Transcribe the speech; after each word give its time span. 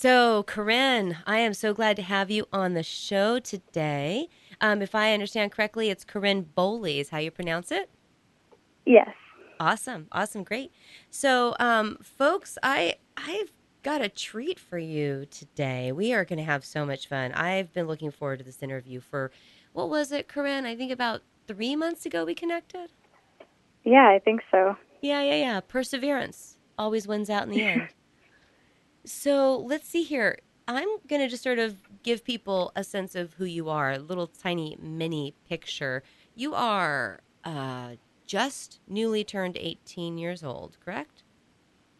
So, 0.00 0.44
Carynn, 0.44 1.18
I 1.26 1.40
am 1.40 1.52
so 1.52 1.74
glad 1.74 1.94
to 1.96 2.02
have 2.02 2.30
you 2.30 2.46
on 2.54 2.72
the 2.72 2.82
show 2.82 3.38
today. 3.38 4.30
Um, 4.58 4.80
if 4.80 4.94
I 4.94 5.12
understand 5.12 5.52
correctly, 5.52 5.90
it's 5.90 6.06
Carynn 6.06 6.46
Bohley, 6.56 7.00
is 7.00 7.10
how 7.10 7.18
you 7.18 7.30
pronounce 7.30 7.70
it? 7.70 7.90
Yes. 8.86 9.10
Awesome, 9.60 10.08
awesome, 10.10 10.42
great. 10.42 10.72
So, 11.10 11.54
um, 11.60 11.98
folks, 12.02 12.56
I 12.62 12.94
I've 13.18 13.52
got 13.82 14.00
a 14.00 14.08
treat 14.08 14.58
for 14.58 14.78
you 14.78 15.26
today. 15.30 15.92
We 15.92 16.14
are 16.14 16.24
going 16.24 16.38
to 16.38 16.44
have 16.44 16.64
so 16.64 16.86
much 16.86 17.06
fun. 17.06 17.32
I've 17.32 17.70
been 17.74 17.86
looking 17.86 18.10
forward 18.10 18.38
to 18.38 18.44
this 18.46 18.62
interview 18.62 19.00
for 19.00 19.30
what 19.74 19.90
was 19.90 20.12
it, 20.12 20.28
Carynn? 20.28 20.64
I 20.64 20.76
think 20.76 20.92
about 20.92 21.20
three 21.46 21.76
months 21.76 22.06
ago 22.06 22.24
we 22.24 22.34
connected. 22.34 22.90
Yeah, 23.84 24.08
I 24.08 24.18
think 24.18 24.40
so. 24.50 24.78
Yeah, 25.02 25.20
yeah, 25.20 25.36
yeah. 25.36 25.60
Perseverance 25.60 26.56
always 26.78 27.06
wins 27.06 27.28
out 27.28 27.42
in 27.42 27.50
the 27.50 27.62
end. 27.64 27.88
So 29.10 29.58
let's 29.58 29.88
see 29.88 30.02
here. 30.02 30.38
I'm 30.68 30.88
going 31.08 31.20
to 31.20 31.28
just 31.28 31.42
sort 31.42 31.58
of 31.58 31.76
give 32.02 32.24
people 32.24 32.72
a 32.76 32.84
sense 32.84 33.14
of 33.14 33.34
who 33.34 33.44
you 33.44 33.68
are, 33.68 33.92
a 33.92 33.98
little 33.98 34.28
tiny 34.28 34.76
mini 34.80 35.34
picture. 35.48 36.02
You 36.34 36.54
are 36.54 37.20
uh, 37.44 37.96
just 38.26 38.80
newly 38.86 39.24
turned 39.24 39.56
18 39.56 40.16
years 40.16 40.44
old, 40.44 40.76
correct? 40.84 41.24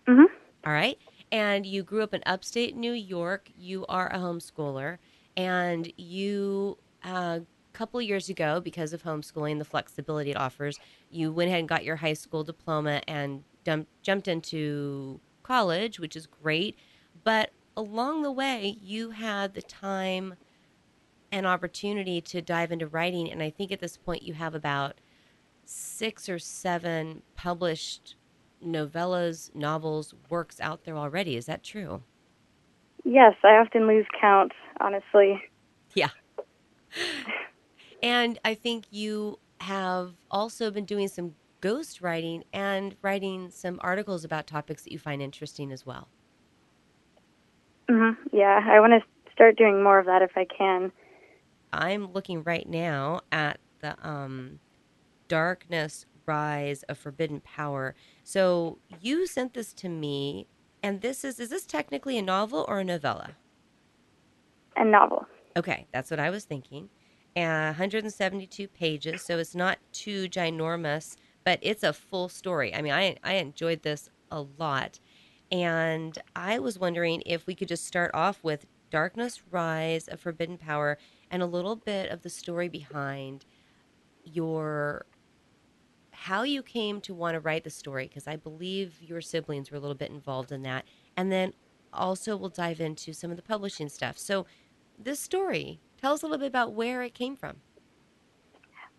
Mm-hmm. 0.07 0.33
All 0.65 0.73
right. 0.73 0.99
And 1.33 1.67
you 1.67 1.83
grew 1.83 2.03
up 2.03 2.15
in 2.15 2.23
upstate 2.27 2.77
New 2.77 2.93
York. 2.93 3.51
You 3.57 3.87
are 3.89 4.09
a 4.13 4.19
homeschooler. 4.19 4.99
And 5.37 5.93
you, 5.97 6.79
a 7.05 7.09
uh, 7.09 7.41
couple 7.73 8.01
years 8.03 8.29
ago, 8.29 8.61
because 8.61 8.93
of 8.93 9.03
homeschooling, 9.03 9.59
the 9.59 9.65
flexibility 9.65 10.31
it 10.31 10.37
offers, 10.37 10.79
you 11.11 11.33
went 11.33 11.49
ahead 11.49 11.61
and 11.61 11.69
got 11.69 11.85
your 11.85 11.97
high 11.97 12.13
school 12.13 12.45
diploma 12.45 13.01
and 13.09 13.43
dump, 13.65 13.89
jumped 14.03 14.29
into 14.29 15.21
college, 15.43 15.99
which 15.99 16.15
is 16.15 16.27
great. 16.27 16.77
But 17.25 17.51
along 17.77 18.23
the 18.23 18.33
way, 18.33 18.77
you 18.83 19.11
had 19.11 19.55
the 19.55 19.63
time 19.63 20.35
and 21.33 21.47
opportunity 21.47 22.21
to 22.21 22.43
dive 22.43 22.73
into 22.73 22.87
writing. 22.87 23.31
And 23.31 23.43
I 23.43 23.51
think 23.51 23.71
at 23.73 23.81
this 23.81 23.97
point, 23.97 24.23
you 24.23 24.35
have 24.35 24.55
about 24.55 25.01
six 25.65 26.29
or 26.29 26.39
seven 26.39 27.23
published 27.37 28.17
novellas, 28.65 29.55
novels, 29.55 30.15
works 30.29 30.61
out 30.61 30.85
there 30.85 30.97
already. 30.97 31.37
Is 31.37 31.47
that 31.47 31.63
true? 31.63 32.03
Yes, 33.05 33.35
I 33.43 33.55
often 33.55 33.87
lose 33.87 34.07
count, 34.21 34.53
honestly. 34.81 35.43
Yeah. 35.95 36.11
And 38.03 38.39
I 38.45 38.55
think 38.55 38.87
you 38.91 39.39
have 39.61 40.15
also 40.31 40.71
been 40.71 40.85
doing 40.85 41.09
some 41.09 41.35
ghost 41.61 42.01
writing 42.01 42.45
and 42.53 42.97
writing 43.03 43.51
some 43.51 43.79
articles 43.83 44.25
about 44.25 44.47
topics 44.47 44.83
that 44.83 44.93
you 44.93 44.99
find 44.99 45.23
interesting 45.23 45.71
as 45.71 45.87
well. 45.87 46.09
Mhm. 47.91 48.17
Yeah, 48.33 48.61
I 48.65 48.79
want 48.79 48.93
to 48.93 49.33
start 49.33 49.57
doing 49.57 49.83
more 49.83 49.99
of 49.99 50.07
that 50.07 50.23
if 50.23 50.37
I 50.37 50.45
can. 50.45 50.93
I'm 51.73 52.13
looking 52.13 52.43
right 52.45 52.69
now 52.69 53.21
at 53.33 53.59
the 53.81 53.97
um, 54.07 54.61
Darkness 55.29 56.07
Rise 56.27 56.85
of 56.85 56.99
Forbidden 56.99 57.41
Power. 57.41 57.95
So 58.23 58.79
you 59.01 59.27
sent 59.27 59.55
this 59.55 59.73
to 59.75 59.89
me, 59.89 60.47
and 60.83 61.01
this 61.01 61.25
is 61.25 61.41
is 61.41 61.49
this 61.51 61.67
technically 61.67 62.17
a 62.17 62.23
novel 62.23 62.65
or 62.69 62.79
a 62.81 62.85
novella? 62.85 63.37
A 64.77 64.85
novel. 64.85 65.27
Okay, 65.57 65.87
that's 65.93 66.11
what 66.11 66.21
I 66.21 66.31
was 66.31 66.45
thinking. 66.45 66.91
Uh, 67.37 67.75
172 67.75 68.69
pages, 68.69 69.23
so 69.23 69.39
it's 69.39 69.55
not 69.55 69.79
too 69.93 70.29
ginormous, 70.29 71.17
but 71.45 71.59
it's 71.63 71.83
a 71.83 71.93
full 71.93 72.29
story. 72.29 72.75
I 72.75 72.83
mean, 72.83 72.93
I 72.93 73.17
I 73.25 73.35
enjoyed 73.35 73.83
this 73.83 74.09
a 74.31 74.43
lot, 74.59 75.01
and 75.51 76.17
I 76.37 76.59
was 76.59 76.79
wondering 76.79 77.23
if 77.27 77.47
we 77.47 77.55
could 77.55 77.69
just 77.69 77.87
start 77.87 78.11
off 78.15 78.43
with 78.43 78.67
Darkness 78.91 79.43
Rise 79.51 80.09
of 80.09 80.21
Forbidden 80.21 80.59
Power 80.59 80.99
and 81.31 81.43
a 81.43 81.47
little 81.47 81.77
bit 81.77 82.11
of 82.11 82.23
the 82.23 82.31
story 82.31 82.69
behind 82.69 83.45
your 84.25 85.07
how 86.13 86.43
you 86.43 86.63
came 86.63 87.01
to 87.01 87.15
want 87.15 87.35
to 87.35 87.41
write 87.41 87.65
the 87.65 87.71
story 87.71 88.07
because 88.07 88.29
I 88.29 88.37
believe 88.37 89.01
your 89.01 89.23
siblings 89.23 89.71
were 89.71 89.79
a 89.79 89.81
little 89.81 89.97
bit 89.97 90.11
involved 90.11 90.53
in 90.53 90.63
that, 90.63 90.85
and 91.17 91.33
then 91.33 91.55
also 91.93 92.37
we'll 92.37 92.51
dive 92.51 92.81
into 92.81 93.15
some 93.15 93.31
of 93.31 93.39
the 93.39 93.43
publishing 93.43 93.89
stuff. 93.89 94.19
So, 94.19 94.47
this 94.99 95.19
story, 95.19 95.81
tell 95.99 96.13
us 96.13 96.23
a 96.23 96.27
little 96.27 96.39
bit 96.39 96.49
about 96.49 96.75
where 96.75 97.03
it 97.03 97.15
came 97.15 97.37
from. 97.37 97.57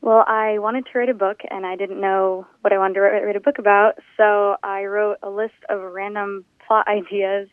Well, 0.02 0.24
I 0.28 0.58
wanted 0.58 0.88
to 0.88 0.98
write 0.98 1.10
a 1.10 1.14
book, 1.14 1.42
and 1.50 1.64
I 1.64 1.76
didn't 1.76 2.02
know 2.02 2.48
what 2.62 2.74
I 2.74 2.80
wanted 2.80 2.96
to 2.96 3.02
write, 3.02 3.24
write 3.24 3.36
a 3.36 3.40
book 3.40 3.60
about, 3.60 4.00
so 4.18 4.56
I 4.64 4.86
wrote 4.86 5.18
a 5.22 5.30
list 5.30 5.54
of 5.70 5.80
random 5.80 6.44
plot 6.66 6.88
ideas. 6.90 7.50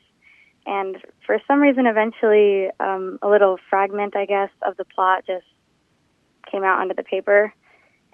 And 0.66 0.97
for 1.26 1.38
some 1.47 1.60
reason, 1.60 1.86
eventually, 1.86 2.69
um, 2.81 3.19
a 3.22 3.28
little 3.28 3.59
fragment, 3.69 4.16
I 4.16 4.25
guess, 4.25 4.50
of 4.62 4.76
the 4.76 4.84
plot 4.84 5.25
just 5.26 5.44
came 6.50 6.64
out 6.64 6.81
onto 6.81 6.94
the 6.94 7.03
paper. 7.03 7.53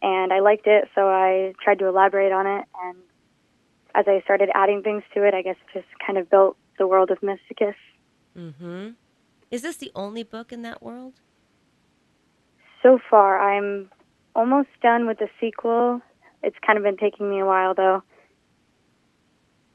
And 0.03 0.33
I 0.33 0.41
liked 0.41 0.67
it, 0.67 0.89
so 0.95 1.09
I 1.09 1.55
tried 1.63 1.79
to 1.79 1.87
elaborate 1.87 2.33
on 2.33 2.47
it. 2.47 2.65
And 2.83 2.99
as 3.95 4.07
I 4.09 4.21
started 4.25 4.51
adding 4.55 4.83
things 4.83 5.05
to 5.15 5.27
it, 5.27 5.35
I 5.35 5.43
guess 5.43 5.57
it 5.57 5.79
just 5.79 5.89
kind 6.05 6.19
of 6.19 6.29
built 6.29 6.57
the 6.79 6.87
world 6.87 7.11
of 7.11 7.21
Mysticus. 7.21 7.75
Mm-hmm. 8.37 8.91
Is 9.51 9.63
this 9.63 9.77
the 9.77 9.93
only 9.95 10.25
book 10.25 10.53
in 10.53 10.63
that 10.63 10.83
world? 10.83 11.15
So 12.83 12.99
far, 13.09 13.41
I'm 13.41 13.89
almost 14.35 14.69
done 14.83 15.07
with 15.07 15.19
the 15.19 15.29
sequel. 15.41 16.01
It's 16.43 16.57
kind 16.67 16.77
of 16.77 16.85
been 16.85 16.97
taking 16.97 17.31
me 17.31 17.41
a 17.41 17.47
while, 17.47 17.75
though. 17.75 18.03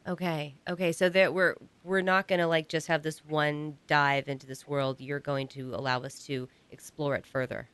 Okay. 0.07 0.55
Okay. 0.67 0.91
So 0.91 1.09
that 1.09 1.33
we're 1.33 1.55
we're 1.83 2.01
not 2.01 2.27
going 2.27 2.39
to 2.39 2.47
like 2.47 2.69
just 2.69 2.87
have 2.87 3.03
this 3.03 3.23
one 3.25 3.77
dive 3.87 4.27
into 4.27 4.47
this 4.47 4.67
world. 4.67 4.99
You're 4.99 5.19
going 5.19 5.47
to 5.49 5.75
allow 5.75 6.01
us 6.01 6.25
to 6.25 6.47
explore 6.71 7.15
it 7.15 7.25
further. 7.25 7.69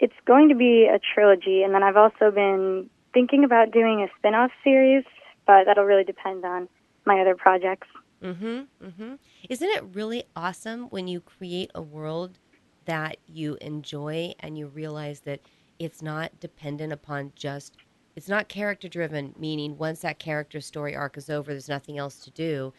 It's 0.00 0.14
going 0.26 0.48
to 0.48 0.54
be 0.54 0.88
a 0.92 1.00
trilogy, 1.14 1.62
and 1.62 1.74
then 1.74 1.82
I've 1.82 1.96
also 1.96 2.30
been 2.30 2.88
thinking 3.12 3.42
about 3.42 3.72
doing 3.72 4.00
a 4.00 4.06
spin-off 4.18 4.52
series, 4.62 5.04
but 5.44 5.64
that'll 5.64 5.84
really 5.84 6.04
depend 6.04 6.44
on 6.44 6.68
my 7.04 7.20
other 7.20 7.34
projects. 7.34 7.88
Mm-hmm. 8.22 8.60
Mm-hmm. 8.84 9.14
Isn't 9.48 9.68
it 9.68 9.84
really 9.92 10.24
awesome 10.36 10.84
when 10.90 11.08
you 11.08 11.20
create 11.20 11.70
a 11.74 11.82
world 11.82 12.38
that 12.84 13.16
you 13.26 13.56
enjoy 13.60 14.34
and 14.40 14.56
you 14.56 14.68
realize 14.68 15.20
that 15.20 15.40
it's 15.78 16.02
not 16.02 16.38
dependent 16.40 16.92
upon 16.92 17.32
just 17.34 17.76
it's 18.16 18.28
not 18.28 18.48
character 18.48 18.88
driven, 18.88 19.32
meaning 19.38 19.78
once 19.78 20.00
that 20.00 20.18
character 20.18 20.60
story 20.60 20.96
arc 20.96 21.16
is 21.16 21.30
over, 21.30 21.52
there's 21.52 21.68
nothing 21.68 21.98
else 21.98 22.16
to 22.24 22.32
do. 22.32 22.72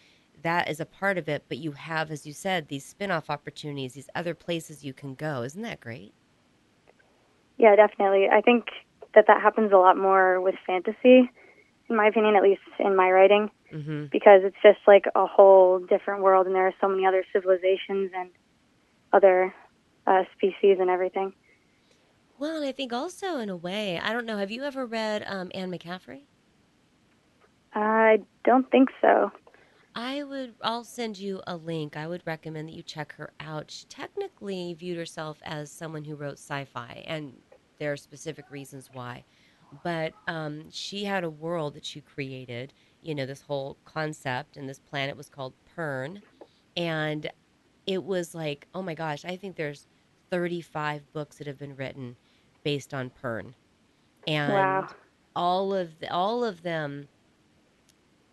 That 0.43 0.69
is 0.69 0.81
a 0.81 0.85
part 0.85 1.17
of 1.17 1.29
it, 1.29 1.45
but 1.47 1.59
you 1.59 1.71
have, 1.71 2.11
as 2.11 2.27
you 2.27 2.33
said, 2.33 2.67
these 2.67 2.85
spin 2.85 3.09
off 3.09 3.29
opportunities, 3.29 3.93
these 3.93 4.09
other 4.15 4.33
places 4.33 4.83
you 4.83 4.91
can 4.93 5.15
go. 5.15 5.43
Isn't 5.43 5.61
that 5.61 5.79
great? 5.79 6.13
Yeah, 7.57 7.75
definitely. 7.77 8.27
I 8.29 8.41
think 8.41 8.65
that 9.15 9.27
that 9.27 9.41
happens 9.41 9.71
a 9.71 9.77
lot 9.77 9.97
more 9.97 10.41
with 10.41 10.55
fantasy, 10.67 11.31
in 11.89 11.95
my 11.95 12.07
opinion, 12.07 12.35
at 12.35 12.43
least 12.43 12.61
in 12.79 12.95
my 12.95 13.09
writing, 13.09 13.49
Mm-hmm. 13.73 14.05
because 14.11 14.41
it's 14.43 14.57
just 14.63 14.79
like 14.87 15.05
a 15.13 15.27
whole 15.27 15.77
different 15.77 16.23
world, 16.23 16.47
and 16.47 16.55
there 16.55 16.65
are 16.65 16.73
so 16.81 16.87
many 16.87 17.05
other 17.05 17.23
civilizations 17.31 18.11
and 18.17 18.31
other 19.13 19.53
uh, 20.07 20.23
species 20.35 20.77
and 20.79 20.89
everything. 20.89 21.33
Well, 22.39 22.55
and 22.55 22.65
I 22.65 22.71
think 22.71 22.93
also 22.93 23.37
in 23.39 23.49
a 23.49 23.57
way, 23.57 23.99
I 23.99 24.13
don't 24.13 24.25
know. 24.25 24.37
Have 24.37 24.49
you 24.49 24.63
ever 24.63 24.85
read 24.85 25.25
um, 25.27 25.51
Anne 25.53 25.69
McCaffrey? 25.69 26.21
I 27.73 28.21
don't 28.45 28.69
think 28.71 28.89
so. 29.01 29.29
I 29.93 30.23
would. 30.23 30.55
I'll 30.61 30.85
send 30.85 31.17
you 31.17 31.41
a 31.47 31.57
link. 31.57 31.97
I 31.97 32.07
would 32.07 32.23
recommend 32.25 32.69
that 32.69 32.75
you 32.75 32.81
check 32.81 33.11
her 33.15 33.33
out. 33.41 33.69
She 33.69 33.85
technically 33.87 34.73
viewed 34.73 34.97
herself 34.97 35.39
as 35.43 35.69
someone 35.69 36.05
who 36.05 36.15
wrote 36.15 36.37
sci-fi, 36.37 37.03
and 37.05 37.33
there 37.77 37.91
are 37.91 37.97
specific 37.97 38.49
reasons 38.49 38.89
why. 38.93 39.25
But 39.83 40.13
um, 40.29 40.71
she 40.71 41.03
had 41.03 41.25
a 41.25 41.29
world 41.29 41.73
that 41.73 41.85
she 41.85 41.99
created. 41.99 42.71
You 43.01 43.15
know, 43.15 43.25
this 43.25 43.41
whole 43.41 43.75
concept, 43.83 44.55
and 44.55 44.67
this 44.69 44.79
planet 44.79 45.17
was 45.17 45.27
called 45.27 45.53
Pern, 45.75 46.21
and 46.77 47.29
it 47.85 48.01
was 48.01 48.33
like, 48.33 48.65
oh 48.73 48.81
my 48.81 48.93
gosh, 48.93 49.25
I 49.25 49.35
think 49.35 49.57
there's 49.57 49.87
35 50.31 51.11
books 51.11 51.37
that 51.37 51.47
have 51.47 51.57
been 51.57 51.75
written 51.75 52.15
based 52.63 52.93
on 52.93 53.09
Pern, 53.11 53.55
and 54.27 54.83
Wow. 54.83 54.89
all 55.35 55.73
of 55.73 55.99
the, 55.99 56.11
all 56.13 56.43
of 56.43 56.63
them 56.63 57.09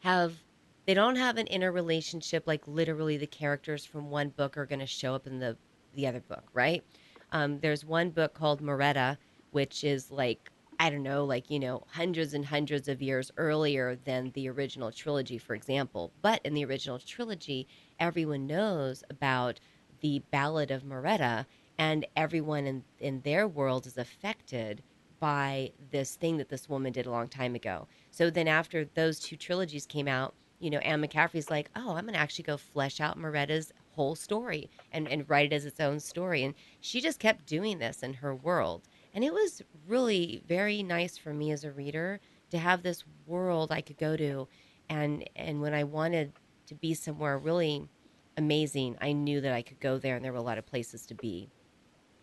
have 0.00 0.44
they 0.87 0.94
don't 0.94 1.17
have 1.17 1.37
an 1.37 1.46
interrelationship 1.49 2.44
like 2.46 2.67
literally 2.67 3.17
the 3.17 3.26
characters 3.26 3.84
from 3.84 4.11
one 4.11 4.31
book 4.31 4.56
are 4.56 4.67
going 4.67 4.78
to 4.78 4.87
show 4.87 5.14
up 5.14 5.26
in 5.26 5.38
the 5.40 5.58
the 5.93 6.06
other 6.06 6.20
book 6.20 6.50
right? 6.52 6.84
Um, 7.32 7.61
there's 7.61 7.84
one 7.84 8.11
book 8.11 8.34
called 8.34 8.61
Moreta 8.61 9.19
which 9.50 9.82
is 9.84 10.11
like 10.11 10.50
i 10.79 10.90
don't 10.90 11.02
know 11.02 11.25
like 11.25 11.49
you 11.50 11.58
know 11.58 11.82
hundreds 11.88 12.34
and 12.34 12.44
hundreds 12.46 12.87
of 12.88 13.00
years 13.00 13.31
earlier 13.38 13.96
than 13.96 14.31
the 14.32 14.49
original 14.49 14.93
trilogy 14.93 15.38
for 15.38 15.55
example. 15.55 16.12
But 16.20 16.40
in 16.44 16.55
the 16.55 16.64
original 16.64 16.99
trilogy 16.99 17.69
everyone 17.99 18.46
knows 18.46 19.02
about 19.11 19.61
the 20.00 20.25
ballad 20.31 20.70
of 20.70 20.84
Moreta 20.84 21.46
and 21.78 22.06
everyone 22.17 22.67
in, 22.67 22.84
in 23.00 23.20
their 23.23 23.46
world 23.46 23.87
is 23.87 23.99
affected 23.99 24.82
by 25.19 25.73
this 25.90 26.14
thing 26.14 26.37
that 26.37 26.49
this 26.49 26.69
woman 26.69 26.93
did 26.93 27.06
a 27.06 27.11
long 27.11 27.28
time 27.28 27.55
ago. 27.55 27.87
So 28.11 28.31
then 28.31 28.49
after 28.49 28.84
those 28.94 29.19
two 29.19 29.37
trilogies 29.37 29.87
came 29.87 30.08
out, 30.08 30.34
you 30.58 30.70
know, 30.70 30.78
Anne 30.78 31.02
McCaffrey's 31.02 31.50
like, 31.50 31.70
oh, 31.76 31.94
I'm 31.94 32.05
going 32.05 32.14
to 32.14 32.20
actually 32.20 32.44
go 32.44 32.56
flesh 32.56 33.00
out 33.00 33.19
Moreta's 33.19 33.73
whole 33.93 34.14
story 34.14 34.70
and, 34.93 35.08
and 35.08 35.28
write 35.28 35.52
it 35.52 35.56
as 35.56 35.64
its 35.64 35.81
own 35.81 36.00
story. 36.00 36.44
And 36.44 36.55
she 36.81 37.00
just 37.00 37.19
kept 37.19 37.46
doing 37.46 37.79
this 37.79 38.02
in 38.02 38.14
her 38.14 38.34
world. 38.34 38.88
And 39.14 39.25
it 39.25 39.32
was 39.32 39.62
really 39.87 40.43
very 40.46 40.82
nice 40.82 41.17
for 41.17 41.32
me 41.32 41.50
as 41.50 41.64
a 41.64 41.72
reader 41.72 42.20
to 42.50 42.58
have 42.58 42.82
this 42.82 43.05
world 43.26 43.72
I 43.72 43.81
could 43.81 43.99
go 43.99 44.17
to. 44.17 44.49
And, 44.88 45.29
and 45.34 45.61
when 45.61 45.75
I 45.75 45.84
wanted 45.84 46.32
to 46.67 46.75
be 46.75 46.94
somewhere 46.94 47.38
really 47.38 47.88
amazing, 48.37 48.96
I 49.00 49.12
knew 49.12 49.40
that 49.40 49.52
I 49.52 49.62
could 49.62 49.81
go 49.81 49.99
there 49.99 50.17
and 50.17 50.25
there 50.25 50.32
were 50.32 50.38
a 50.38 50.43
lot 50.43 50.58
of 50.58 50.67
places 50.67 51.06
to 51.06 51.14
be. 51.14 51.50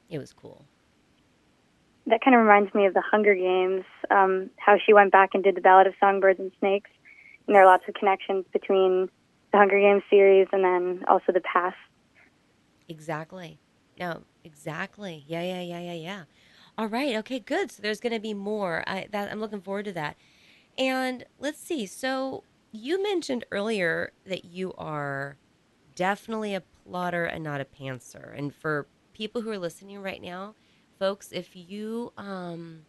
It 0.10 0.18
was 0.18 0.34
cool. 0.34 0.66
That 2.06 2.22
kind 2.24 2.36
of 2.36 2.42
reminds 2.42 2.74
me 2.74 2.86
of 2.86 2.94
the 2.94 3.02
Hunger 3.02 3.34
Games, 3.34 3.86
um, 4.12 4.50
how 4.58 4.78
she 4.84 4.94
went 4.94 5.12
back 5.12 5.30
and 5.34 5.44
did 5.44 5.56
the 5.56 5.62
Ballad 5.62 5.88
of 5.88 5.94
Songbirds 6.00 6.40
and 6.40 6.52
Snakes. 6.60 6.90
And 7.48 7.56
there 7.56 7.64
are 7.64 7.66
lots 7.66 7.84
of 7.88 7.94
connections 7.94 8.46
between 8.52 9.10
the 9.52 9.58
Hunger 9.58 9.80
Games 9.80 10.04
series 10.10 10.48
and 10.52 10.64
then 10.64 11.06
also 11.08 11.32
the 11.32 11.42
past. 11.42 11.78
Exactly. 12.90 13.60
No, 14.00 14.24
exactly. 14.44 15.24
Yeah, 15.28 15.44
yeah, 15.44 15.62
yeah, 15.62 15.80
yeah, 15.80 15.94
yeah. 15.94 16.24
All 16.78 16.88
right. 16.88 17.16
Okay, 17.18 17.40
good. 17.40 17.72
So 17.72 17.82
there's 17.82 18.00
going 18.00 18.14
to 18.14 18.20
be 18.20 18.34
more. 18.34 18.84
I 18.88 19.08
that 19.12 19.32
I'm 19.32 19.40
looking 19.40 19.62
forward 19.62 19.86
to 19.86 19.94
that. 19.94 20.18
And 20.78 21.24
let's 21.40 21.60
see. 21.60 21.86
So 21.86 22.44
you 22.72 23.02
mentioned 23.02 23.46
earlier 23.52 24.12
that 24.26 24.46
you 24.46 24.74
are 24.78 25.38
definitely 25.96 26.56
a 26.56 26.62
plotter 26.62 27.26
and 27.26 27.44
not 27.44 27.62
a 27.62 27.66
pantser. 27.66 28.36
And 28.38 28.54
for 28.54 28.88
people 29.14 29.42
who 29.42 29.50
are 29.52 29.58
listening 29.58 30.02
right 30.02 30.22
now, 30.22 30.56
folks, 31.00 31.32
if 31.32 31.56
you 31.56 32.12
um 32.18 32.86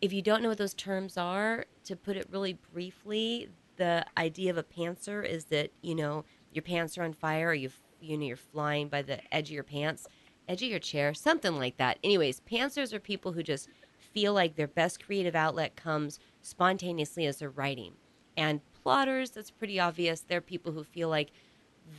if 0.00 0.12
you 0.12 0.20
don't 0.20 0.42
know 0.42 0.48
what 0.48 0.58
those 0.58 0.74
terms 0.74 1.16
are, 1.16 1.64
to 1.84 1.94
put 1.94 2.16
it 2.16 2.26
really 2.30 2.58
briefly, 2.72 3.48
the 3.76 4.04
idea 4.18 4.50
of 4.50 4.58
a 4.58 4.62
pantser 4.62 5.24
is 5.24 5.44
that 5.46 5.70
you 5.80 5.94
know 5.94 6.24
your 6.52 6.62
pants 6.62 6.98
are 6.98 7.02
on 7.02 7.12
fire, 7.12 7.48
or 7.48 7.54
you 7.54 7.70
you 8.00 8.16
know 8.18 8.26
you're 8.26 8.36
flying 8.36 8.88
by 8.88 9.02
the 9.02 9.20
edge 9.34 9.48
of 9.48 9.54
your 9.54 9.62
pants, 9.62 10.06
edge 10.48 10.62
of 10.62 10.68
your 10.68 10.78
chair, 10.78 11.14
something 11.14 11.56
like 11.56 11.76
that. 11.76 11.98
Anyways, 12.02 12.40
pantsers 12.40 12.92
are 12.92 13.00
people 13.00 13.32
who 13.32 13.42
just 13.42 13.68
feel 13.98 14.34
like 14.34 14.56
their 14.56 14.68
best 14.68 15.04
creative 15.04 15.34
outlet 15.34 15.76
comes 15.76 16.18
spontaneously 16.42 17.26
as 17.26 17.38
they're 17.38 17.50
writing, 17.50 17.94
and 18.36 18.60
plotters 18.82 19.30
that's 19.30 19.50
pretty 19.50 19.78
obvious. 19.78 20.20
They're 20.20 20.40
people 20.40 20.72
who 20.72 20.84
feel 20.84 21.08
like 21.08 21.30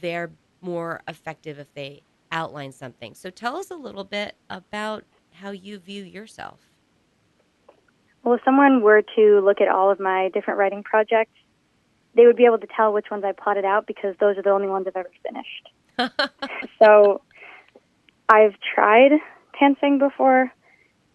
they're 0.01 0.31
more 0.61 1.01
effective 1.07 1.59
if 1.59 1.73
they 1.73 2.03
outline 2.33 2.73
something. 2.73 3.13
So 3.13 3.29
tell 3.29 3.55
us 3.55 3.71
a 3.71 3.75
little 3.75 4.03
bit 4.03 4.35
about 4.49 5.05
how 5.31 5.51
you 5.51 5.79
view 5.79 6.03
yourself. 6.03 6.59
Well, 8.23 8.35
if 8.35 8.41
someone 8.43 8.81
were 8.81 9.03
to 9.15 9.39
look 9.41 9.61
at 9.61 9.67
all 9.67 9.91
of 9.91 9.99
my 9.99 10.29
different 10.33 10.57
writing 10.57 10.83
projects, 10.83 11.31
they 12.15 12.25
would 12.25 12.35
be 12.35 12.45
able 12.45 12.57
to 12.59 12.67
tell 12.75 12.93
which 12.93 13.07
ones 13.11 13.23
I 13.23 13.31
plotted 13.31 13.65
out 13.65 13.87
because 13.87 14.15
those 14.19 14.37
are 14.37 14.41
the 14.41 14.49
only 14.49 14.67
ones 14.67 14.87
I've 14.87 14.95
ever 14.95 15.11
finished. 15.23 16.11
so 16.81 17.21
I've 18.29 18.55
tried 18.73 19.11
pantsing 19.59 19.99
before, 19.99 20.51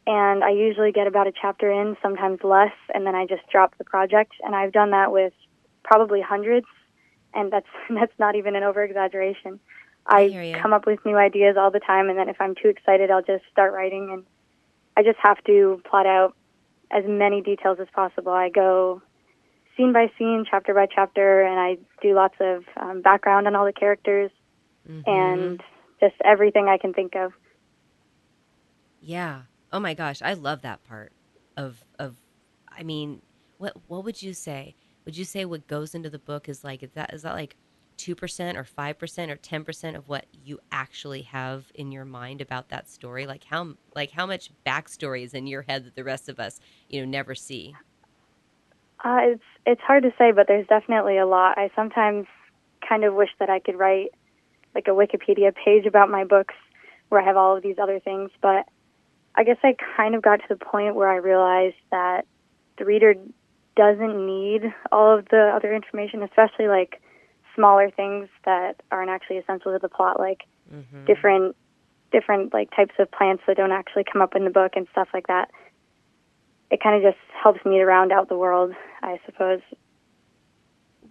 and 0.07 0.45
I 0.45 0.51
usually 0.51 0.93
get 0.93 1.07
about 1.07 1.27
a 1.27 1.33
chapter 1.33 1.71
in, 1.71 1.97
sometimes 2.03 2.41
less, 2.43 2.73
and 2.95 3.07
then 3.07 3.15
I 3.15 3.27
just 3.27 3.43
drop 3.51 3.77
the 3.79 3.85
project. 3.85 4.33
And 4.45 4.55
I've 4.55 4.73
done 4.73 4.91
that 4.91 5.13
with 5.13 5.33
probably 5.83 6.21
hundreds, 6.21 6.67
and 7.35 7.53
that's 7.53 7.67
that's 7.91 8.19
not 8.19 8.35
even 8.35 8.55
an 8.55 8.63
over 8.63 8.83
exaggeration. 8.83 9.61
I, 10.09 10.55
I 10.55 10.61
come 10.61 10.73
up 10.73 10.87
with 10.87 11.05
new 11.05 11.17
ideas 11.17 11.57
all 11.59 11.71
the 11.71 11.81
time, 11.81 12.09
and 12.09 12.19
then 12.19 12.29
if 12.29 12.41
I'm 12.41 12.55
too 12.55 12.69
excited, 12.69 13.11
I'll 13.11 13.23
just 13.23 13.45
start 13.53 13.75
writing, 13.75 14.11
and 14.11 14.25
I 14.97 15.03
just 15.03 15.19
have 15.23 15.43
to 15.45 15.83
plot 15.89 16.07
out 16.07 16.35
as 16.91 17.05
many 17.07 17.43
details 17.43 17.79
as 17.81 17.89
possible. 17.95 18.33
I 18.33 18.49
go 18.49 19.03
scene 19.77 19.93
by 19.93 20.11
scene, 20.19 20.45
chapter 20.51 20.73
by 20.73 20.87
chapter, 20.93 21.43
and 21.43 21.61
I 21.61 21.77
do 22.03 22.15
lots 22.15 22.35
of 22.41 22.65
um, 22.77 23.03
background 23.03 23.47
on 23.47 23.55
all 23.55 23.67
the 23.67 23.73
characters 23.73 24.31
mm-hmm. 24.89 25.09
and 25.09 25.63
just 26.01 26.15
everything 26.25 26.69
I 26.69 26.79
can 26.79 26.95
think 26.95 27.15
of. 27.15 27.33
Yeah. 29.01 29.43
Oh 29.73 29.81
my 29.81 29.95
gosh, 29.95 30.23
I 30.23 30.33
love 30.33 30.63
that 30.63 30.83
part 30.89 31.13
of 31.57 31.85
of. 31.99 32.17
I 32.71 32.83
mean, 32.83 33.21
what 33.59 33.77
what 33.87 34.05
would 34.05 34.23
you 34.23 34.33
say? 34.33 34.75
Would 35.05 35.17
you 35.17 35.25
say 35.25 35.45
what 35.45 35.67
goes 35.67 35.95
into 35.95 36.11
the 36.11 36.19
book 36.19 36.49
is 36.49 36.65
like 36.65 36.83
is 36.83 36.91
that 36.93 37.13
is 37.13 37.23
that 37.23 37.35
like 37.35 37.57
two 37.99 38.15
percent 38.15 38.57
or 38.57 38.65
five 38.65 38.99
percent 38.99 39.31
or 39.31 39.37
ten 39.37 39.65
percent 39.65 39.97
of 39.97 40.09
what 40.09 40.25
you 40.33 40.59
actually 40.73 41.23
have 41.23 41.71
in 41.75 41.93
your 41.93 42.07
mind 42.07 42.41
about 42.41 42.71
that 42.71 42.89
story? 42.89 43.27
Like 43.27 43.45
how 43.45 43.75
like 43.95 44.13
how 44.13 44.25
much 44.25 44.51
backstory 44.65 45.25
is 45.25 45.35
in 45.35 45.47
your 45.47 45.63
head 45.63 45.85
that 45.85 45.97
the 45.97 46.05
rest 46.05 46.31
of 46.31 46.41
us 46.41 46.61
you 46.89 47.01
know 47.01 47.07
never 47.07 47.35
see? 47.35 47.75
Uh, 49.05 49.19
it's 49.23 49.43
it's 49.67 49.81
hard 49.83 50.05
to 50.05 50.13
say, 50.17 50.33
but 50.33 50.47
there's 50.49 50.67
definitely 50.67 51.19
a 51.19 51.27
lot. 51.27 51.59
I 51.59 51.71
sometimes 51.77 52.27
kind 52.89 53.05
of 53.05 53.15
wish 53.15 53.31
that 53.39 53.51
I 53.51 53.59
could 53.59 53.79
write 53.79 54.13
like 54.75 54.87
a 54.89 54.93
Wikipedia 54.93 55.55
page 55.55 55.85
about 55.85 56.09
my 56.09 56.25
books 56.25 56.55
where 57.09 57.21
I 57.21 57.25
have 57.25 57.37
all 57.37 57.57
of 57.57 57.63
these 57.63 57.77
other 57.81 58.01
things, 58.01 58.31
but 58.41 58.67
I 59.35 59.45
guess 59.45 59.59
I 59.63 59.77
kind 59.97 60.15
of 60.15 60.23
got 60.23 60.37
to 60.37 60.47
the 60.49 60.57
point 60.57 60.95
where 60.95 61.09
I 61.09 61.17
realized 61.17 61.77
that 61.91 62.27
the 62.79 62.85
reader 62.85 63.15
doesn't 63.77 64.27
need 64.27 64.63
all 64.91 65.17
of 65.17 65.27
the 65.31 65.53
other 65.55 65.75
information, 65.75 66.23
especially 66.23 66.67
like 66.67 67.01
smaller 67.59 67.91
things 67.91 68.29
that 68.45 68.81
aren't 68.93 69.11
actually 69.11 69.39
essential 69.39 69.73
to 69.73 69.81
the 69.81 69.89
plot, 69.89 70.21
like 70.21 70.45
mm-hmm. 70.73 71.05
different 71.05 71.57
different 72.13 72.55
like 72.55 72.75
types 72.75 72.95
of 72.99 73.11
plants 73.11 73.43
that 73.47 73.57
don't 73.57 73.73
actually 73.73 74.05
come 74.11 74.23
up 74.23 74.35
in 74.35 74.45
the 74.45 74.51
book 74.51 74.73
and 74.77 74.87
stuff 74.93 75.09
like 75.13 75.27
that. 75.27 75.51
It 76.71 76.81
kind 76.83 76.97
of 76.97 77.13
just 77.13 77.23
helps 77.43 77.65
me 77.65 77.79
to 77.79 77.85
round 77.85 78.13
out 78.13 78.29
the 78.29 78.37
world, 78.37 78.73
I 79.03 79.21
suppose. 79.27 79.61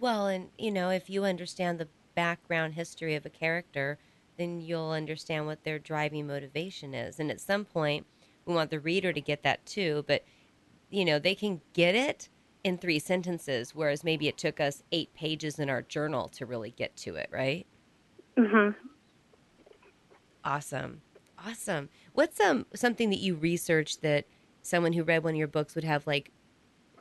Well, 0.00 0.26
and 0.26 0.48
you 0.56 0.70
know, 0.70 0.88
if 0.88 1.10
you 1.10 1.24
understand 1.24 1.78
the 1.78 1.88
background 2.14 2.74
history 2.74 3.14
of 3.14 3.26
a 3.26 3.30
character, 3.30 3.98
then 4.38 4.60
you'll 4.60 4.90
understand 4.90 5.46
what 5.46 5.64
their 5.64 5.78
driving 5.78 6.26
motivation 6.26 6.94
is. 6.94 7.20
And 7.20 7.30
at 7.30 7.40
some 7.40 7.64
point, 7.64 8.06
we 8.46 8.54
want 8.54 8.70
the 8.70 8.80
reader 8.80 9.12
to 9.12 9.20
get 9.20 9.42
that 9.42 9.66
too, 9.66 10.04
but 10.08 10.24
you 10.90 11.04
know, 11.04 11.18
they 11.18 11.34
can 11.34 11.60
get 11.74 11.94
it 11.94 12.30
in 12.64 12.78
three 12.78 12.98
sentences, 12.98 13.74
whereas 13.74 14.04
maybe 14.04 14.28
it 14.28 14.36
took 14.36 14.60
us 14.60 14.82
eight 14.92 15.14
pages 15.14 15.58
in 15.58 15.70
our 15.70 15.82
journal 15.82 16.28
to 16.28 16.46
really 16.46 16.70
get 16.70 16.96
to 16.96 17.14
it, 17.14 17.28
right? 17.30 17.66
Mm-hmm. 18.36 18.70
Awesome, 20.44 21.02
awesome. 21.44 21.88
What's 22.12 22.40
um 22.40 22.66
something 22.74 23.10
that 23.10 23.20
you 23.20 23.34
researched 23.34 24.02
that 24.02 24.26
someone 24.62 24.92
who 24.92 25.02
read 25.02 25.24
one 25.24 25.34
of 25.34 25.38
your 25.38 25.48
books 25.48 25.74
would 25.74 25.84
have 25.84 26.06
like 26.06 26.30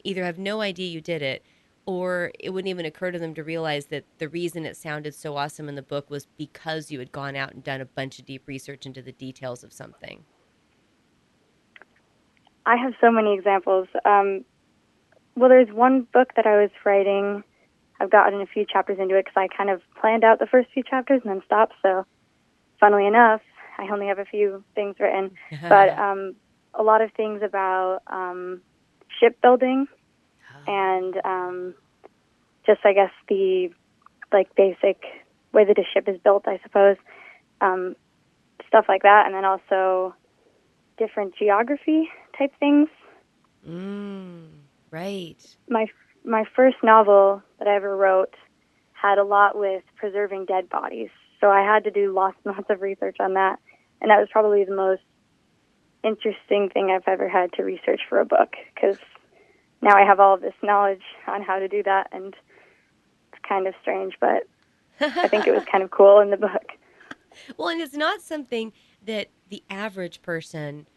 either 0.03 0.23
have 0.23 0.37
no 0.37 0.61
idea 0.61 0.87
you 0.87 1.01
did 1.01 1.21
it, 1.21 1.43
or 1.85 2.31
it 2.39 2.49
wouldn't 2.51 2.69
even 2.69 2.85
occur 2.85 3.11
to 3.11 3.19
them 3.19 3.33
to 3.33 3.43
realize 3.43 3.87
that 3.87 4.05
the 4.19 4.29
reason 4.29 4.65
it 4.65 4.75
sounded 4.77 5.15
so 5.15 5.37
awesome 5.37 5.69
in 5.69 5.75
the 5.75 5.81
book 5.81 6.09
was 6.09 6.27
because 6.37 6.91
you 6.91 6.99
had 6.99 7.11
gone 7.11 7.35
out 7.35 7.53
and 7.53 7.63
done 7.63 7.81
a 7.81 7.85
bunch 7.85 8.19
of 8.19 8.25
deep 8.25 8.47
research 8.47 8.85
into 8.85 9.01
the 9.01 9.11
details 9.13 9.63
of 9.63 9.71
something. 9.73 10.23
I 12.65 12.75
have 12.75 12.93
so 12.99 13.09
many 13.09 13.33
examples. 13.33 13.87
Um, 14.03 14.43
well, 15.37 15.49
there's 15.49 15.69
one 15.71 16.07
book 16.11 16.29
that 16.35 16.47
I 16.47 16.59
was 16.59 16.71
writing. 16.83 17.43
I've 17.99 18.09
gotten 18.09 18.41
a 18.41 18.47
few 18.47 18.65
chapters 18.65 18.97
into 18.99 19.15
it 19.15 19.25
because 19.25 19.37
I 19.37 19.55
kind 19.55 19.69
of 19.69 19.81
planned 20.01 20.23
out 20.23 20.39
the 20.39 20.47
first 20.47 20.69
few 20.73 20.81
chapters 20.81 21.21
and 21.23 21.31
then 21.31 21.43
stopped. 21.45 21.73
So, 21.83 22.05
funnily 22.79 23.05
enough, 23.05 23.41
I 23.77 23.87
only 23.91 24.07
have 24.07 24.17
a 24.17 24.25
few 24.25 24.63
things 24.73 24.95
written, 24.99 25.31
but 25.61 25.89
um, 25.97 26.35
a 26.73 26.81
lot 26.81 27.01
of 27.01 27.11
things 27.11 27.43
about 27.43 27.99
um, 28.07 28.61
shipbuilding 29.19 29.87
oh. 30.55 30.71
and 30.71 31.15
um, 31.23 31.75
just, 32.65 32.79
I 32.83 32.93
guess, 32.93 33.11
the 33.29 33.69
like 34.33 34.53
basic 34.55 35.03
way 35.53 35.65
that 35.65 35.77
a 35.77 35.83
ship 35.93 36.09
is 36.09 36.19
built, 36.23 36.47
I 36.47 36.59
suppose, 36.63 36.97
um, 37.61 37.95
stuff 38.67 38.85
like 38.89 39.03
that, 39.03 39.27
and 39.27 39.35
then 39.35 39.45
also 39.45 40.15
different 40.97 41.35
geography 41.37 42.09
type 42.37 42.53
things. 42.59 42.89
Mm. 43.67 44.56
Right. 44.91 45.37
My 45.69 45.87
my 46.23 46.43
first 46.55 46.77
novel 46.83 47.41
that 47.59 47.67
I 47.67 47.75
ever 47.75 47.95
wrote 47.95 48.33
had 48.93 49.17
a 49.17 49.23
lot 49.23 49.57
with 49.57 49.83
preserving 49.95 50.45
dead 50.45 50.69
bodies, 50.69 51.09
so 51.39 51.49
I 51.49 51.61
had 51.61 51.83
to 51.83 51.91
do 51.91 52.13
lots 52.13 52.37
and 52.43 52.55
lots 52.55 52.69
of 52.69 52.81
research 52.81 53.17
on 53.19 53.33
that, 53.33 53.59
and 54.01 54.11
that 54.11 54.19
was 54.19 54.29
probably 54.31 54.63
the 54.63 54.75
most 54.75 55.03
interesting 56.03 56.69
thing 56.69 56.89
I've 56.89 57.07
ever 57.07 57.27
had 57.27 57.53
to 57.53 57.63
research 57.63 58.01
for 58.07 58.19
a 58.19 58.25
book 58.25 58.55
because 58.73 58.97
now 59.81 59.95
I 59.95 60.05
have 60.05 60.19
all 60.19 60.33
of 60.33 60.41
this 60.41 60.53
knowledge 60.63 61.03
on 61.27 61.41
how 61.41 61.59
to 61.59 61.67
do 61.67 61.83
that, 61.83 62.07
and 62.11 62.35
it's 63.31 63.41
kind 63.47 63.67
of 63.67 63.73
strange, 63.81 64.15
but 64.19 64.47
I 64.99 65.27
think 65.27 65.47
it 65.47 65.53
was 65.53 65.63
kind 65.71 65.83
of 65.83 65.91
cool 65.91 66.19
in 66.19 66.29
the 66.29 66.37
book. 66.37 66.71
Well, 67.55 67.67
and 67.67 67.79
it's 67.79 67.95
not 67.95 68.21
something 68.21 68.73
that 69.05 69.27
the 69.49 69.61
average 69.69 70.23
person 70.23 70.87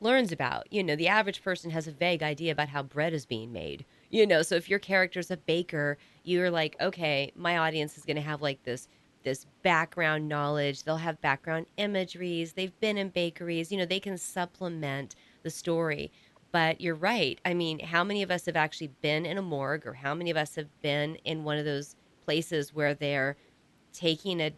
learns 0.00 0.32
about. 0.32 0.72
You 0.72 0.82
know, 0.82 0.96
the 0.96 1.08
average 1.08 1.42
person 1.42 1.70
has 1.70 1.86
a 1.86 1.92
vague 1.92 2.22
idea 2.22 2.52
about 2.52 2.68
how 2.68 2.82
bread 2.82 3.12
is 3.12 3.26
being 3.26 3.52
made. 3.52 3.84
You 4.10 4.26
know, 4.26 4.42
so 4.42 4.54
if 4.54 4.68
your 4.68 4.78
character's 4.78 5.30
a 5.30 5.36
baker, 5.36 5.98
you're 6.22 6.50
like, 6.50 6.76
okay, 6.80 7.32
my 7.34 7.58
audience 7.58 7.96
is 7.96 8.04
going 8.04 8.16
to 8.16 8.22
have 8.22 8.42
like 8.42 8.62
this 8.64 8.88
this 9.24 9.46
background 9.62 10.28
knowledge. 10.28 10.82
They'll 10.82 10.98
have 10.98 11.20
background 11.22 11.64
imageries. 11.78 12.52
They've 12.52 12.78
been 12.80 12.98
in 12.98 13.08
bakeries. 13.08 13.72
You 13.72 13.78
know, 13.78 13.86
they 13.86 14.00
can 14.00 14.18
supplement 14.18 15.14
the 15.42 15.50
story. 15.50 16.12
But 16.52 16.80
you're 16.80 16.94
right. 16.94 17.40
I 17.44 17.54
mean, 17.54 17.78
how 17.78 18.04
many 18.04 18.22
of 18.22 18.30
us 18.30 18.44
have 18.46 18.54
actually 18.54 18.90
been 19.00 19.24
in 19.24 19.38
a 19.38 19.42
morgue, 19.42 19.86
or 19.86 19.94
how 19.94 20.14
many 20.14 20.30
of 20.30 20.36
us 20.36 20.54
have 20.56 20.68
been 20.82 21.16
in 21.24 21.42
one 21.42 21.56
of 21.56 21.64
those 21.64 21.96
places 22.24 22.74
where 22.74 22.94
they're 22.94 23.36
taking 23.92 24.40
a 24.40 24.52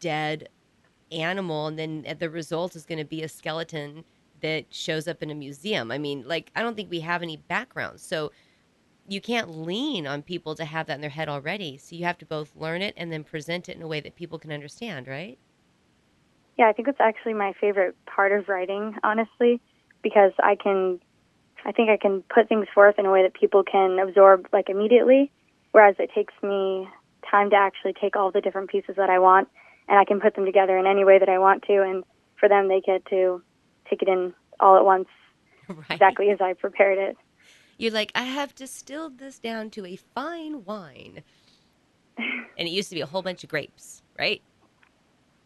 dead 0.00 0.48
animal 1.12 1.66
and 1.66 1.78
then 1.78 2.16
the 2.18 2.30
result 2.30 2.74
is 2.74 2.86
going 2.86 2.98
to 2.98 3.04
be 3.04 3.22
a 3.22 3.28
skeleton 3.28 4.04
that 4.42 4.66
shows 4.70 5.08
up 5.08 5.22
in 5.22 5.30
a 5.30 5.34
museum? 5.34 5.90
I 5.90 5.98
mean, 5.98 6.24
like, 6.26 6.50
I 6.54 6.62
don't 6.62 6.76
think 6.76 6.90
we 6.90 7.00
have 7.00 7.22
any 7.22 7.36
background. 7.36 8.00
So 8.00 8.30
you 9.08 9.20
can't 9.20 9.48
lean 9.50 10.06
on 10.06 10.22
people 10.22 10.54
to 10.54 10.64
have 10.64 10.86
that 10.86 10.94
in 10.94 11.00
their 11.00 11.10
head 11.10 11.28
already. 11.28 11.78
So 11.78 11.96
you 11.96 12.04
have 12.04 12.18
to 12.18 12.26
both 12.26 12.54
learn 12.54 12.82
it 12.82 12.94
and 12.96 13.10
then 13.12 13.24
present 13.24 13.68
it 13.68 13.76
in 13.76 13.82
a 13.82 13.88
way 13.88 14.00
that 14.00 14.14
people 14.14 14.38
can 14.38 14.52
understand, 14.52 15.08
right? 15.08 15.38
Yeah, 16.58 16.68
I 16.68 16.72
think 16.72 16.86
that's 16.86 17.00
actually 17.00 17.34
my 17.34 17.54
favorite 17.60 17.96
part 18.06 18.32
of 18.32 18.48
writing, 18.48 18.96
honestly, 19.02 19.60
because 20.02 20.32
I 20.38 20.54
can 20.54 21.00
I 21.64 21.72
think 21.72 21.90
I 21.90 21.96
can 21.96 22.22
put 22.22 22.48
things 22.48 22.66
forth 22.74 22.98
in 22.98 23.06
a 23.06 23.10
way 23.10 23.22
that 23.22 23.34
people 23.34 23.62
can 23.62 23.98
absorb 23.98 24.48
like 24.52 24.68
immediately, 24.68 25.30
whereas 25.70 25.96
it 25.98 26.10
takes 26.14 26.34
me 26.42 26.88
time 27.30 27.50
to 27.50 27.56
actually 27.56 27.94
take 27.94 28.16
all 28.16 28.30
the 28.30 28.40
different 28.40 28.70
pieces 28.70 28.96
that 28.96 29.10
I 29.10 29.18
want 29.18 29.48
and 29.88 29.98
I 29.98 30.04
can 30.04 30.20
put 30.20 30.34
them 30.34 30.44
together 30.44 30.76
in 30.76 30.86
any 30.86 31.04
way 31.04 31.18
that 31.18 31.28
I 31.28 31.38
want 31.38 31.62
to 31.64 31.82
and 31.82 32.04
for 32.38 32.48
them 32.48 32.68
they 32.68 32.80
get 32.80 33.04
to 33.06 33.42
take 33.92 34.02
it 34.02 34.08
in 34.08 34.32
all 34.60 34.76
at 34.76 34.84
once 34.84 35.08
right. 35.68 35.90
exactly 35.90 36.30
as 36.30 36.38
I 36.40 36.54
prepared 36.54 36.98
it. 36.98 37.16
You're 37.78 37.92
like, 37.92 38.12
I 38.14 38.24
have 38.24 38.54
distilled 38.54 39.18
this 39.18 39.38
down 39.38 39.70
to 39.70 39.84
a 39.86 39.96
fine 39.96 40.64
wine. 40.64 41.22
and 42.16 42.68
it 42.68 42.70
used 42.70 42.88
to 42.90 42.94
be 42.94 43.00
a 43.00 43.06
whole 43.06 43.22
bunch 43.22 43.44
of 43.44 43.50
grapes, 43.50 44.02
right? 44.18 44.42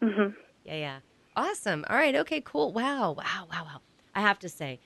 Mm-hmm. 0.01 0.33
Yeah, 0.65 0.75
yeah. 0.75 0.99
Awesome. 1.35 1.85
All 1.89 1.95
right. 1.95 2.15
Okay, 2.15 2.41
cool. 2.41 2.73
Wow. 2.73 3.13
Wow, 3.13 3.47
wow, 3.51 3.63
wow. 3.63 3.81
I 4.13 4.21
have 4.21 4.39
to 4.39 4.49
say, 4.49 4.79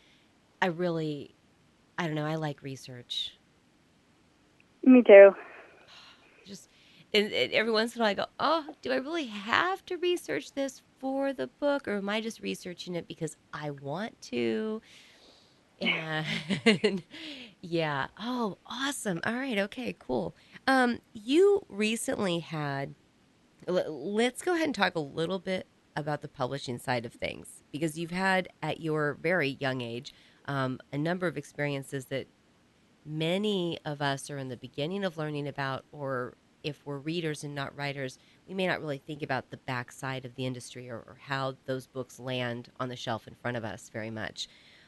I 0.61 0.67
really, 0.67 1.35
I 1.97 2.05
don't 2.05 2.15
know, 2.15 2.25
I 2.25 2.35
like 2.35 2.61
research. 2.61 3.31
Me 4.83 5.03
too. 5.05 5.31
And, 7.13 7.31
and 7.31 7.51
every 7.51 7.71
once 7.71 7.95
in 7.95 8.01
a 8.01 8.03
while, 8.03 8.11
I 8.11 8.13
go, 8.13 8.25
oh, 8.39 8.65
do 8.81 8.91
I 8.91 8.97
really 8.97 9.25
have 9.25 9.85
to 9.87 9.97
research 9.97 10.53
this 10.53 10.81
for 10.99 11.33
the 11.33 11.47
book, 11.47 11.87
or 11.87 11.97
am 11.97 12.09
I 12.09 12.21
just 12.21 12.41
researching 12.41 12.95
it 12.95 13.07
because 13.07 13.35
I 13.53 13.71
want 13.71 14.21
to? 14.23 14.81
And 15.81 17.03
yeah, 17.61 18.07
oh, 18.19 18.57
awesome. 18.65 19.19
All 19.25 19.33
right, 19.33 19.57
okay, 19.57 19.95
cool. 19.97 20.35
Um, 20.67 20.99
you 21.13 21.65
recently 21.69 22.39
had. 22.39 22.95
Let's 23.67 24.41
go 24.41 24.53
ahead 24.55 24.65
and 24.65 24.75
talk 24.75 24.95
a 24.95 24.99
little 24.99 25.37
bit 25.37 25.67
about 25.95 26.21
the 26.21 26.27
publishing 26.27 26.79
side 26.79 27.05
of 27.05 27.13
things 27.13 27.63
because 27.71 27.97
you've 27.97 28.11
had 28.11 28.47
at 28.63 28.81
your 28.81 29.17
very 29.21 29.57
young 29.59 29.81
age 29.81 30.13
um, 30.45 30.79
a 30.91 30.97
number 30.97 31.27
of 31.27 31.37
experiences 31.37 32.05
that 32.05 32.27
many 33.05 33.77
of 33.85 34.01
us 34.01 34.29
are 34.29 34.37
in 34.37 34.49
the 34.49 34.57
beginning 34.57 35.03
of 35.03 35.17
learning 35.17 35.47
about, 35.47 35.85
or 35.91 36.35
if 36.63 36.85
we're 36.85 36.97
readers 36.97 37.43
and 37.43 37.55
not 37.55 37.75
writers, 37.75 38.17
we 38.47 38.53
may 38.53 38.67
not 38.67 38.81
really 38.81 38.97
think 38.97 39.21
about 39.21 39.49
the 39.49 39.57
backside 39.57 40.25
of 40.25 40.35
the 40.35 40.45
industry 40.45 40.89
or, 40.89 40.97
or 40.97 41.17
how 41.21 41.55
those 41.65 41.87
books 41.87 42.19
land 42.19 42.69
on 42.79 42.89
the 42.89 42.95
shelf 42.95 43.27
in 43.27 43.35
front 43.35 43.57
of 43.57 43.63
us 43.63 43.89
very 43.91 44.11
much. 44.11 44.47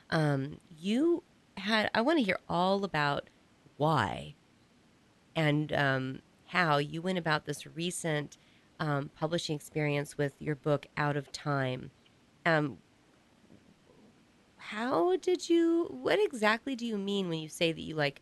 Um, 0.10 0.60
you 0.80 1.24
had, 1.58 1.90
I 1.94 2.02
want 2.02 2.20
to 2.20 2.24
hear 2.24 2.40
all 2.50 2.84
about 2.84 3.30
why 3.78 4.36
and 5.36 5.74
um, 5.74 6.22
how 6.48 6.78
you 6.78 7.02
went 7.02 7.18
about 7.18 7.46
this 7.46 7.66
recent 7.66 8.38
um, 8.80 9.10
publishing 9.18 9.56
experience 9.56 10.18
with 10.18 10.34
your 10.40 10.56
book 10.56 10.86
Out 10.98 11.18
of 11.18 11.32
Time. 11.32 11.92
Um, 12.46 12.78
how 14.58 15.18
did 15.18 15.50
you 15.50 15.88
what 15.90 16.20
exactly 16.24 16.74
do 16.76 16.86
you 16.86 16.98
mean 16.98 17.28
when 17.28 17.40
you 17.40 17.50
say 17.50 17.74
that 17.74 17.82
you 17.82 17.96
like 17.96 18.22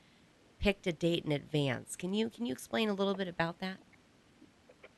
picked 0.62 0.88
a 0.88 0.94
date 0.94 1.26
in 1.26 1.32
advance. 1.32 1.96
Can 1.96 2.14
you 2.14 2.30
can 2.30 2.46
you 2.46 2.54
explain 2.54 2.90
a 2.90 2.94
little 2.94 3.16
bit 3.16 3.28
about 3.28 3.60
that? 3.60 3.78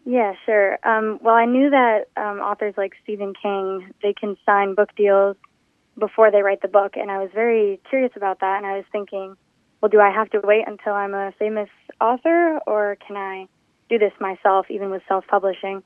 Yeah 0.05 0.34
sure. 0.46 0.77
Um, 0.84 1.20
well 1.22 1.36
i 1.36 1.46
knew 1.46 1.70
that 1.70 2.05
um, 2.17 2.39
authors 2.39 2.74
like 2.77 2.93
stephen 3.03 3.34
king 3.41 3.91
they 4.01 4.13
can 4.13 4.36
sign 4.46 4.75
book 4.75 4.89
deals 4.96 5.38
before 5.98 6.32
they 6.32 6.41
write 6.41 6.62
the 6.62 6.67
book 6.67 6.93
and 6.96 7.10
i 7.12 7.20
was 7.20 7.29
very 7.34 7.79
curious 7.89 8.12
about 8.15 8.39
that 8.41 8.58
and 8.58 8.65
i 8.65 8.75
was 8.75 8.86
thinking 8.91 9.36
well 9.79 9.89
do 9.89 10.00
i 10.00 10.10
have 10.10 10.29
to 10.32 10.41
wait 10.43 10.63
until 10.67 10.93
i'm 10.93 11.13
a 11.13 11.32
famous 11.39 11.70
author 12.01 12.60
or 12.67 12.98
can 13.05 13.15
i 13.15 13.48
do 13.89 13.98
this 13.98 14.13
myself 14.20 14.65
even 14.70 14.89
with 14.89 15.01
self-publishing? 15.08 15.84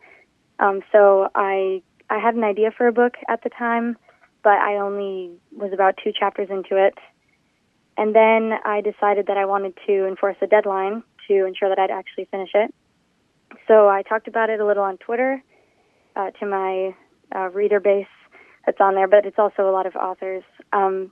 Um, 0.60 0.82
so 0.92 1.30
i 1.36 1.82
i 2.10 2.18
had 2.18 2.36
an 2.36 2.44
idea 2.44 2.72
for 2.76 2.88
a 2.88 2.94
book 2.94 3.14
at 3.30 3.44
the 3.44 3.50
time 3.50 3.98
but 4.48 4.60
I 4.60 4.78
only 4.78 5.32
was 5.52 5.74
about 5.74 5.96
two 6.02 6.12
chapters 6.18 6.48
into 6.50 6.78
it. 6.78 6.94
And 7.98 8.16
then 8.16 8.54
I 8.64 8.82
decided 8.82 9.26
that 9.28 9.38
I 9.38 9.46
wanted 9.46 9.78
to 9.88 10.08
enforce 10.08 10.38
a 10.42 10.48
deadline 10.48 11.04
to 11.28 11.46
ensure 11.46 11.70
that 11.70 11.80
I'd 11.80 11.92
actually 11.92 12.26
finish 12.26 12.52
it. 12.54 12.74
So 13.68 13.90
I 13.90 14.04
talked 14.04 14.28
about 14.28 14.50
it 14.50 14.60
a 14.60 14.66
little 14.66 14.84
on 14.84 14.98
Twitter 14.98 15.44
uh, 16.16 16.32
to 16.40 16.46
my 16.46 16.96
uh, 17.36 17.50
reader 17.50 17.80
base 17.80 18.06
that's 18.66 18.80
on 18.80 18.96
there, 18.96 19.08
but 19.08 19.26
it's 19.26 19.40
also 19.40 19.70
a 19.70 19.72
lot 19.72 19.86
of 19.86 19.96
authors. 19.96 20.44
Um, 20.74 21.12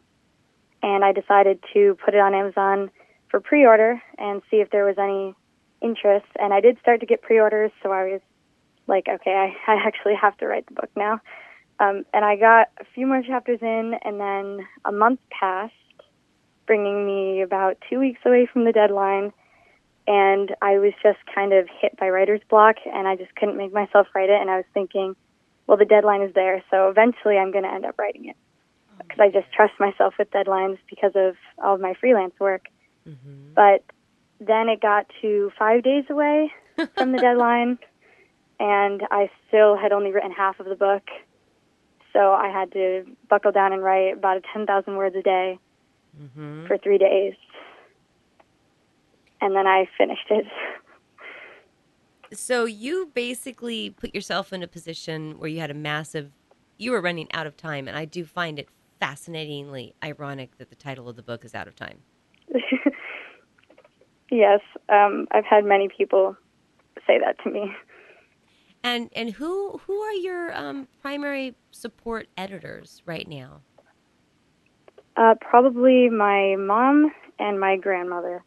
and 0.84 1.04
I 1.04 1.12
decided 1.12 1.63
to 1.74 1.98
put 2.04 2.13
it 2.13 2.20
on 2.20 2.36
Amazon 2.36 2.92
for 3.30 3.39
pre-order 3.39 4.01
and 4.18 4.42
see 4.51 4.58
if 4.58 4.70
there 4.70 4.86
was 4.86 4.98
any 5.00 5.34
interest. 5.82 6.27
And 6.39 6.54
I 6.54 6.62
did 6.62 6.77
start 6.80 7.00
to 7.00 7.06
get 7.06 7.22
pre-orders, 7.22 7.72
so 7.82 7.92
I 7.92 8.04
was 8.12 8.22
like, 8.88 9.08
okay, 9.10 9.32
I, 9.32 9.72
I 9.72 9.88
actually 9.88 10.15
have 10.15 10.38
to 10.38 10.48
write 10.48 10.68
the 10.68 10.75
book 10.75 10.92
now. 10.96 11.20
Um, 11.80 12.06
and 12.13 12.24
I 12.24 12.36
got 12.36 12.70
a 12.80 12.86
few 12.94 13.08
more 13.08 13.22
chapters 13.22 13.60
in, 13.62 13.96
and 14.04 14.20
then 14.20 14.65
a 14.86 14.92
month 14.92 15.20
passed, 15.30 15.74
bringing 16.65 17.05
me 17.05 17.41
about 17.41 17.77
two 17.89 18.00
weeks 18.00 18.19
away 18.25 18.48
from 18.51 18.65
the 18.65 18.72
deadline. 18.72 19.34
And 20.07 20.55
I 20.62 20.77
was 20.77 20.93
just 21.01 21.19
kind 21.34 21.53
of 21.53 21.67
hit 21.81 21.98
by 21.98 22.10
writer's 22.10 22.41
block, 22.50 22.75
and 22.86 23.07
I 23.07 23.15
just 23.15 23.36
couldn't 23.36 23.57
make 23.57 23.74
myself 23.74 24.07
write 24.13 24.29
it. 24.29 24.39
And 24.39 24.50
I 24.50 24.57
was 24.57 24.65
thinking, 24.74 25.15
well, 25.65 25.77
the 25.77 25.86
deadline 25.86 26.22
is 26.22 26.34
there, 26.36 26.63
so 26.69 26.89
eventually 26.89 27.38
I'm 27.38 27.51
going 27.51 27.63
to 27.63 27.74
end 27.74 27.86
up 27.86 27.98
writing 27.98 28.25
it. 28.25 28.36
Because 29.00 29.19
I 29.19 29.29
just 29.29 29.51
trust 29.51 29.74
myself 29.79 30.13
with 30.17 30.31
deadlines 30.31 30.77
because 30.89 31.12
of 31.15 31.36
all 31.62 31.75
of 31.75 31.81
my 31.81 31.95
freelance 32.00 32.34
work. 32.39 32.67
Mm-hmm. 33.07 33.53
But 33.55 33.84
then 34.39 34.69
it 34.69 34.79
got 34.79 35.07
to 35.22 35.51
five 35.57 35.84
days 35.84 36.05
away 36.10 36.51
from 36.98 37.12
the 37.12 37.17
deadline, 37.17 37.79
and 38.60 39.01
I 39.10 39.29
still 39.48 39.75
had 39.75 39.91
only 39.91 40.12
written 40.12 40.31
half 40.31 40.60
of 40.60 40.67
the 40.67 40.75
book 40.75 41.03
so 42.15 42.31
I 42.31 42.48
had 42.48 42.72
to 42.72 43.05
buckle 43.29 43.51
down 43.51 43.74
and 43.74 43.84
write 43.84 44.13
about 44.13 44.41
10,000 44.53 44.95
words 44.95 45.17
a 45.17 45.22
day 45.22 45.60
mm-hmm. 46.22 46.67
for 46.67 46.77
three 46.77 46.98
days. 46.98 47.34
And 49.41 49.55
then 49.55 49.67
I 49.67 49.88
finished 49.98 50.27
it. 50.29 50.45
So 52.34 52.65
you 52.65 53.12
basically 53.13 53.91
put 53.91 54.13
yourself 54.15 54.51
in 54.51 54.63
a 54.63 54.67
position 54.67 55.38
where 55.39 55.50
you 55.50 55.60
had 55.60 55.72
a 55.72 55.75
massive, 55.75 56.31
you 56.77 56.91
were 56.91 57.01
running 57.01 57.27
out 57.34 57.45
of 57.45 57.55
time. 57.55 57.88
And 57.88 57.98
I 57.98 58.05
do 58.05 58.25
find 58.25 58.57
it 58.60 58.67
fascinatingly 59.00 59.93
ironic 60.03 60.57
that 60.57 60.69
the 60.69 60.75
title 60.75 61.07
of 61.07 61.15
the 61.15 61.22
book 61.22 61.45
is 61.45 61.53
Out 61.53 61.67
of 61.67 61.75
Time. 61.75 62.00
yes. 64.31 64.62
Um, 64.89 65.27
I've 65.31 65.45
had 65.45 65.65
many 65.65 65.89
people 65.95 66.36
say 67.05 67.19
that 67.19 67.38
to 67.43 67.51
me. 67.51 67.75
And 68.84 69.10
and 69.15 69.31
who 69.31 69.79
who 69.86 70.00
are 70.00 70.13
your 70.13 70.55
um, 70.55 70.88
primary 71.01 71.55
support 71.72 72.27
editors 72.38 73.01
right 73.07 73.27
now? 73.27 73.62
Uh, 75.17 75.36
probably 75.39 76.10
my 76.10 76.55
mom 76.57 77.12
and 77.39 77.60
my 77.60 77.77
grandmother. 77.77 78.43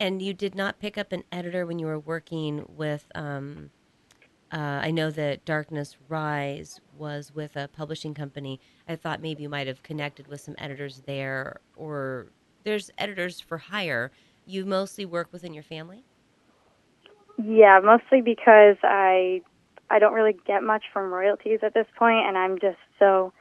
And 0.00 0.22
you 0.22 0.32
did 0.32 0.54
not 0.54 0.80
pick 0.80 0.96
up 0.96 1.12
an 1.12 1.24
editor 1.30 1.66
when 1.66 1.78
you 1.78 1.86
were 1.86 1.98
working 1.98 2.64
with. 2.68 3.06
Um, 3.14 3.70
uh, 4.52 4.80
I 4.82 4.90
know 4.90 5.10
that 5.10 5.44
Darkness 5.44 5.96
Rise 6.08 6.80
was 6.96 7.32
with 7.32 7.54
a 7.54 7.68
publishing 7.68 8.14
company. 8.14 8.58
I 8.88 8.96
thought 8.96 9.20
maybe 9.20 9.44
you 9.44 9.48
might 9.48 9.68
have 9.68 9.82
connected 9.82 10.26
with 10.26 10.40
some 10.40 10.56
editors 10.58 11.02
there, 11.06 11.60
or 11.76 12.26
there's 12.64 12.90
editors 12.98 13.40
for 13.40 13.58
hire. 13.58 14.10
You 14.46 14.64
mostly 14.64 15.04
work 15.04 15.28
within 15.32 15.54
your 15.54 15.62
family. 15.62 16.02
Yeah, 17.38 17.78
mostly 17.82 18.20
because 18.22 18.76
I 18.82 19.42
I 19.88 19.98
don't 19.98 20.12
really 20.12 20.36
get 20.46 20.62
much 20.62 20.84
from 20.92 21.12
royalties 21.12 21.60
at 21.62 21.74
this 21.74 21.86
point, 21.96 22.26
and 22.26 22.36
I'm 22.36 22.58
just 22.58 22.78
so 22.98 23.32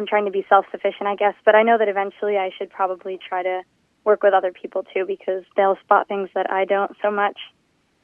I'm 0.00 0.06
trying 0.06 0.24
to 0.24 0.30
be 0.30 0.46
self 0.48 0.64
sufficient, 0.70 1.06
I 1.06 1.14
guess. 1.14 1.34
But 1.44 1.54
I 1.54 1.62
know 1.62 1.76
that 1.76 1.88
eventually 1.88 2.38
I 2.38 2.50
should 2.56 2.70
probably 2.70 3.18
try 3.28 3.42
to 3.42 3.62
work 4.04 4.22
with 4.22 4.32
other 4.32 4.50
people 4.50 4.82
too 4.94 5.04
because 5.06 5.44
they'll 5.56 5.76
spot 5.84 6.08
things 6.08 6.30
that 6.34 6.50
I 6.50 6.64
don't 6.64 6.92
so 7.02 7.10
much. 7.10 7.38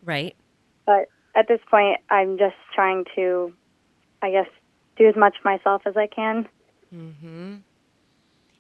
Right. 0.05 0.37
But 0.85 1.07
at 1.35 1.49
this 1.49 1.61
point, 1.71 2.01
I'm 2.11 2.37
just 2.37 2.55
trying 2.75 3.05
to, 3.15 3.53
I 4.21 4.31
guess, 4.31 4.49
do 4.99 5.09
as 5.09 5.17
much 5.17 5.37
myself 5.43 5.83
as 5.87 5.97
I 5.97 6.07
can. 6.07 6.47
Mm 6.95 7.13
Mhm. 7.23 7.61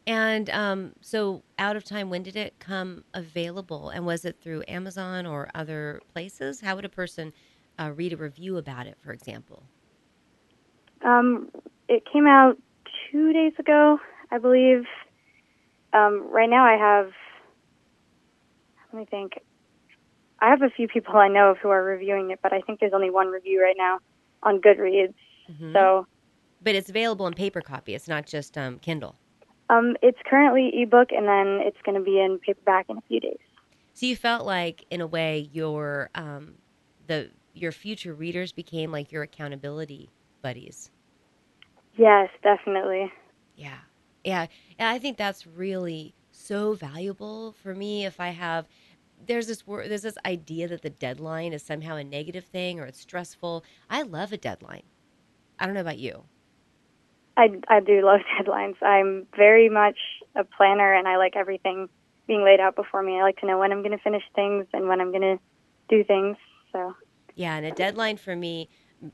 And 0.08 0.48
um, 0.50 0.92
so, 1.00 1.42
out 1.58 1.74
of 1.74 1.82
time, 1.82 2.10
when 2.10 2.22
did 2.22 2.36
it 2.36 2.54
come 2.60 3.02
available? 3.12 3.90
And 3.90 4.06
was 4.06 4.24
it 4.24 4.36
through 4.40 4.62
Amazon 4.68 5.26
or 5.26 5.50
other 5.52 6.00
places? 6.12 6.60
How 6.60 6.76
would 6.76 6.84
a 6.84 6.88
person 6.88 7.32
uh, 7.76 7.90
read 7.92 8.12
a 8.12 8.16
review 8.16 8.56
about 8.56 8.86
it, 8.86 8.96
for 9.02 9.12
example? 9.12 9.64
Um, 11.04 11.50
it 11.88 12.04
came 12.10 12.28
out 12.28 12.56
two 13.10 13.32
days 13.32 13.52
ago. 13.58 13.98
I 14.30 14.38
believe. 14.38 14.84
Um, 15.92 16.28
right 16.30 16.50
now, 16.50 16.64
I 16.64 16.76
have. 16.76 17.12
Let 18.92 19.00
me 19.00 19.06
think. 19.10 19.32
I 20.40 20.50
have 20.50 20.62
a 20.62 20.70
few 20.70 20.86
people 20.88 21.16
I 21.16 21.28
know 21.28 21.50
of 21.52 21.58
who 21.58 21.70
are 21.70 21.82
reviewing 21.82 22.30
it, 22.30 22.40
but 22.42 22.52
I 22.52 22.60
think 22.60 22.80
there's 22.80 22.92
only 22.92 23.10
one 23.10 23.28
review 23.28 23.62
right 23.62 23.76
now 23.78 23.98
on 24.42 24.60
Goodreads. 24.60 25.14
Mhm. 25.50 25.72
So 25.72 26.06
but 26.60 26.74
it's 26.74 26.88
available 26.88 27.26
in 27.26 27.34
paper 27.34 27.60
copy. 27.60 27.94
It's 27.94 28.08
not 28.08 28.26
just 28.26 28.56
um, 28.58 28.78
Kindle. 28.78 29.16
um, 29.68 29.96
it's 30.02 30.18
currently 30.28 30.70
ebook, 30.82 31.08
and 31.10 31.26
then 31.26 31.60
it's 31.66 31.76
going 31.84 31.96
to 31.98 32.04
be 32.04 32.20
in 32.20 32.38
paperback 32.38 32.86
in 32.88 32.98
a 32.98 33.00
few 33.02 33.20
days. 33.20 33.38
So 33.94 34.06
you 34.06 34.16
felt 34.16 34.44
like, 34.46 34.84
in 34.90 35.00
a 35.00 35.06
way, 35.06 35.48
your 35.52 36.10
um, 36.14 36.54
the 37.06 37.30
your 37.54 37.72
future 37.72 38.14
readers 38.14 38.52
became 38.52 38.92
like 38.92 39.10
your 39.10 39.22
accountability 39.22 40.10
buddies. 40.42 40.90
Yes, 41.96 42.28
definitely. 42.42 43.12
Yeah, 43.56 43.78
yeah, 44.24 44.46
and 44.78 44.88
I 44.88 44.98
think 44.98 45.16
that's 45.16 45.46
really 45.46 46.14
so 46.30 46.74
valuable 46.74 47.52
for 47.62 47.74
me. 47.74 48.04
If 48.04 48.20
I 48.20 48.28
have, 48.30 48.66
there's 49.26 49.46
this 49.46 49.66
word, 49.66 49.90
there's 49.90 50.02
this 50.02 50.18
idea 50.26 50.68
that 50.68 50.82
the 50.82 50.90
deadline 50.90 51.52
is 51.52 51.62
somehow 51.62 51.96
a 51.96 52.04
negative 52.04 52.44
thing 52.44 52.80
or 52.80 52.84
it's 52.84 53.00
stressful. 53.00 53.64
I 53.88 54.02
love 54.02 54.32
a 54.32 54.36
deadline. 54.36 54.82
I 55.58 55.64
don't 55.64 55.74
know 55.74 55.80
about 55.80 55.98
you. 55.98 56.24
I, 57.36 57.48
I 57.68 57.80
do 57.80 58.04
love 58.04 58.20
deadlines. 58.40 58.82
I'm 58.82 59.26
very 59.36 59.68
much 59.68 59.98
a 60.34 60.44
planner, 60.44 60.94
and 60.94 61.08
I 61.08 61.16
like 61.16 61.36
everything 61.36 61.88
being 62.26 62.44
laid 62.44 62.60
out 62.60 62.76
before 62.76 63.02
me. 63.02 63.18
I 63.18 63.22
like 63.22 63.38
to 63.38 63.46
know 63.46 63.58
when 63.58 63.72
I'm 63.72 63.82
going 63.82 63.96
to 63.96 64.02
finish 64.02 64.22
things 64.34 64.66
and 64.72 64.88
when 64.88 65.00
I'm 65.00 65.12
going 65.12 65.22
to 65.22 65.38
do 65.88 66.04
things. 66.04 66.36
So 66.72 66.94
Yeah, 67.34 67.56
and 67.56 67.66
a 67.66 67.70
deadline 67.70 68.16
for 68.16 68.34
me 68.34 68.68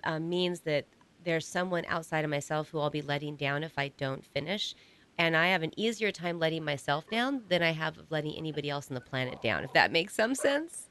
uh, 0.05 0.19
means 0.19 0.61
that 0.61 0.87
there's 1.25 1.47
someone 1.47 1.85
outside 1.89 2.25
of 2.25 2.31
myself 2.31 2.71
who 2.71 2.79
I'll 2.81 2.91
be 2.91 3.03
letting 3.03 3.37
down 3.37 3.65
if 3.65 3.79
I 3.79 3.89
don't 3.89 4.25
finish. 4.25 4.75
And 5.19 5.37
I 5.37 5.49
have 5.49 5.63
an 5.63 5.73
easier 5.79 6.11
time 6.11 6.39
letting 6.39 6.65
myself 6.65 7.09
down 7.11 7.43
than 7.49 7.63
I 7.63 7.73
have 7.73 7.99
of 7.99 8.11
letting 8.11 8.37
anybody 8.37 8.71
else 8.71 8.91
on 8.91 8.95
the 8.95 9.01
planet 9.01 9.41
down, 9.43 9.65
if 9.65 9.73
that 9.75 9.93
makes 9.93 10.15
some 10.15 10.35
sense. 10.35 10.89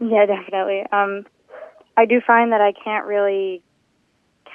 yeah, 0.00 0.26
definitely. 0.26 0.82
Um, 0.92 1.24
I 1.96 2.04
do 2.06 2.20
find 2.26 2.52
that 2.52 2.60
I 2.60 2.72
can't 2.84 3.06
really 3.06 3.62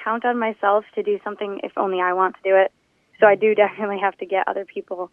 count 0.04 0.24
on 0.24 0.38
myself 0.38 0.84
to 0.94 1.02
do 1.02 1.18
something 1.24 1.60
if 1.62 1.72
only 1.76 2.00
I 2.00 2.12
want 2.12 2.36
to 2.36 2.48
do 2.48 2.56
it. 2.56 2.72
So 3.20 3.26
I 3.26 3.34
do 3.34 3.54
definitely 3.54 3.98
have 4.00 4.16
to 4.18 4.26
get 4.26 4.46
other 4.48 4.64
people 4.64 5.10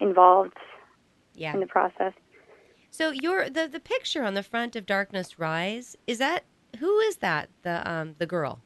involved 0.00 0.54
Yeah. 1.34 1.54
in 1.54 1.60
the 1.60 1.66
process. 1.66 2.12
So 2.90 3.10
your 3.10 3.48
the 3.50 3.68
the 3.68 3.80
picture 3.80 4.22
on 4.24 4.34
the 4.34 4.42
front 4.42 4.76
of 4.76 4.86
Darkness 4.86 5.38
Rise 5.38 5.96
is 6.06 6.18
that 6.18 6.44
who 6.78 6.98
is 7.00 7.16
that 7.18 7.50
the 7.62 7.88
um 7.90 8.14
the 8.18 8.26
girl? 8.26 8.62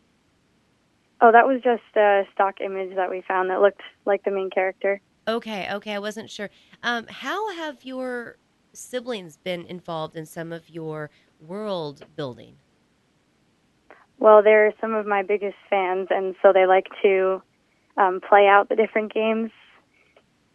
Oh, 1.22 1.30
that 1.30 1.46
was 1.46 1.62
just 1.62 1.84
a 1.96 2.24
stock 2.34 2.60
image 2.60 2.96
that 2.96 3.08
we 3.08 3.22
found 3.26 3.48
that 3.50 3.60
looked 3.60 3.80
like 4.04 4.24
the 4.24 4.32
main 4.32 4.50
character. 4.50 5.00
Okay, 5.28 5.68
okay, 5.72 5.94
I 5.94 6.00
wasn't 6.00 6.28
sure. 6.28 6.50
Um, 6.82 7.06
how 7.08 7.54
have 7.54 7.84
your 7.84 8.38
siblings 8.72 9.36
been 9.36 9.64
involved 9.66 10.16
in 10.16 10.26
some 10.26 10.52
of 10.52 10.68
your 10.68 11.10
world 11.40 12.04
building? 12.16 12.56
Well, 14.18 14.42
they're 14.42 14.74
some 14.80 14.94
of 14.94 15.06
my 15.06 15.22
biggest 15.22 15.54
fans, 15.70 16.08
and 16.10 16.34
so 16.42 16.52
they 16.52 16.66
like 16.66 16.86
to 17.02 17.40
um, 17.96 18.20
play 18.20 18.48
out 18.48 18.68
the 18.68 18.74
different 18.74 19.14
games, 19.14 19.52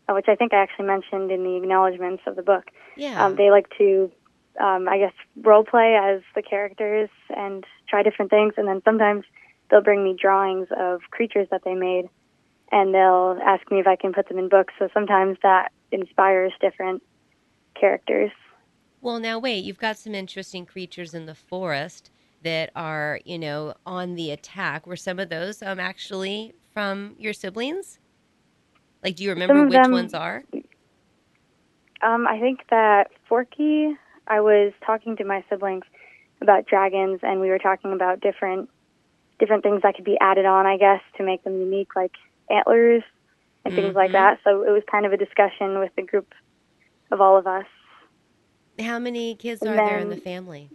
uh, 0.09 0.13
which 0.15 0.27
I 0.27 0.35
think 0.35 0.53
I 0.53 0.57
actually 0.57 0.87
mentioned 0.87 1.31
in 1.31 1.43
the 1.43 1.55
acknowledgments 1.55 2.23
of 2.27 2.35
the 2.35 2.43
book. 2.43 2.65
Yeah. 2.97 3.25
Um, 3.25 3.37
they 3.37 3.51
like 3.51 3.67
to, 3.77 4.11
um, 4.59 4.89
I 4.89 4.97
guess, 4.97 5.13
role 5.41 5.63
play 5.63 5.97
as 6.01 6.21
the 6.35 6.41
characters 6.41 7.09
and 7.29 7.63
try 7.87 8.03
different 8.03 8.31
things, 8.31 8.55
and 8.57 8.67
then 8.67 8.81
sometimes 8.83 9.23
they'll 9.69 9.81
bring 9.83 10.03
me 10.03 10.15
drawings 10.19 10.67
of 10.77 11.01
creatures 11.11 11.47
that 11.51 11.61
they 11.63 11.73
made, 11.73 12.05
and 12.71 12.93
they'll 12.93 13.37
ask 13.45 13.69
me 13.71 13.79
if 13.79 13.87
I 13.87 13.95
can 13.95 14.13
put 14.13 14.27
them 14.27 14.37
in 14.37 14.49
books. 14.49 14.73
So 14.79 14.89
sometimes 14.93 15.37
that 15.43 15.71
inspires 15.91 16.53
different 16.61 17.01
characters. 17.79 18.31
Well, 19.01 19.19
now 19.19 19.39
wait, 19.39 19.63
you've 19.63 19.77
got 19.77 19.97
some 19.97 20.15
interesting 20.15 20.65
creatures 20.65 21.13
in 21.13 21.25
the 21.25 21.35
forest 21.35 22.09
that 22.43 22.71
are, 22.75 23.19
you 23.25 23.39
know, 23.39 23.73
on 23.85 24.15
the 24.15 24.31
attack. 24.31 24.85
Were 24.87 24.95
some 24.95 25.19
of 25.19 25.29
those 25.29 25.61
um 25.61 25.79
actually 25.79 26.53
from 26.73 27.15
your 27.17 27.33
siblings? 27.33 27.99
Like, 29.03 29.15
do 29.15 29.23
you 29.23 29.29
remember 29.29 29.63
which 29.63 29.71
them- 29.71 29.91
ones 29.91 30.13
are? 30.13 30.43
Um, 32.01 32.27
I 32.27 32.39
think 32.39 32.59
that 32.69 33.07
Forky, 33.27 33.95
I 34.27 34.39
was 34.41 34.73
talking 34.85 35.15
to 35.17 35.23
my 35.23 35.43
siblings 35.49 35.83
about 36.41 36.67
dragons, 36.67 37.21
and 37.23 37.41
we 37.41 37.49
were 37.49 37.57
talking 37.57 37.91
about 37.91 38.19
different 38.19 38.69
different 39.39 39.63
things 39.63 39.81
that 39.83 39.95
could 39.95 40.05
be 40.05 40.17
added 40.19 40.45
on, 40.45 40.65
I 40.65 40.77
guess, 40.77 41.01
to 41.17 41.23
make 41.23 41.43
them 41.43 41.59
unique, 41.59 41.89
like 41.95 42.11
antlers 42.49 43.03
and 43.65 43.75
things 43.75 43.95
like 43.95 44.09
Mhm. 44.09 44.13
that. 44.13 44.39
So 44.43 44.63
it 44.63 44.71
was 44.71 44.83
kind 44.89 45.05
of 45.05 45.13
a 45.13 45.17
discussion 45.17 45.79
with 45.79 45.93
the 45.95 46.03
group 46.03 46.33
of 47.11 47.21
all 47.21 47.37
of 47.37 47.47
us. 47.47 47.65
How 48.79 48.99
many 48.99 49.35
kids 49.35 49.61
And 49.61 49.71
are 49.71 49.75
there 49.75 49.99
in 49.99 50.09
the 50.09 50.17
family? 50.17 50.71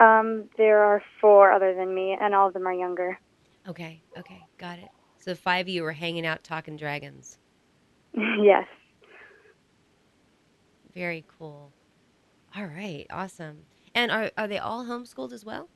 Um, 0.00 0.48
there 0.56 0.82
are 0.84 1.02
four 1.20 1.50
other 1.50 1.74
than 1.74 1.94
me, 1.94 2.16
and 2.20 2.34
all 2.34 2.46
of 2.48 2.54
them 2.54 2.66
are 2.66 2.72
younger. 2.72 3.18
Okay, 3.68 4.02
okay, 4.16 4.40
got 4.58 4.78
it. 4.78 4.88
So 5.18 5.34
five 5.34 5.66
of 5.66 5.68
you 5.68 5.82
were 5.82 5.92
hanging 5.92 6.24
out 6.26 6.44
talking 6.44 6.76
dragons. 6.76 7.38
yes. 8.14 8.66
Very 10.94 11.24
cool. 11.38 11.72
All 12.56 12.66
right, 12.66 13.06
awesome. 13.10 13.66
And 13.94 14.10
are 14.10 14.30
are 14.36 14.48
they 14.48 14.58
all 14.58 14.84
homeschooled 14.84 15.32
as 15.32 15.44
well? 15.44 15.68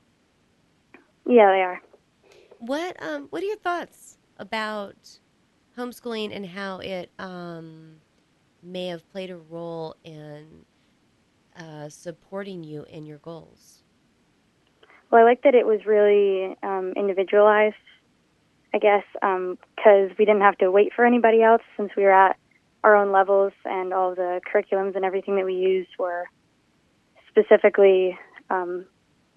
Yeah, 1.26 1.50
they 1.50 1.62
are. 1.62 1.80
What 2.58 2.96
um 3.02 3.26
what 3.30 3.42
are 3.42 3.46
your 3.46 3.56
thoughts 3.56 4.18
about 4.38 5.18
homeschooling 5.76 6.34
and 6.34 6.46
how 6.46 6.78
it 6.78 7.10
um 7.18 7.96
may 8.62 8.86
have 8.86 9.08
played 9.10 9.30
a 9.30 9.36
role 9.36 9.96
in 10.04 10.64
uh, 11.56 11.88
supporting 11.88 12.62
you 12.64 12.84
in 12.84 13.04
your 13.04 13.18
goals? 13.18 13.82
Well, 15.10 15.20
I 15.20 15.24
like 15.24 15.42
that 15.42 15.54
it 15.54 15.66
was 15.66 15.84
really 15.84 16.56
um, 16.62 16.92
individualized, 16.96 17.74
I 18.72 18.78
guess, 18.78 19.04
because 19.12 20.10
we 20.18 20.24
didn't 20.24 20.40
have 20.40 20.56
to 20.58 20.70
wait 20.70 20.92
for 20.94 21.04
anybody 21.04 21.42
else 21.42 21.62
since 21.76 21.90
we 21.96 22.04
were 22.04 22.12
at 22.12 22.36
our 22.84 22.96
own 22.96 23.12
levels 23.12 23.52
and 23.64 23.92
all 23.92 24.14
the 24.14 24.40
curriculums 24.52 24.96
and 24.96 25.04
everything 25.04 25.36
that 25.36 25.44
we 25.44 25.54
used 25.54 25.90
were 25.98 26.24
specifically, 27.28 28.18
um, 28.50 28.86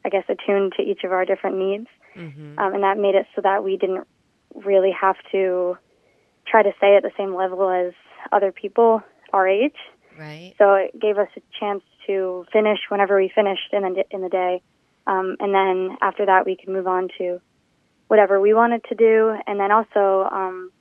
I 0.05 0.09
guess, 0.09 0.23
attuned 0.29 0.73
to 0.77 0.83
each 0.83 1.03
of 1.03 1.11
our 1.11 1.25
different 1.25 1.57
needs. 1.57 1.87
Mm-hmm. 2.15 2.59
Um, 2.59 2.73
and 2.75 2.83
that 2.83 2.97
made 2.97 3.15
it 3.15 3.25
so 3.35 3.41
that 3.41 3.63
we 3.63 3.75
didn't 3.75 4.07
really 4.53 4.91
have 4.91 5.15
to 5.31 5.77
try 6.47 6.63
to 6.63 6.71
stay 6.77 6.95
at 6.95 7.03
the 7.03 7.11
same 7.17 7.35
level 7.35 7.69
as 7.69 7.93
other 8.31 8.51
people 8.51 9.01
our 9.33 9.47
age. 9.47 9.75
right. 10.17 10.53
So 10.57 10.75
it 10.75 10.97
gave 10.99 11.17
us 11.17 11.27
a 11.35 11.41
chance 11.59 11.83
to 12.07 12.45
finish 12.53 12.79
whenever 12.89 13.17
we 13.17 13.31
finished 13.33 13.73
in 13.73 13.81
the 13.81 14.05
in 14.11 14.21
the 14.21 14.29
day, 14.29 14.61
um, 15.07 15.35
and 15.39 15.53
then 15.53 15.97
after 16.01 16.25
that 16.27 16.45
we 16.45 16.55
could 16.55 16.69
move 16.69 16.87
on 16.87 17.09
to 17.17 17.41
whatever 18.07 18.39
we 18.39 18.53
wanted 18.53 18.83
to 18.85 18.95
do. 18.95 19.35
And 19.47 19.59
then 19.59 19.71
also 19.71 20.29
um, 20.31 20.71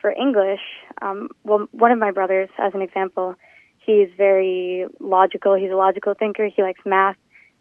for 0.00 0.10
English, 0.10 0.60
um, 1.02 1.28
well, 1.44 1.68
one 1.72 1.92
of 1.92 1.98
my 1.98 2.10
brothers, 2.10 2.48
as 2.58 2.74
an 2.74 2.82
example, 2.82 3.34
he's 3.78 4.08
very 4.16 4.86
logical. 5.00 5.54
He's 5.54 5.70
a 5.70 5.76
logical 5.76 6.14
thinker. 6.14 6.48
He 6.54 6.62
likes 6.62 6.80
math, 6.84 7.16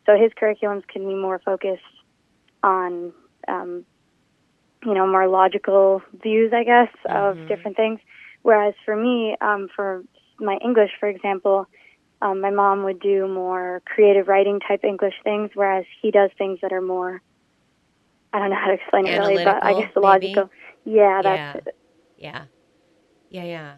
so 0.06 0.14
his 0.18 0.32
curriculums 0.42 0.88
can 0.88 1.08
be 1.08 1.16
more 1.16 1.40
focused 1.44 1.82
on 2.64 3.14
um, 3.48 3.86
you 4.86 4.94
know 4.94 5.08
more 5.08 5.28
logical 5.28 6.02
views, 6.22 6.52
I 6.54 6.64
guess, 6.64 6.90
Mhm. 7.08 7.12
of 7.12 7.38
different 7.48 7.78
things. 7.78 8.00
Whereas 8.42 8.74
for 8.86 8.96
me, 8.96 9.36
um, 9.42 9.68
for 9.76 10.04
my 10.40 10.58
English, 10.64 10.92
for 11.00 11.08
example, 11.10 11.66
um, 12.22 12.42
my 12.42 12.52
mom 12.52 12.84
would 12.84 13.00
do 13.00 13.28
more 13.28 13.82
creative 13.86 14.28
writing 14.28 14.60
type 14.68 14.84
English 14.84 15.16
things, 15.24 15.52
whereas 15.54 15.86
he 16.02 16.12
does 16.12 16.32
things 16.38 16.60
that 16.62 16.74
are 16.74 16.82
more. 16.82 17.22
I 18.34 18.40
don't 18.40 18.50
know 18.50 18.56
how 18.56 18.68
to 18.68 18.74
explain 18.74 19.06
it 19.06 19.12
really, 19.12 19.38
but 19.38 19.64
I 19.64 19.74
guess 19.74 19.90
the 19.94 20.02
maybe? 20.02 20.02
logical. 20.02 20.50
Yeah, 20.86 21.22
that's 21.24 21.44
Yeah. 21.44 21.56
it. 21.56 21.76
Yeah. 22.16 22.48
Yeah, 23.30 23.44
yeah. 23.44 23.78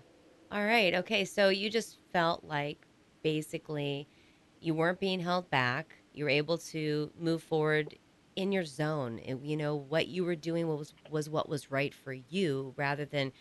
All 0.52 0.64
right. 0.66 0.94
Okay. 0.96 1.26
So 1.26 1.50
you 1.50 1.70
just 1.70 1.98
felt 2.14 2.44
like 2.44 2.88
basically 3.24 4.10
you 4.60 4.74
weren't 4.74 5.00
being 5.00 5.20
held 5.20 5.50
back. 5.50 5.98
You 6.16 6.26
were 6.26 6.30
able 6.30 6.58
to 6.60 7.12
move 7.18 7.44
forward 7.44 7.96
in 8.36 8.52
your 8.52 8.66
zone. 8.66 9.20
You 9.44 9.58
know, 9.58 9.76
what 9.76 10.08
you 10.08 10.24
were 10.26 10.36
doing 10.36 10.68
was 10.68 10.94
was 11.08 11.30
what 11.30 11.50
was 11.50 11.72
right 11.72 11.94
for 11.94 12.14
you 12.14 12.74
rather 12.78 13.06
than 13.06 13.32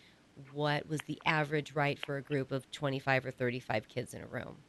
what 0.51 0.87
was 0.87 1.03
the 1.03 1.21
average 1.25 1.73
right 1.73 1.97
for 1.99 2.17
a 2.17 2.23
group 2.23 2.51
of 2.51 2.69
25 2.71 3.25
or 3.25 3.31
35 3.31 3.87
kids 3.87 4.13
in 4.13 4.21
a 4.21 4.27
room. 4.27 4.65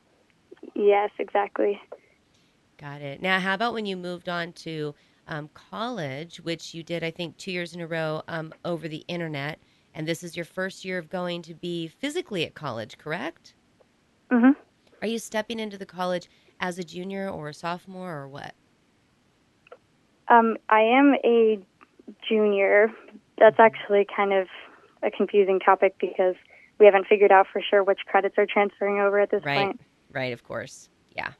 Yes, 0.74 1.10
exactly. 1.18 1.80
Got 2.78 3.02
it. 3.02 3.20
Now, 3.20 3.40
how 3.40 3.54
about 3.54 3.74
when 3.74 3.84
you 3.86 3.96
moved 3.96 4.28
on 4.28 4.52
to 4.54 4.94
um, 5.26 5.48
college, 5.54 6.40
which 6.40 6.72
you 6.74 6.82
did, 6.82 7.02
I 7.04 7.10
think, 7.10 7.36
two 7.36 7.52
years 7.52 7.74
in 7.74 7.80
a 7.80 7.86
row 7.86 8.22
um, 8.28 8.54
over 8.64 8.88
the 8.88 9.04
internet, 9.08 9.60
and 9.94 10.06
this 10.06 10.22
is 10.22 10.36
your 10.36 10.44
first 10.46 10.84
year 10.84 10.98
of 10.98 11.08
going 11.10 11.42
to 11.42 11.54
be 11.54 11.86
physically 11.88 12.44
at 12.44 12.54
college, 12.54 12.96
correct? 12.98 13.54
hmm 14.30 14.56
Are 15.02 15.08
you 15.08 15.18
stepping 15.18 15.58
into 15.58 15.78
the 15.78 15.86
college 15.86 16.28
as 16.60 16.78
a 16.78 16.84
junior 16.84 17.28
or 17.28 17.48
a 17.48 17.54
sophomore 17.54 18.16
or 18.16 18.28
what? 18.28 18.54
Um, 20.28 20.56
I 20.68 20.80
am 20.80 21.14
a 21.24 21.58
junior. 22.28 22.92
That's 23.38 23.58
actually 23.58 24.06
kind 24.14 24.32
of 24.32 24.48
a 25.02 25.10
confusing 25.10 25.60
topic 25.60 25.94
because 26.00 26.34
we 26.78 26.86
haven't 26.86 27.06
figured 27.06 27.32
out 27.32 27.46
for 27.52 27.62
sure 27.62 27.84
which 27.84 28.00
credits 28.06 28.36
are 28.38 28.46
transferring 28.46 29.00
over 29.00 29.20
at 29.20 29.30
this 29.30 29.44
Right. 29.44 29.66
point. 29.66 29.80
Right, 30.10 30.32
of 30.32 30.42
course. 30.42 30.88
Yeah. 31.14 31.32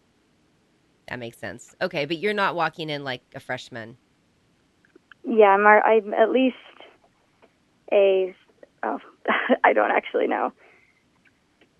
That 1.08 1.18
makes 1.18 1.38
sense. 1.38 1.74
Okay, 1.80 2.04
but 2.04 2.18
you're 2.18 2.34
not 2.34 2.54
walking 2.54 2.90
in 2.90 3.04
like 3.04 3.22
a 3.34 3.40
freshman. 3.40 3.96
Yeah, 5.24 5.46
I'm, 5.46 5.66
I'm 5.66 6.14
at 6.14 6.30
least 6.30 6.56
a. 7.92 8.34
Oh, 8.82 8.98
I 9.64 9.72
don't 9.72 9.90
actually 9.90 10.26
know. 10.26 10.52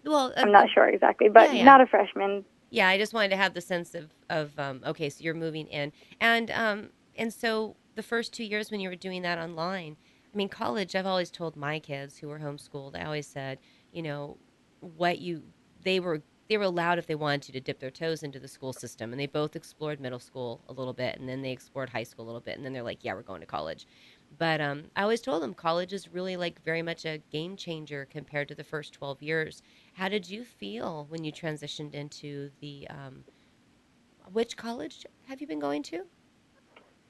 Well, 0.05 0.33
uh, 0.37 0.41
I'm 0.41 0.53
not 0.53 0.69
sure 0.73 0.89
exactly, 0.89 1.29
but 1.29 1.51
yeah, 1.51 1.59
yeah. 1.59 1.65
not 1.65 1.81
a 1.81 1.87
freshman. 1.87 2.45
Yeah, 2.71 2.89
I 2.89 2.99
just 2.99 3.15
wanted 3.15 3.29
to 3.31 3.37
have 3.37 3.55
the 3.55 3.61
sense 3.61 3.95
of 3.95 4.11
of 4.29 4.59
um, 4.59 4.83
okay, 4.85 5.09
so 5.09 5.23
you're 5.23 5.35
moving 5.35 5.67
in, 5.69 5.93
and 6.21 6.51
um, 6.51 6.91
and 7.17 7.33
so 7.33 7.77
the 7.95 8.03
first 8.03 8.33
two 8.33 8.45
years 8.45 8.71
when 8.71 8.81
you 8.81 8.89
were 8.89 8.97
doing 8.97 9.23
that 9.23 9.39
online, 9.39 9.97
I 10.33 10.37
mean, 10.37 10.49
college. 10.49 10.95
I've 10.95 11.07
always 11.07 11.31
told 11.31 11.57
my 11.57 11.79
kids 11.79 12.19
who 12.19 12.29
were 12.29 12.41
homeschooled. 12.41 12.97
I 12.99 13.05
always 13.05 13.27
said, 13.27 13.59
you 13.93 14.03
know, 14.03 14.37
what 14.81 15.19
you 15.21 15.43
they 15.83 16.01
were 16.01 16.23
they 16.49 16.59
were 16.59 16.65
allowed 16.65 16.99
if 16.99 17.07
they 17.07 17.15
wanted 17.15 17.43
to 17.43 17.53
to 17.53 17.61
dip 17.61 17.79
their 17.81 17.91
toes 17.91 18.23
into 18.25 18.41
the 18.41 18.49
school 18.49 18.73
system, 18.73 19.13
and 19.13 19.21
they 19.21 19.27
both 19.27 19.55
explored 19.57 20.01
middle 20.01 20.19
school 20.19 20.63
a 20.69 20.73
little 20.73 20.93
bit, 20.93 21.19
and 21.21 21.29
then 21.29 21.43
they 21.43 21.53
explored 21.53 21.91
high 21.91 22.03
school 22.03 22.25
a 22.25 22.27
little 22.27 22.41
bit, 22.41 22.57
and 22.57 22.65
then 22.65 22.73
they're 22.73 22.83
like, 22.83 23.05
yeah, 23.05 23.15
we're 23.15 23.23
going 23.23 23.41
to 23.41 23.47
college. 23.47 23.87
But 24.39 24.61
um, 24.61 24.85
I 24.97 25.03
always 25.03 25.21
told 25.21 25.43
them 25.43 25.55
college 25.55 25.93
is 25.93 26.09
really 26.13 26.37
like 26.37 26.63
very 26.65 26.83
much 26.83 27.05
a 27.05 27.19
game 27.31 27.57
changer 27.57 28.07
compared 28.11 28.49
to 28.49 28.55
the 28.55 28.65
first 28.65 28.93
12 28.93 29.23
years. 29.23 29.63
How 29.97 30.11
did 30.11 30.29
you 30.29 30.45
feel 30.45 31.07
when 31.09 31.25
you 31.25 31.33
transitioned 31.33 31.95
into 31.95 32.51
the 32.61 32.87
um, 32.91 33.25
which 34.31 34.55
college 34.55 35.07
have 35.27 35.41
you 35.41 35.47
been 35.47 35.59
going 35.59 35.83
to? 35.85 36.03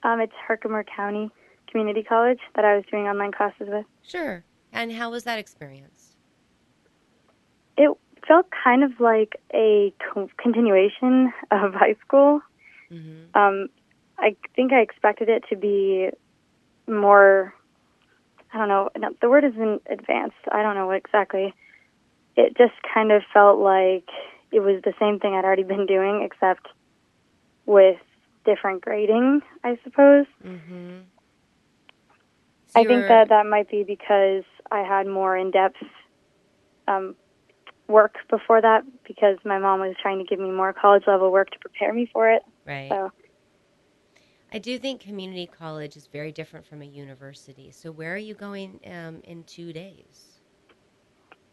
Um, 0.04 0.20
it's 0.20 0.32
Herkimer 0.46 0.84
County 0.84 1.28
Community 1.68 2.04
College 2.04 2.38
that 2.54 2.64
I 2.64 2.76
was 2.76 2.84
doing 2.88 3.06
online 3.08 3.32
classes 3.32 3.66
with. 3.68 3.86
Sure. 4.02 4.44
And 4.72 4.92
how 4.92 5.10
was 5.10 5.24
that 5.24 5.36
experience? 5.36 6.14
It 7.76 7.90
felt 8.28 8.46
kind 8.62 8.84
of 8.84 9.00
like 9.00 9.40
a 9.52 9.92
co- 10.12 10.30
continuation 10.36 11.32
of 11.50 11.74
high 11.74 11.96
school. 12.06 12.40
Mm-hmm. 12.92 13.36
Um, 13.36 13.66
I 14.16 14.36
think 14.54 14.72
I 14.72 14.80
expected 14.80 15.28
it 15.28 15.42
to 15.50 15.56
be 15.56 16.10
more. 16.86 17.52
I 18.52 18.58
don't 18.58 18.68
know. 18.68 18.90
The 19.20 19.28
word 19.28 19.42
isn't 19.42 19.82
advanced. 19.90 20.36
I 20.52 20.62
don't 20.62 20.76
know 20.76 20.86
what 20.86 20.96
exactly. 20.96 21.52
It 22.36 22.56
just 22.56 22.74
kind 22.92 23.12
of 23.12 23.22
felt 23.32 23.58
like 23.58 24.08
it 24.52 24.60
was 24.60 24.82
the 24.84 24.92
same 25.00 25.18
thing 25.18 25.34
I'd 25.34 25.44
already 25.44 25.62
been 25.62 25.86
doing, 25.86 26.22
except 26.22 26.66
with 27.64 27.98
different 28.44 28.82
grading. 28.82 29.42
I 29.64 29.78
suppose. 29.84 30.26
Mm-hmm. 30.44 30.98
I 32.74 32.84
think 32.84 33.08
that 33.08 33.30
that 33.30 33.46
might 33.46 33.70
be 33.70 33.84
because 33.84 34.44
I 34.70 34.80
had 34.80 35.06
more 35.06 35.34
in-depth 35.34 35.76
um, 36.86 37.14
work 37.88 38.16
before 38.28 38.60
that 38.60 38.82
because 39.06 39.38
my 39.44 39.58
mom 39.58 39.80
was 39.80 39.94
trying 40.00 40.18
to 40.18 40.24
give 40.24 40.38
me 40.38 40.50
more 40.50 40.72
college 40.74 41.04
level 41.06 41.32
work 41.32 41.50
to 41.50 41.58
prepare 41.58 41.94
me 41.94 42.08
for 42.12 42.30
it. 42.30 42.42
right. 42.66 42.90
So 42.90 43.12
I 44.52 44.58
do 44.58 44.78
think 44.78 45.00
community 45.00 45.46
college 45.46 45.96
is 45.96 46.06
very 46.06 46.32
different 46.32 46.66
from 46.66 46.82
a 46.82 46.84
university. 46.84 47.70
So 47.72 47.90
where 47.90 48.14
are 48.14 48.18
you 48.18 48.34
going 48.34 48.80
um, 48.86 49.20
in 49.24 49.44
two 49.44 49.72
days? 49.72 50.35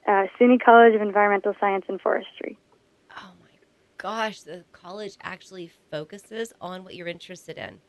Uh, 0.07 0.25
SUNY 0.39 0.59
College 0.63 0.95
of 0.95 1.01
Environmental 1.01 1.53
Science 1.59 1.85
and 1.87 1.99
Forestry. 1.99 2.57
Oh 3.17 3.31
my 3.41 3.49
gosh, 3.97 4.41
the 4.41 4.63
college 4.71 5.17
actually 5.21 5.71
focuses 5.91 6.53
on 6.59 6.83
what 6.83 6.95
you're 6.95 7.07
interested 7.07 7.57
in. 7.57 7.79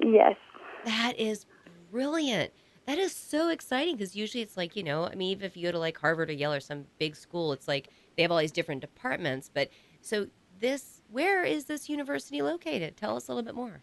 Yes. 0.00 0.36
That 0.84 1.14
is 1.18 1.46
brilliant. 1.90 2.52
That 2.86 2.98
is 2.98 3.12
so 3.12 3.48
exciting 3.48 3.96
because 3.96 4.14
usually 4.14 4.42
it's 4.42 4.56
like, 4.56 4.76
you 4.76 4.84
know, 4.84 5.06
I 5.06 5.16
mean, 5.16 5.30
even 5.32 5.44
if 5.44 5.56
you 5.56 5.64
go 5.64 5.72
to 5.72 5.78
like 5.78 5.98
Harvard 5.98 6.30
or 6.30 6.32
Yale 6.32 6.52
or 6.52 6.60
some 6.60 6.84
big 6.98 7.16
school, 7.16 7.52
it's 7.52 7.66
like 7.66 7.88
they 8.16 8.22
have 8.22 8.30
all 8.30 8.38
these 8.38 8.52
different 8.52 8.80
departments. 8.80 9.50
But 9.52 9.70
so 10.00 10.28
this, 10.60 11.02
where 11.10 11.42
is 11.42 11.64
this 11.64 11.88
university 11.88 12.42
located? 12.42 12.96
Tell 12.96 13.16
us 13.16 13.28
a 13.28 13.32
little 13.32 13.44
bit 13.44 13.56
more. 13.56 13.80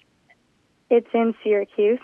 It's 0.90 1.10
in 1.14 1.34
Syracuse, 1.44 2.00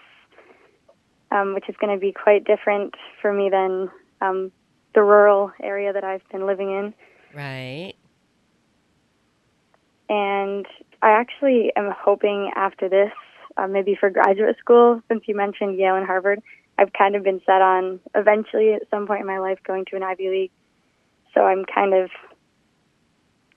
um, 1.32 1.54
which 1.54 1.70
is 1.70 1.76
going 1.80 1.96
to 1.96 2.00
be 2.00 2.12
quite 2.12 2.44
different 2.44 2.96
for 3.22 3.32
me 3.32 3.50
than 3.50 3.90
um, 4.20 4.52
the 5.00 5.04
rural 5.04 5.54
area 5.64 5.94
that 5.94 6.04
I've 6.04 6.28
been 6.30 6.46
living 6.46 6.72
in. 6.72 6.94
Right. 7.34 7.94
And 10.10 10.66
I 11.02 11.12
actually 11.12 11.72
am 11.78 11.94
hoping 11.98 12.52
after 12.54 12.90
this, 12.90 13.14
uh, 13.56 13.68
maybe 13.68 13.96
for 13.98 14.10
graduate 14.10 14.58
school, 14.60 15.02
since 15.08 15.24
you 15.26 15.38
mentioned 15.38 15.78
Yale 15.78 15.96
and 15.96 16.06
Harvard, 16.06 16.42
I've 16.78 16.92
kind 16.92 17.16
of 17.16 17.24
been 17.24 17.40
set 17.46 17.62
on 17.62 18.02
eventually 18.14 18.74
at 18.74 18.90
some 18.90 19.08
point 19.08 19.22
in 19.22 19.28
my 19.28 19.40
life 19.40 19.60
going 19.66 19.86
to 19.86 19.96
an 19.96 20.04
Ivy 20.04 20.28
League. 20.28 20.52
So 21.34 21.46
I'm 21.46 21.64
kind 21.64 21.94
of 21.94 22.10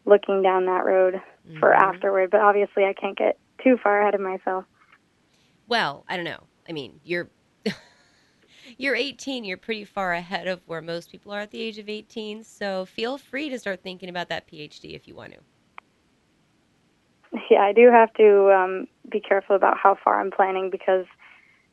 looking 0.05 0.43
down 0.43 0.67
that 0.67 0.85
road 0.85 1.21
for 1.59 1.71
Mhm. 1.71 1.83
afterward. 1.83 2.31
But 2.31 2.43
obviously, 2.43 2.85
I 2.85 2.93
can't 2.93 3.19
get 3.19 3.37
too 3.65 3.79
far 3.79 4.01
ahead 4.01 4.15
of 4.15 4.21
myself. 4.21 4.65
Well, 5.67 6.05
I 6.09 6.15
don't 6.15 6.25
know. 6.25 6.47
I 6.69 6.73
mean, 6.73 7.01
you're 7.03 7.29
you're 8.77 8.97
18. 8.97 9.45
You're 9.45 9.57
pretty 9.57 9.85
far 9.85 10.13
ahead 10.13 10.47
of 10.47 10.61
where 10.67 10.83
most 10.83 11.11
people 11.11 11.33
are 11.33 11.41
at 11.41 11.51
the 11.51 11.61
age 11.61 11.79
of 11.79 11.89
18. 11.89 12.45
So 12.45 12.85
feel 12.85 13.19
free 13.19 13.49
to 13.51 13.59
start 13.59 13.83
thinking 13.83 14.09
about 14.09 14.29
that 14.29 14.47
PhD 14.47 14.95
if 14.95 15.07
you 15.09 15.15
want 15.15 15.33
to. 15.33 15.39
Yeah, 17.51 17.61
I 17.61 17.73
do 17.73 17.91
have 17.91 18.13
to 18.15 18.53
um, 18.53 18.87
be 19.11 19.21
careful 19.21 19.57
about 19.57 19.79
how 19.79 19.97
far 20.03 20.21
I'm 20.21 20.31
planning 20.31 20.69
because 20.71 21.07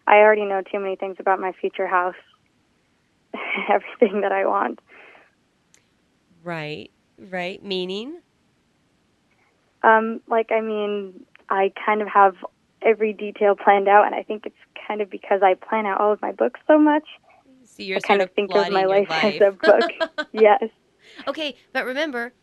I 0.08 0.18
already 0.18 0.46
know 0.46 0.62
too 0.62 0.80
many 0.80 0.96
things 0.96 1.18
about 1.20 1.40
my 1.40 1.52
future 1.52 1.88
house. 1.88 2.16
Everything 3.70 4.22
that 4.22 4.32
I 4.32 4.46
want. 4.46 4.80
Right. 6.44 6.92
Right. 7.18 7.64
Meaning. 7.64 8.20
Um, 9.84 10.22
like, 10.28 10.52
I 10.52 10.62
mean, 10.62 11.26
I 11.50 11.72
kind 11.86 12.02
of 12.02 12.08
have 12.08 12.36
every 12.82 13.14
detail 13.14 13.56
planned 13.56 13.88
out, 13.88 14.06
and 14.06 14.16
I 14.16 14.24
think 14.24 14.46
it's 14.46 14.56
kind 14.88 15.02
of 15.02 15.10
because 15.10 15.42
I 15.44 15.56
plan 15.56 15.86
out 15.86 16.00
all 16.00 16.14
of 16.14 16.22
my 16.22 16.32
books 16.32 16.60
so 16.68 16.78
much. 16.78 17.04
So 17.66 17.84
you're 17.84 17.98
I 17.98 18.02
kind 18.02 18.22
sort 18.22 18.30
of 18.30 18.36
think 18.36 18.56
of 18.56 18.72
my 18.72 18.82
your 18.82 18.90
life 18.90 19.12
as 19.12 19.42
a 19.42 19.52
book. 19.52 20.28
yes. 20.32 20.64
Okay, 21.28 21.56
but 21.74 21.86
remember, 21.86 22.34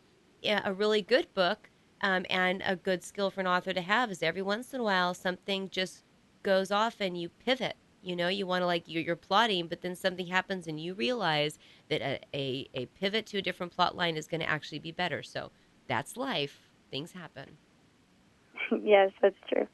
yeah, 0.40 0.61
a 0.64 0.72
really 0.72 1.03
good 1.03 1.27
book 1.35 1.70
um, 2.03 2.25
and 2.31 2.62
a 2.64 2.77
good 2.77 3.03
skill 3.03 3.31
for 3.31 3.40
an 3.40 3.46
author 3.46 3.72
to 3.72 3.81
have 3.81 4.11
is 4.11 4.22
every 4.22 4.42
once 4.42 4.72
in 4.72 4.81
a 4.81 4.85
while 4.85 5.14
something 5.14 5.68
just 5.70 6.05
goes 6.42 6.70
off 6.70 6.96
and 7.01 7.20
you 7.20 7.29
pivot. 7.29 7.77
You 8.03 8.14
know, 8.14 8.29
you 8.29 8.46
want 8.46 8.62
to 8.62 8.66
like 8.66 8.85
you're, 8.87 9.03
you're 9.03 9.16
plotting, 9.16 9.66
but 9.66 9.81
then 9.81 9.96
something 9.96 10.27
happens 10.27 10.68
and 10.68 10.79
you 10.79 10.94
realize 10.94 11.59
that 11.88 12.01
a, 12.03 12.20
a, 12.35 12.68
a 12.75 12.87
pivot 12.87 13.27
to 13.27 13.38
a 13.38 13.42
different 13.42 13.75
plot 13.75 13.96
line 13.96 14.16
is 14.16 14.29
going 14.29 14.40
to 14.40 14.49
actually 14.49 14.79
be 14.79 14.92
better. 14.92 15.22
So 15.22 15.51
that's 15.88 16.16
life. 16.16 16.70
Things 16.90 17.12
happen. 17.12 17.57
yes, 18.83 19.11
that's 19.20 19.37
true. 19.49 19.66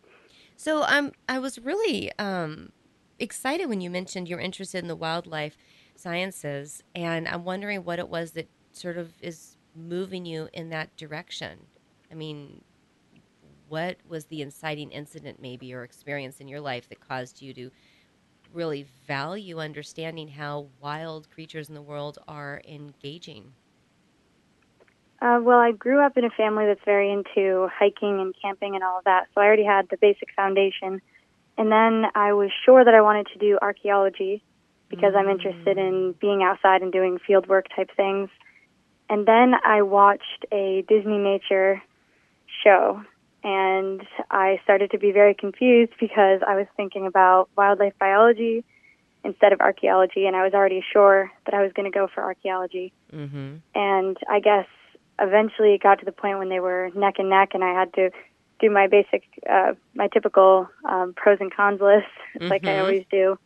So 0.62 0.84
um, 0.84 1.10
I 1.28 1.40
was 1.40 1.58
really 1.58 2.16
um, 2.20 2.70
excited 3.18 3.68
when 3.68 3.80
you 3.80 3.90
mentioned 3.90 4.28
you're 4.28 4.38
interested 4.38 4.78
in 4.78 4.86
the 4.86 4.94
wildlife 4.94 5.56
sciences, 5.96 6.84
and 6.94 7.26
I'm 7.26 7.44
wondering 7.44 7.82
what 7.82 7.98
it 7.98 8.08
was 8.08 8.30
that 8.34 8.48
sort 8.70 8.96
of 8.96 9.10
is 9.20 9.56
moving 9.74 10.24
you 10.24 10.48
in 10.52 10.68
that 10.68 10.96
direction. 10.96 11.66
I 12.12 12.14
mean, 12.14 12.62
what 13.66 13.96
was 14.08 14.26
the 14.26 14.40
inciting 14.40 14.92
incident, 14.92 15.42
maybe, 15.42 15.74
or 15.74 15.82
experience 15.82 16.38
in 16.38 16.46
your 16.46 16.60
life 16.60 16.88
that 16.90 17.00
caused 17.00 17.42
you 17.42 17.52
to 17.54 17.72
really 18.54 18.86
value 19.08 19.58
understanding 19.58 20.28
how 20.28 20.68
wild 20.80 21.28
creatures 21.28 21.70
in 21.70 21.74
the 21.74 21.82
world 21.82 22.20
are 22.28 22.62
engaging? 22.68 23.52
Uh, 25.22 25.38
well, 25.40 25.60
I 25.60 25.70
grew 25.70 26.04
up 26.04 26.16
in 26.16 26.24
a 26.24 26.30
family 26.30 26.66
that's 26.66 26.84
very 26.84 27.12
into 27.12 27.68
hiking 27.72 28.20
and 28.20 28.34
camping 28.42 28.74
and 28.74 28.82
all 28.82 28.98
of 28.98 29.04
that, 29.04 29.28
so 29.32 29.40
I 29.40 29.44
already 29.44 29.64
had 29.64 29.88
the 29.88 29.96
basic 29.96 30.28
foundation. 30.34 31.00
And 31.56 31.70
then 31.70 32.06
I 32.16 32.32
was 32.32 32.50
sure 32.64 32.84
that 32.84 32.92
I 32.92 33.02
wanted 33.02 33.28
to 33.28 33.38
do 33.38 33.56
archaeology 33.62 34.42
because 34.88 35.14
I'm 35.16 35.28
interested 35.28 35.78
in 35.78 36.16
being 36.20 36.42
outside 36.42 36.82
and 36.82 36.92
doing 36.92 37.18
field 37.24 37.46
work 37.46 37.66
type 37.74 37.90
things. 37.96 38.30
And 39.08 39.24
then 39.24 39.54
I 39.64 39.82
watched 39.82 40.44
a 40.50 40.84
Disney 40.88 41.18
nature 41.18 41.80
show, 42.64 43.00
and 43.44 44.02
I 44.28 44.58
started 44.64 44.90
to 44.90 44.98
be 44.98 45.12
very 45.12 45.34
confused 45.34 45.92
because 46.00 46.40
I 46.46 46.56
was 46.56 46.66
thinking 46.76 47.06
about 47.06 47.48
wildlife 47.56 47.94
biology 47.96 48.64
instead 49.24 49.52
of 49.52 49.60
archaeology, 49.60 50.26
and 50.26 50.34
I 50.34 50.42
was 50.42 50.52
already 50.52 50.82
sure 50.92 51.30
that 51.44 51.54
I 51.54 51.62
was 51.62 51.72
going 51.74 51.90
to 51.90 51.96
go 51.96 52.08
for 52.12 52.24
archaeology. 52.24 52.92
Mm-hmm. 53.12 53.56
And 53.76 54.16
I 54.28 54.40
guess 54.40 54.66
eventually 55.22 55.74
it 55.74 55.82
got 55.82 56.00
to 56.00 56.04
the 56.06 56.12
point 56.12 56.38
when 56.38 56.50
they 56.50 56.60
were 56.60 56.90
neck 56.94 57.14
and 57.18 57.30
neck, 57.30 57.50
and 57.54 57.64
I 57.64 57.72
had 57.78 57.94
to 57.94 58.10
do 58.60 58.70
my 58.70 58.88
basic, 58.88 59.24
uh, 59.50 59.72
my 59.94 60.08
typical 60.12 60.68
um, 60.88 61.14
pros 61.16 61.38
and 61.40 61.54
cons 61.54 61.80
list, 61.80 62.06
like 62.50 62.64
I 62.68 62.72
Mhm. 62.72 62.80
always 62.80 63.04
do. 63.10 63.36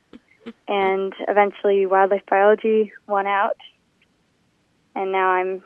And 0.68 1.12
eventually, 1.28 1.86
wildlife 1.86 2.24
biology 2.30 2.92
won 3.08 3.26
out, 3.26 3.56
and 4.94 5.12
now 5.12 5.30
I'm 5.30 5.62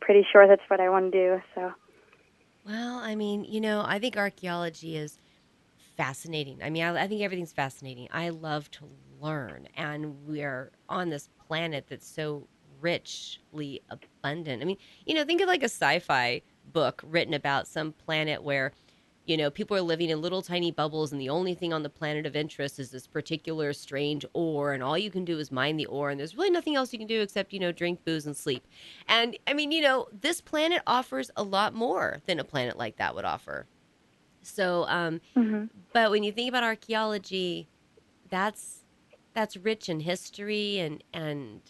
pretty 0.00 0.26
sure 0.32 0.48
that's 0.48 0.62
what 0.68 0.80
I 0.80 0.90
want 0.90 1.12
to 1.12 1.18
do. 1.18 1.42
So, 1.54 1.72
Well, 2.64 2.98
I 2.98 3.14
mean, 3.14 3.44
you 3.44 3.60
know, 3.60 3.82
I 3.84 3.98
think 3.98 4.16
archaeology 4.16 4.96
is 4.96 5.18
fascinating. 5.76 6.62
I 6.62 6.70
mean, 6.70 6.84
I, 6.84 7.04
I 7.04 7.08
think 7.08 7.22
everything's 7.22 7.52
fascinating. 7.52 8.08
I 8.12 8.30
love 8.30 8.70
to 8.72 8.90
learn, 9.20 9.68
and 9.74 10.24
we're 10.26 10.72
on 10.88 11.10
this 11.10 11.28
planet 11.48 11.86
that's 11.88 12.06
so 12.08 12.48
richly 12.82 13.80
abundant. 13.88 14.60
I 14.60 14.66
mean, 14.66 14.76
you 15.06 15.14
know, 15.14 15.24
think 15.24 15.40
of 15.40 15.48
like 15.48 15.62
a 15.62 15.66
sci-fi 15.66 16.42
book 16.72 17.02
written 17.06 17.32
about 17.32 17.66
some 17.66 17.92
planet 17.92 18.42
where 18.42 18.72
you 19.24 19.36
know, 19.36 19.50
people 19.50 19.76
are 19.76 19.82
living 19.82 20.10
in 20.10 20.20
little 20.20 20.42
tiny 20.42 20.72
bubbles, 20.72 21.12
and 21.12 21.20
the 21.20 21.28
only 21.28 21.54
thing 21.54 21.72
on 21.72 21.82
the 21.84 21.88
planet 21.88 22.26
of 22.26 22.34
interest 22.34 22.80
is 22.80 22.90
this 22.90 23.06
particular 23.06 23.72
strange 23.72 24.24
ore, 24.32 24.72
and 24.72 24.82
all 24.82 24.98
you 24.98 25.10
can 25.10 25.24
do 25.24 25.38
is 25.38 25.52
mine 25.52 25.76
the 25.76 25.86
ore, 25.86 26.10
and 26.10 26.18
there's 26.18 26.36
really 26.36 26.50
nothing 26.50 26.74
else 26.74 26.92
you 26.92 26.98
can 26.98 27.06
do 27.06 27.20
except, 27.20 27.52
you 27.52 27.60
know, 27.60 27.70
drink 27.70 28.04
booze 28.04 28.26
and 28.26 28.36
sleep. 28.36 28.66
And 29.06 29.36
I 29.46 29.52
mean, 29.52 29.70
you 29.70 29.82
know, 29.82 30.08
this 30.20 30.40
planet 30.40 30.82
offers 30.88 31.30
a 31.36 31.42
lot 31.44 31.72
more 31.72 32.20
than 32.26 32.40
a 32.40 32.44
planet 32.44 32.76
like 32.76 32.96
that 32.96 33.14
would 33.14 33.24
offer. 33.24 33.66
So, 34.42 34.86
um, 34.88 35.20
mm-hmm. 35.36 35.66
but 35.92 36.10
when 36.10 36.24
you 36.24 36.32
think 36.32 36.48
about 36.48 36.64
archaeology, 36.64 37.68
that's 38.28 38.80
that's 39.34 39.56
rich 39.56 39.88
in 39.88 40.00
history 40.00 40.78
and 40.78 41.04
and 41.12 41.60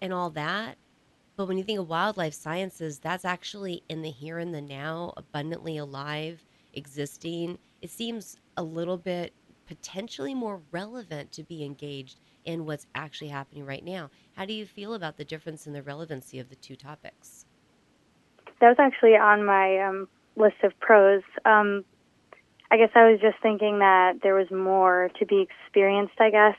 and 0.00 0.12
all 0.12 0.30
that. 0.30 0.76
But 1.36 1.46
when 1.46 1.56
you 1.56 1.64
think 1.64 1.78
of 1.78 1.88
wildlife 1.88 2.34
sciences, 2.34 2.98
that's 2.98 3.24
actually 3.24 3.82
in 3.88 4.02
the 4.02 4.10
here 4.10 4.38
and 4.38 4.54
the 4.54 4.60
now, 4.60 5.14
abundantly 5.16 5.76
alive 5.78 6.44
existing, 6.74 7.58
it 7.80 7.90
seems 7.90 8.36
a 8.56 8.62
little 8.62 8.98
bit 8.98 9.32
potentially 9.66 10.34
more 10.34 10.60
relevant 10.72 11.32
to 11.32 11.44
be 11.44 11.64
engaged 11.64 12.20
in 12.44 12.66
what's 12.66 12.86
actually 12.94 13.28
happening 13.28 13.64
right 13.64 13.84
now. 13.84 14.10
How 14.36 14.44
do 14.44 14.52
you 14.52 14.66
feel 14.66 14.94
about 14.94 15.16
the 15.16 15.24
difference 15.24 15.66
in 15.66 15.72
the 15.72 15.82
relevancy 15.82 16.38
of 16.38 16.48
the 16.48 16.56
two 16.56 16.76
topics? 16.76 17.46
That 18.60 18.68
was 18.68 18.76
actually 18.78 19.16
on 19.16 19.44
my 19.44 19.78
um, 19.78 20.08
list 20.36 20.56
of 20.62 20.78
pros. 20.80 21.22
Um, 21.44 21.84
I 22.70 22.76
guess 22.76 22.90
I 22.94 23.10
was 23.10 23.20
just 23.20 23.36
thinking 23.42 23.78
that 23.78 24.18
there 24.22 24.34
was 24.34 24.50
more 24.50 25.10
to 25.18 25.26
be 25.26 25.40
experienced, 25.40 26.20
I 26.20 26.30
guess, 26.30 26.56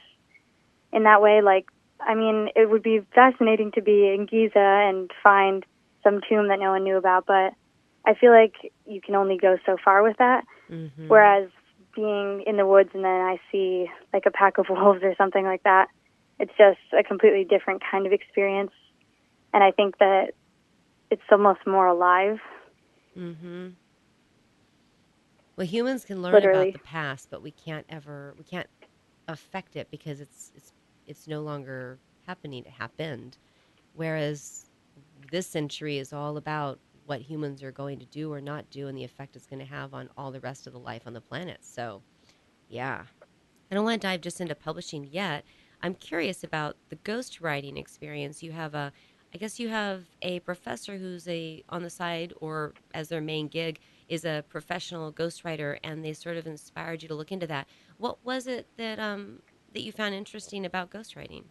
in 0.91 1.03
that 1.03 1.21
way. 1.21 1.41
Like, 1.41 1.67
I 2.07 2.15
mean, 2.15 2.49
it 2.55 2.69
would 2.69 2.83
be 2.83 3.01
fascinating 3.13 3.71
to 3.75 3.81
be 3.81 4.13
in 4.13 4.25
Giza 4.29 4.59
and 4.59 5.11
find 5.23 5.63
some 6.03 6.19
tomb 6.27 6.47
that 6.47 6.59
no 6.59 6.71
one 6.71 6.83
knew 6.83 6.97
about, 6.97 7.25
but 7.25 7.53
I 8.05 8.15
feel 8.19 8.31
like 8.31 8.53
you 8.85 9.01
can 9.01 9.15
only 9.15 9.37
go 9.37 9.57
so 9.65 9.77
far 9.83 10.03
with 10.03 10.17
that. 10.17 10.43
Mm-hmm. 10.71 11.07
Whereas 11.07 11.49
being 11.95 12.43
in 12.47 12.57
the 12.57 12.65
woods 12.65 12.89
and 12.93 13.03
then 13.03 13.11
I 13.11 13.37
see 13.51 13.87
like 14.13 14.23
a 14.25 14.31
pack 14.31 14.57
of 14.57 14.65
wolves 14.69 15.01
or 15.03 15.13
something 15.17 15.45
like 15.45 15.63
that, 15.63 15.87
it's 16.39 16.53
just 16.57 16.79
a 16.97 17.03
completely 17.03 17.45
different 17.47 17.81
kind 17.89 18.07
of 18.07 18.13
experience. 18.13 18.71
And 19.53 19.63
I 19.63 19.71
think 19.71 19.97
that 19.99 20.31
it's 21.09 21.21
almost 21.31 21.59
more 21.67 21.87
alive. 21.87 22.39
hmm 23.13 23.69
Well, 25.57 25.67
humans 25.67 26.05
can 26.05 26.21
learn 26.21 26.33
Literally. 26.33 26.69
about 26.69 26.73
the 26.73 26.79
past, 26.79 27.27
but 27.29 27.43
we 27.43 27.51
can't 27.51 27.85
ever 27.89 28.33
we 28.37 28.43
can't 28.43 28.69
affect 29.27 29.75
it 29.75 29.89
because 29.91 30.19
it's 30.19 30.51
it's 30.55 30.73
it's 31.11 31.27
no 31.27 31.41
longer 31.41 31.99
happening. 32.25 32.63
It 32.65 32.71
happened. 32.71 33.37
Whereas 33.93 34.69
this 35.31 35.45
century 35.47 35.97
is 35.97 36.13
all 36.13 36.37
about 36.37 36.79
what 37.05 37.21
humans 37.21 37.61
are 37.61 37.71
going 37.71 37.99
to 37.99 38.05
do 38.05 38.31
or 38.31 38.41
not 38.41 38.69
do 38.69 38.87
and 38.87 38.97
the 38.97 39.03
effect 39.03 39.35
it's 39.35 39.45
going 39.45 39.59
to 39.59 39.65
have 39.65 39.93
on 39.93 40.09
all 40.17 40.31
the 40.31 40.39
rest 40.39 40.65
of 40.65 40.73
the 40.73 40.79
life 40.79 41.03
on 41.05 41.13
the 41.13 41.21
planet. 41.21 41.59
So, 41.61 42.01
yeah. 42.69 43.03
I 43.69 43.75
don't 43.75 43.83
want 43.83 44.01
to 44.01 44.07
dive 44.07 44.21
just 44.21 44.41
into 44.41 44.55
publishing 44.55 45.07
yet. 45.11 45.43
I'm 45.83 45.95
curious 45.95 46.43
about 46.43 46.77
the 46.89 46.95
ghostwriting 46.97 47.77
experience. 47.77 48.43
You 48.43 48.51
have 48.51 48.73
a 48.75 48.91
I 49.33 49.37
guess 49.37 49.59
you 49.59 49.69
have 49.69 50.03
a 50.21 50.41
professor 50.41 50.97
who's 50.97 51.25
a 51.27 51.63
on 51.69 51.83
the 51.83 51.89
side 51.89 52.33
or 52.41 52.73
as 52.93 53.07
their 53.07 53.21
main 53.21 53.47
gig 53.47 53.79
is 54.09 54.25
a 54.25 54.43
professional 54.49 55.13
ghostwriter 55.13 55.77
and 55.85 56.03
they 56.03 56.11
sort 56.11 56.35
of 56.35 56.45
inspired 56.45 57.01
you 57.01 57.07
to 57.07 57.15
look 57.15 57.31
into 57.31 57.47
that. 57.47 57.67
What 57.97 58.23
was 58.25 58.45
it 58.45 58.67
that 58.77 58.99
um 58.99 59.41
that 59.73 59.81
you 59.81 59.91
found 59.91 60.13
interesting 60.13 60.65
about 60.65 60.89
ghostwriting? 60.89 61.45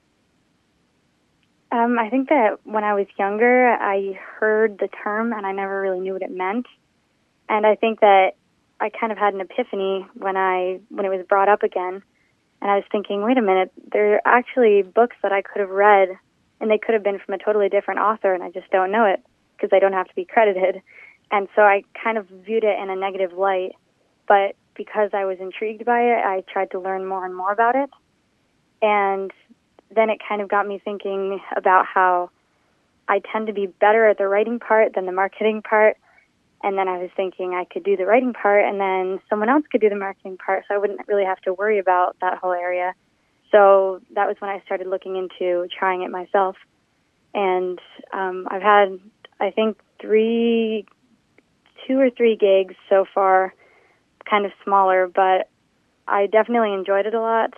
Um, 1.72 1.98
I 1.98 2.10
think 2.10 2.28
that 2.30 2.58
when 2.64 2.82
I 2.82 2.94
was 2.94 3.06
younger, 3.18 3.68
I 3.68 4.18
heard 4.38 4.78
the 4.78 4.88
term 5.04 5.32
and 5.32 5.46
I 5.46 5.52
never 5.52 5.80
really 5.80 6.00
knew 6.00 6.14
what 6.14 6.22
it 6.22 6.30
meant. 6.30 6.66
And 7.48 7.66
I 7.66 7.76
think 7.76 8.00
that 8.00 8.32
I 8.80 8.90
kind 8.90 9.12
of 9.12 9.18
had 9.18 9.34
an 9.34 9.40
epiphany 9.40 10.06
when 10.14 10.36
I 10.36 10.80
when 10.88 11.04
it 11.04 11.10
was 11.10 11.24
brought 11.28 11.48
up 11.48 11.62
again, 11.62 12.02
and 12.62 12.70
I 12.70 12.76
was 12.76 12.84
thinking, 12.90 13.22
wait 13.22 13.38
a 13.38 13.42
minute, 13.42 13.72
there 13.92 14.14
are 14.14 14.20
actually 14.24 14.82
books 14.82 15.16
that 15.22 15.32
I 15.32 15.42
could 15.42 15.60
have 15.60 15.70
read, 15.70 16.08
and 16.60 16.70
they 16.70 16.78
could 16.78 16.94
have 16.94 17.02
been 17.02 17.18
from 17.18 17.34
a 17.34 17.38
totally 17.38 17.68
different 17.68 18.00
author, 18.00 18.32
and 18.32 18.42
I 18.42 18.50
just 18.50 18.70
don't 18.70 18.90
know 18.90 19.04
it 19.04 19.22
because 19.56 19.70
they 19.70 19.80
don't 19.80 19.92
have 19.92 20.08
to 20.08 20.14
be 20.14 20.24
credited. 20.24 20.80
And 21.30 21.48
so 21.54 21.62
I 21.62 21.82
kind 22.02 22.18
of 22.18 22.26
viewed 22.26 22.64
it 22.64 22.78
in 22.82 22.90
a 22.90 22.96
negative 22.96 23.32
light, 23.32 23.72
but 24.26 24.56
because 24.74 25.10
I 25.12 25.24
was 25.26 25.38
intrigued 25.40 25.84
by 25.84 26.00
it, 26.00 26.24
I 26.24 26.42
tried 26.50 26.70
to 26.72 26.80
learn 26.80 27.06
more 27.06 27.24
and 27.24 27.36
more 27.36 27.52
about 27.52 27.76
it. 27.76 27.90
And 28.82 29.30
then 29.94 30.10
it 30.10 30.20
kind 30.26 30.40
of 30.40 30.48
got 30.48 30.66
me 30.66 30.80
thinking 30.82 31.40
about 31.56 31.86
how 31.86 32.30
I 33.08 33.20
tend 33.32 33.48
to 33.48 33.52
be 33.52 33.66
better 33.66 34.06
at 34.08 34.18
the 34.18 34.28
writing 34.28 34.60
part 34.60 34.94
than 34.94 35.06
the 35.06 35.12
marketing 35.12 35.62
part. 35.62 35.96
And 36.62 36.76
then 36.76 36.88
I 36.88 36.98
was 36.98 37.10
thinking 37.16 37.54
I 37.54 37.64
could 37.64 37.84
do 37.84 37.96
the 37.96 38.06
writing 38.06 38.32
part 38.32 38.64
and 38.64 38.80
then 38.80 39.20
someone 39.28 39.48
else 39.48 39.64
could 39.70 39.80
do 39.80 39.88
the 39.88 39.96
marketing 39.96 40.36
part 40.36 40.64
so 40.68 40.74
I 40.74 40.78
wouldn't 40.78 41.08
really 41.08 41.24
have 41.24 41.40
to 41.40 41.54
worry 41.54 41.78
about 41.78 42.16
that 42.20 42.38
whole 42.38 42.52
area. 42.52 42.94
So 43.50 44.00
that 44.14 44.28
was 44.28 44.36
when 44.38 44.50
I 44.50 44.60
started 44.64 44.86
looking 44.86 45.16
into 45.16 45.66
trying 45.76 46.02
it 46.02 46.10
myself. 46.10 46.56
And 47.34 47.78
um, 48.12 48.46
I've 48.50 48.62
had, 48.62 48.98
I 49.40 49.50
think, 49.50 49.78
three, 50.00 50.86
two 51.86 51.98
or 51.98 52.10
three 52.10 52.36
gigs 52.36 52.74
so 52.88 53.04
far, 53.12 53.54
kind 54.28 54.46
of 54.46 54.52
smaller, 54.62 55.08
but 55.08 55.48
I 56.06 56.26
definitely 56.26 56.74
enjoyed 56.74 57.06
it 57.06 57.14
a 57.14 57.20
lot 57.20 57.54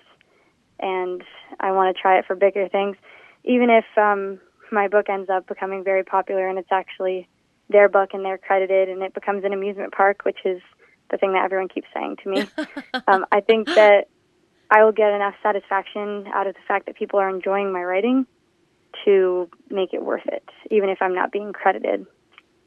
and 0.83 1.23
I 1.61 1.73
want 1.73 1.95
to 1.95 2.01
try 2.01 2.19
it 2.19 2.27
for 2.27 2.37
bigger 2.37 2.69
things. 2.69 2.97
Even 3.45 3.71
if 3.71 3.85
um, 3.97 4.41
my 4.71 4.89
book 4.89 5.09
ends 5.09 5.31
up 5.31 5.47
becoming 5.47 5.85
very 5.85 6.05
popular 6.05 6.49
and 6.49 6.59
it's 6.59 6.73
actually 6.73 7.29
their 7.71 7.89
book 7.89 8.11
and 8.13 8.25
they're 8.25 8.39
credited 8.39 8.89
and 8.89 9.03
it 9.03 9.15
becomes 9.15 9.45
an 9.45 9.53
amusement 9.53 9.93
park, 9.93 10.25
which 10.25 10.39
is 10.45 10.61
the 11.11 11.17
thing 11.17 11.33
that 11.33 11.45
everyone 11.45 11.69
keeps 11.69 11.89
saying 11.95 12.17
to 12.23 12.29
me. 12.29 12.47
um, 13.07 13.25
I 13.33 13.41
think 13.41 13.69
that 13.69 14.09
I 14.71 14.85
will 14.85 14.93
get 14.93 15.13
enough 15.13 15.35
satisfaction 15.43 16.27
out 16.35 16.47
of 16.47 16.55
the 16.55 16.61
fact 16.67 16.87
that 16.87 16.97
people 16.97 17.19
are 17.19 17.29
enjoying 17.29 17.73
my 17.73 17.83
writing 17.83 18.27
to 19.05 19.49
make 19.71 19.93
it 19.93 20.05
worth 20.05 20.27
it, 20.27 20.49
even 20.71 20.89
if 20.89 20.99
I'm 21.01 21.15
not 21.15 21.33
being 21.33 21.53
credited. 21.53 22.07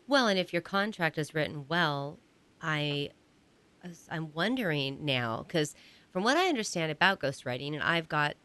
Well, 0.08 0.28
and 0.28 0.40
if 0.40 0.54
your 0.54 0.62
contract 0.62 1.18
is 1.18 1.34
written 1.34 1.66
well, 1.68 2.20
I 2.62 3.10
I'm 4.10 4.32
wondering 4.34 5.06
now 5.06 5.46
because 5.48 5.76
from 6.16 6.24
what 6.24 6.38
I 6.38 6.48
understand 6.48 6.94
about 6.94 7.20
ghostwriting, 7.20 7.74
and 7.74 7.84
I've 7.84 8.08
got, 8.08 8.38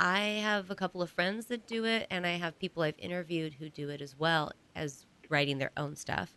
I 0.00 0.18
have 0.18 0.68
a 0.68 0.74
couple 0.74 1.00
of 1.00 1.12
friends 1.12 1.46
that 1.46 1.64
do 1.64 1.84
it, 1.84 2.08
and 2.10 2.26
I 2.26 2.30
have 2.30 2.58
people 2.58 2.82
I've 2.82 2.98
interviewed 2.98 3.54
who 3.54 3.68
do 3.68 3.88
it 3.88 4.00
as 4.00 4.16
well 4.18 4.50
as 4.74 5.06
writing 5.28 5.58
their 5.58 5.70
own 5.76 5.94
stuff. 5.94 6.36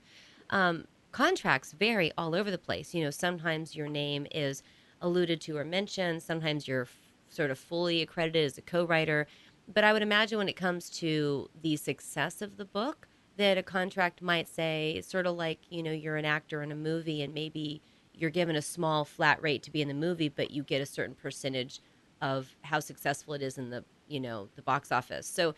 Um, 0.51 0.85
contracts 1.11 1.71
vary 1.71 2.11
all 2.15 2.35
over 2.35 2.51
the 2.51 2.59
place. 2.59 2.93
You 2.93 3.03
know, 3.03 3.09
sometimes 3.09 3.75
your 3.75 3.87
name 3.87 4.27
is 4.29 4.61
alluded 5.01 5.41
to 5.41 5.57
or 5.57 5.65
mentioned, 5.65 6.21
sometimes 6.21 6.67
you're 6.67 6.83
f- 6.83 6.95
sort 7.27 7.49
of 7.49 7.57
fully 7.57 8.03
accredited 8.03 8.45
as 8.45 8.59
a 8.59 8.61
co 8.61 8.85
writer. 8.85 9.25
But 9.67 9.83
I 9.83 9.93
would 9.93 10.03
imagine 10.03 10.37
when 10.37 10.47
it 10.47 10.57
comes 10.57 10.91
to 10.91 11.49
the 11.59 11.75
success 11.77 12.39
of 12.39 12.57
the 12.57 12.65
book, 12.65 13.07
that 13.37 13.57
a 13.57 13.63
contract 13.63 14.21
might 14.21 14.47
say, 14.47 15.01
sort 15.01 15.25
of 15.25 15.35
like, 15.35 15.57
you 15.71 15.81
know, 15.81 15.91
you're 15.91 16.17
an 16.17 16.25
actor 16.25 16.61
in 16.61 16.71
a 16.71 16.75
movie 16.75 17.23
and 17.23 17.33
maybe 17.33 17.81
you're 18.17 18.29
given 18.29 18.55
a 18.55 18.61
small 18.61 19.05
flat 19.05 19.41
rate 19.41 19.63
to 19.63 19.71
be 19.71 19.81
in 19.81 19.87
the 19.87 19.93
movie, 19.93 20.29
but 20.29 20.51
you 20.51 20.63
get 20.63 20.81
a 20.81 20.85
certain 20.85 21.15
percentage 21.15 21.79
of 22.21 22.55
how 22.61 22.79
successful 22.79 23.33
it 23.33 23.41
is 23.41 23.57
in 23.57 23.69
the 23.69 23.83
you 24.07 24.19
know 24.19 24.49
the 24.55 24.61
box 24.61 24.91
office. 24.91 25.27
So, 25.27 25.53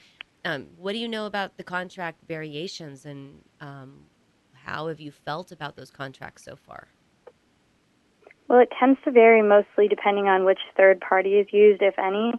um, 0.45 0.67
what 0.78 0.93
do 0.93 1.00
you 1.00 1.08
know 1.08 1.26
about 1.26 1.58
the 1.58 1.63
contract 1.63 2.24
variations, 2.28 3.06
and 3.06 3.41
um, 3.62 4.02
how 4.54 4.88
have 4.88 5.00
you 5.00 5.12
felt 5.12 5.52
about 5.52 5.76
those 5.76 5.91
contracts 5.91 6.43
so 6.43 6.56
far? 6.56 6.88
Well, 8.48 8.60
it 8.60 8.69
tends 8.80 9.00
to 9.06 9.12
vary 9.12 9.41
mostly 9.41 9.88
depending 9.88 10.28
on 10.28 10.43
which 10.43 10.60
third 10.76 11.00
party 11.00 11.36
is 11.36 11.48
used, 11.52 11.82
if 11.82 11.98
any. 12.00 12.34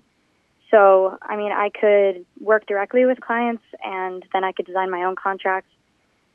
So, 0.70 1.16
I 1.22 1.37
mean, 1.37 1.52
I 1.52 1.70
could 1.70 2.24
work 2.40 2.66
directly 2.66 3.04
with 3.04 3.20
clients, 3.20 3.62
and 3.85 4.24
then 4.33 4.44
I 4.44 4.52
could 4.52 4.66
design 4.66 4.90
my 4.90 5.04
own 5.04 5.16
contracts 5.16 5.70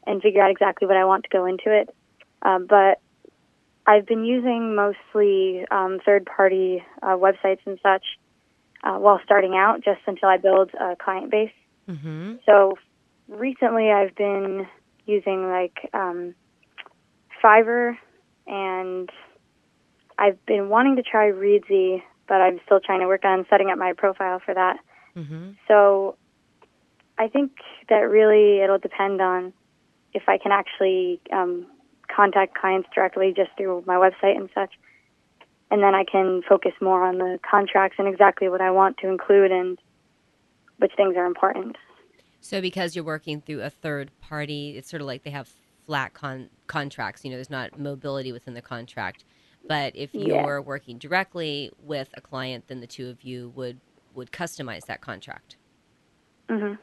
and 0.07 0.21
figure 0.21 0.41
out 0.41 0.51
exactly 0.51 0.87
what 0.87 0.97
I 0.97 1.05
want 1.05 1.23
to 1.23 1.29
go 1.29 1.45
into 1.45 1.65
it. 1.67 1.89
Um, 2.41 2.67
but 2.67 2.99
I've 3.87 4.05
been 4.05 4.25
using 4.25 4.75
mostly 4.75 5.65
um, 5.69 5.99
third 6.05 6.25
party 6.25 6.83
uh, 7.03 7.15
websites 7.15 7.59
and 7.65 7.79
such 7.83 8.03
uh, 8.83 8.97
while 8.97 9.19
starting 9.23 9.55
out, 9.55 9.83
just 9.83 10.01
until 10.07 10.29
I 10.29 10.37
build 10.37 10.71
a 10.73 10.95
client 10.95 11.31
base. 11.31 11.51
Mm-hmm. 11.89 12.35
So 12.45 12.77
recently 13.27 13.91
I've 13.91 14.15
been 14.15 14.67
using 15.05 15.49
like 15.49 15.89
um, 15.93 16.33
Fiverr 17.43 17.97
and 18.47 19.09
I've 20.17 20.43
been 20.45 20.69
wanting 20.69 20.95
to 20.95 21.03
try 21.03 21.31
Reedsy, 21.31 22.01
but 22.27 22.41
I'm 22.41 22.59
still 22.65 22.79
trying 22.79 23.01
to 23.01 23.07
work 23.07 23.25
on 23.25 23.45
setting 23.49 23.69
up 23.69 23.77
my 23.77 23.93
profile 23.93 24.41
for 24.43 24.53
that. 24.53 24.77
Mm-hmm. 25.15 25.51
So 25.67 26.17
I 27.17 27.27
think 27.27 27.51
that 27.89 28.09
really 28.09 28.61
it'll 28.61 28.79
depend 28.79 29.21
on 29.21 29.53
if 30.13 30.23
I 30.27 30.37
can 30.37 30.51
actually 30.51 31.21
um, 31.31 31.67
contact 32.15 32.55
clients 32.55 32.87
directly 32.93 33.33
just 33.35 33.51
through 33.57 33.83
my 33.85 33.95
website 33.95 34.37
and 34.37 34.49
such. 34.53 34.73
and 35.71 35.81
then 35.81 35.95
I 35.95 36.03
can 36.03 36.41
focus 36.47 36.73
more 36.79 37.03
on 37.03 37.17
the 37.17 37.39
contracts 37.49 37.97
and 37.97 38.07
exactly 38.07 38.47
what 38.49 38.61
I 38.61 38.71
want 38.71 38.97
to 38.99 39.07
include 39.09 39.51
and 39.51 39.79
which 40.77 40.91
things 40.95 41.15
are 41.17 41.25
important. 41.25 41.75
So, 42.39 42.61
because 42.61 42.95
you're 42.95 43.03
working 43.03 43.41
through 43.41 43.61
a 43.61 43.69
third 43.69 44.11
party, 44.21 44.77
it's 44.77 44.89
sort 44.89 45.01
of 45.01 45.07
like 45.07 45.23
they 45.23 45.31
have 45.31 45.49
flat 45.85 46.13
con- 46.13 46.49
contracts. 46.67 47.23
You 47.23 47.31
know, 47.31 47.37
there's 47.37 47.49
not 47.49 47.79
mobility 47.79 48.31
within 48.31 48.53
the 48.53 48.61
contract. 48.61 49.25
But 49.67 49.95
if 49.95 50.13
you're 50.13 50.35
yeah. 50.35 50.59
working 50.59 50.99
directly 50.99 51.71
with 51.83 52.09
a 52.13 52.21
client, 52.21 52.65
then 52.67 52.81
the 52.81 52.87
two 52.87 53.09
of 53.09 53.23
you 53.23 53.51
would 53.55 53.79
would 54.13 54.31
customize 54.31 54.85
that 54.85 55.01
contract. 55.01 55.57
Mm-hmm. 56.49 56.75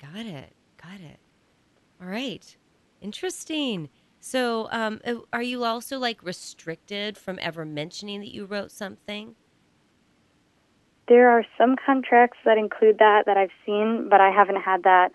Got 0.00 0.26
it. 0.26 0.52
Got 0.82 1.00
it. 1.00 1.18
All 2.00 2.08
right. 2.08 2.56
Interesting. 3.00 3.90
So, 4.26 4.68
um, 4.70 5.02
uh, 5.06 5.16
are 5.34 5.42
you 5.42 5.64
also 5.64 5.98
like 5.98 6.22
restricted 6.22 7.18
from 7.18 7.38
ever 7.42 7.66
mentioning 7.66 8.20
that 8.20 8.32
you 8.32 8.46
wrote 8.46 8.70
something? 8.70 9.34
There 11.08 11.28
are 11.28 11.44
some 11.58 11.76
contracts 11.84 12.38
that 12.46 12.56
include 12.56 12.96
that 13.00 13.24
that 13.26 13.36
I've 13.36 13.50
seen, 13.66 14.08
but 14.08 14.22
I 14.22 14.30
haven't 14.30 14.62
had 14.62 14.84
that 14.84 15.12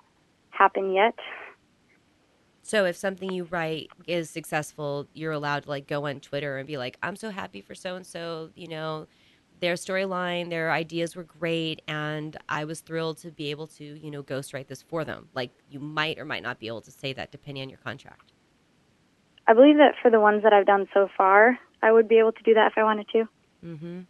happen 0.51 0.93
yet. 0.93 1.15
So 2.61 2.85
if 2.85 2.95
something 2.95 3.31
you 3.31 3.45
write 3.45 3.89
is 4.05 4.29
successful, 4.29 5.07
you're 5.15 5.31
allowed 5.31 5.63
to 5.63 5.69
like 5.69 5.87
go 5.87 6.05
on 6.05 6.19
Twitter 6.19 6.59
and 6.59 6.67
be 6.67 6.77
like, 6.77 6.95
"I'm 7.01 7.15
so 7.15 7.31
happy 7.31 7.61
for 7.61 7.73
so 7.73 7.95
and 7.95 8.05
so," 8.05 8.51
you 8.55 8.67
know, 8.67 9.07
their 9.59 9.73
storyline, 9.73 10.51
their 10.51 10.71
ideas 10.71 11.15
were 11.15 11.23
great, 11.23 11.81
and 11.87 12.37
I 12.47 12.63
was 12.63 12.81
thrilled 12.81 13.17
to 13.23 13.31
be 13.31 13.49
able 13.49 13.65
to, 13.69 13.83
you 13.83 14.11
know, 14.11 14.21
ghostwrite 14.21 14.67
this 14.67 14.83
for 14.83 15.03
them. 15.03 15.29
Like 15.33 15.49
you 15.67 15.79
might 15.79 16.19
or 16.19 16.25
might 16.25 16.43
not 16.43 16.59
be 16.59 16.67
able 16.67 16.81
to 16.81 16.91
say 16.91 17.11
that 17.13 17.31
depending 17.31 17.63
on 17.63 17.69
your 17.69 17.79
contract. 17.79 18.33
I 19.49 19.53
believe 19.53 19.77
that 19.77 19.95
for 19.99 20.11
the 20.11 20.19
ones 20.19 20.43
that 20.43 20.53
I've 20.53 20.67
done 20.67 20.87
so 20.93 21.09
far, 21.17 21.57
I 21.81 21.91
would 21.91 22.07
be 22.07 22.19
able 22.19 22.33
to 22.33 22.43
do 22.43 22.53
that 22.53 22.67
if 22.67 22.77
I 22.77 22.83
wanted 22.83 23.07
to. 23.13 23.27
Mm-hmm. 23.65 24.01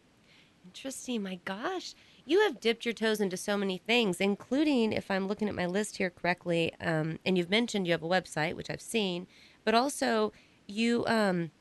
Interesting. 0.65 1.23
My 1.23 1.39
gosh, 1.45 1.95
you 2.25 2.41
have 2.41 2.59
dipped 2.59 2.83
your 2.83 2.93
toes 2.93 3.21
into 3.21 3.37
so 3.37 3.55
many 3.55 3.77
things, 3.77 4.19
including, 4.19 4.91
if 4.91 5.09
I'm 5.09 5.29
looking 5.29 5.47
at 5.47 5.55
my 5.55 5.65
list 5.65 5.95
here 5.95 6.09
correctly, 6.09 6.73
um, 6.81 7.19
and 7.25 7.37
you've 7.37 7.49
mentioned 7.49 7.87
you 7.87 7.93
have 7.93 8.03
a 8.03 8.07
website, 8.07 8.55
which 8.55 8.69
I've 8.69 8.81
seen, 8.81 9.27
but 9.63 9.73
also 9.73 10.33
you 10.67 11.05
um, 11.07 11.51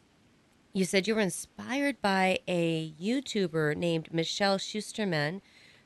you 0.72 0.84
said 0.84 1.06
you 1.06 1.14
were 1.14 1.20
inspired 1.20 2.02
by 2.02 2.40
a 2.48 2.92
YouTuber 3.00 3.76
named 3.76 4.12
Michelle 4.12 4.58
Schusterman, 4.58 5.40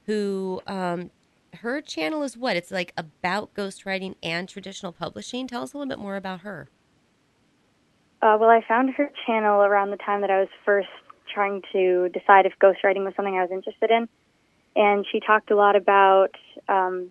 who 0.07 0.63
um, 0.67 1.11
her 1.61 1.83
channel 1.83 2.23
is 2.23 2.39
what? 2.39 2.57
It's 2.57 2.71
like 2.71 2.95
about 2.97 3.53
ghostwriting 3.53 4.15
and 4.23 4.49
traditional 4.49 4.93
publishing. 4.93 5.47
Tell 5.47 5.63
us 5.63 5.75
a 5.75 5.77
little 5.77 5.91
bit 5.91 5.99
more 5.99 6.17
about 6.17 6.41
her. 6.41 6.71
Uh, 8.23 8.37
well, 8.39 8.51
I 8.51 8.61
found 8.67 8.95
her 8.95 9.11
channel 9.27 9.63
around 9.63 9.91
the 9.91 9.97
time 9.97 10.21
that 10.21 10.31
I 10.31 10.39
was 10.39 10.49
first 10.65 10.89
trying 11.35 11.63
to 11.73 12.09
decide 12.11 12.47
if 12.47 12.53
ghostwriting 12.63 13.05
was 13.05 13.15
something 13.17 13.35
I 13.35 13.43
was 13.43 13.51
interested 13.51 13.91
in, 13.91 14.09
and 14.77 15.05
she 15.11 15.19
talked 15.19 15.51
a 15.51 15.57
lot 15.57 15.75
about 15.75 16.31
um, 16.69 17.11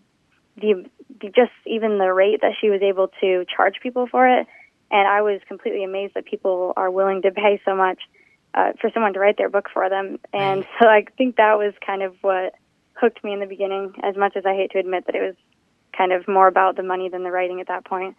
the, 0.56 0.86
the 1.19 1.28
just 1.28 1.52
even 1.65 1.97
the 1.97 2.13
rate 2.13 2.39
that 2.41 2.54
she 2.62 2.69
was 2.69 2.82
able 2.82 3.10
to 3.19 3.45
charge 3.54 3.76
people 3.84 4.08
for 4.08 4.26
it, 4.26 4.47
and 4.89 5.08
I 5.08 5.21
was 5.21 5.41
completely 5.50 5.84
amazed 5.84 6.13
that 6.13 6.26
people 6.26 6.71
are 6.78 6.89
willing 6.89 7.24
to 7.24 7.32
pay 7.32 7.62
so 7.65 7.76
much 7.76 8.00
uh, 8.54 8.71
for 8.80 8.89
someone 8.93 9.13
to 9.13 9.19
write 9.19 9.38
their 9.38 9.50
book 9.50 9.67
for 9.74 9.89
them, 9.89 10.17
and 10.32 10.65
so 10.80 10.88
I 10.88 11.06
think 11.17 11.36
that 11.36 11.58
was 11.58 11.74
kind 11.86 12.04
of 12.04 12.15
what 12.21 12.54
hooked 12.93 13.21
me 13.21 13.34
in 13.34 13.41
the 13.41 13.47
beginning. 13.47 13.95
As 14.02 14.15
much 14.15 14.38
as 14.38 14.45
I 14.45 14.54
hate 14.54 14.71
to 14.71 14.80
admit 14.80 15.08
that 15.08 15.15
it 15.15 15.21
was 15.21 15.36
kind 15.97 16.13
of 16.13 16.26
more 16.26 16.47
about 16.47 16.78
the 16.78 16.84
money 16.84 17.10
than 17.10 17.24
the 17.24 17.32
writing 17.32 17.60
at 17.60 17.67
that 17.67 17.84
point. 17.84 18.15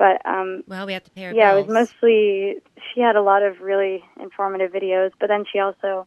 But 0.00 0.24
um, 0.24 0.64
well, 0.66 0.86
we 0.86 0.94
have 0.94 1.04
to 1.04 1.10
pay 1.10 1.26
our 1.26 1.34
yeah, 1.34 1.52
bills. 1.52 1.66
it 1.66 1.68
was 1.68 1.74
mostly 1.74 2.56
she 2.94 3.02
had 3.02 3.16
a 3.16 3.22
lot 3.22 3.42
of 3.42 3.60
really 3.60 4.02
informative 4.18 4.72
videos, 4.72 5.10
but 5.20 5.26
then 5.26 5.44
she 5.52 5.58
also 5.58 6.06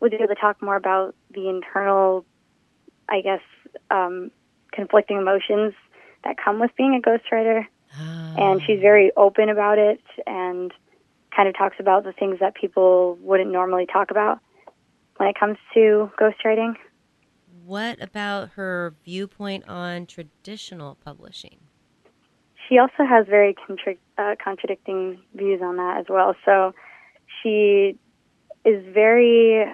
was 0.00 0.10
able 0.14 0.28
to 0.28 0.34
talk 0.34 0.62
more 0.62 0.74
about 0.74 1.14
the 1.34 1.50
internal, 1.50 2.24
I 3.10 3.20
guess, 3.20 3.42
um, 3.90 4.30
conflicting 4.72 5.18
emotions 5.18 5.74
that 6.24 6.36
come 6.42 6.60
with 6.60 6.70
being 6.78 6.98
a 6.98 7.06
ghostwriter. 7.06 7.66
Oh. 8.00 8.34
And 8.38 8.62
she's 8.62 8.80
very 8.80 9.12
open 9.18 9.50
about 9.50 9.76
it 9.76 10.00
and 10.26 10.72
kind 11.36 11.46
of 11.46 11.54
talks 11.54 11.76
about 11.78 12.04
the 12.04 12.12
things 12.12 12.38
that 12.40 12.54
people 12.54 13.18
wouldn't 13.20 13.52
normally 13.52 13.84
talk 13.84 14.10
about 14.10 14.38
when 15.18 15.28
it 15.28 15.38
comes 15.38 15.58
to 15.74 16.10
ghostwriting. 16.18 16.74
What 17.66 18.02
about 18.02 18.52
her 18.52 18.94
viewpoint 19.04 19.68
on 19.68 20.06
traditional 20.06 20.94
publishing? 20.94 21.65
She 22.68 22.78
also 22.78 23.04
has 23.08 23.26
very 23.26 23.54
contra- 23.54 23.94
uh, 24.18 24.34
contradicting 24.42 25.20
views 25.34 25.60
on 25.62 25.76
that 25.76 25.98
as 26.00 26.06
well. 26.08 26.34
So 26.44 26.74
she 27.42 27.98
is 28.64 28.84
very 28.92 29.64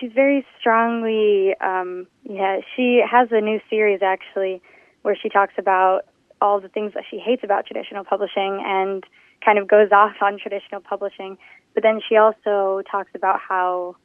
she's 0.00 0.12
very 0.14 0.46
strongly 0.60 1.54
um 1.60 2.06
yeah 2.22 2.60
she 2.76 3.02
has 3.10 3.28
a 3.32 3.40
new 3.40 3.58
series 3.68 4.00
actually 4.02 4.62
where 5.02 5.16
she 5.20 5.28
talks 5.28 5.54
about 5.58 6.02
all 6.40 6.60
the 6.60 6.68
things 6.68 6.92
that 6.94 7.02
she 7.10 7.18
hates 7.18 7.42
about 7.42 7.66
traditional 7.66 8.04
publishing 8.04 8.62
and 8.64 9.04
kind 9.44 9.58
of 9.58 9.66
goes 9.66 9.90
off 9.90 10.14
on 10.22 10.38
traditional 10.38 10.80
publishing 10.80 11.36
but 11.74 11.82
then 11.82 12.00
she 12.08 12.16
also 12.16 12.82
talks 12.88 13.10
about 13.14 13.40
how 13.40 13.96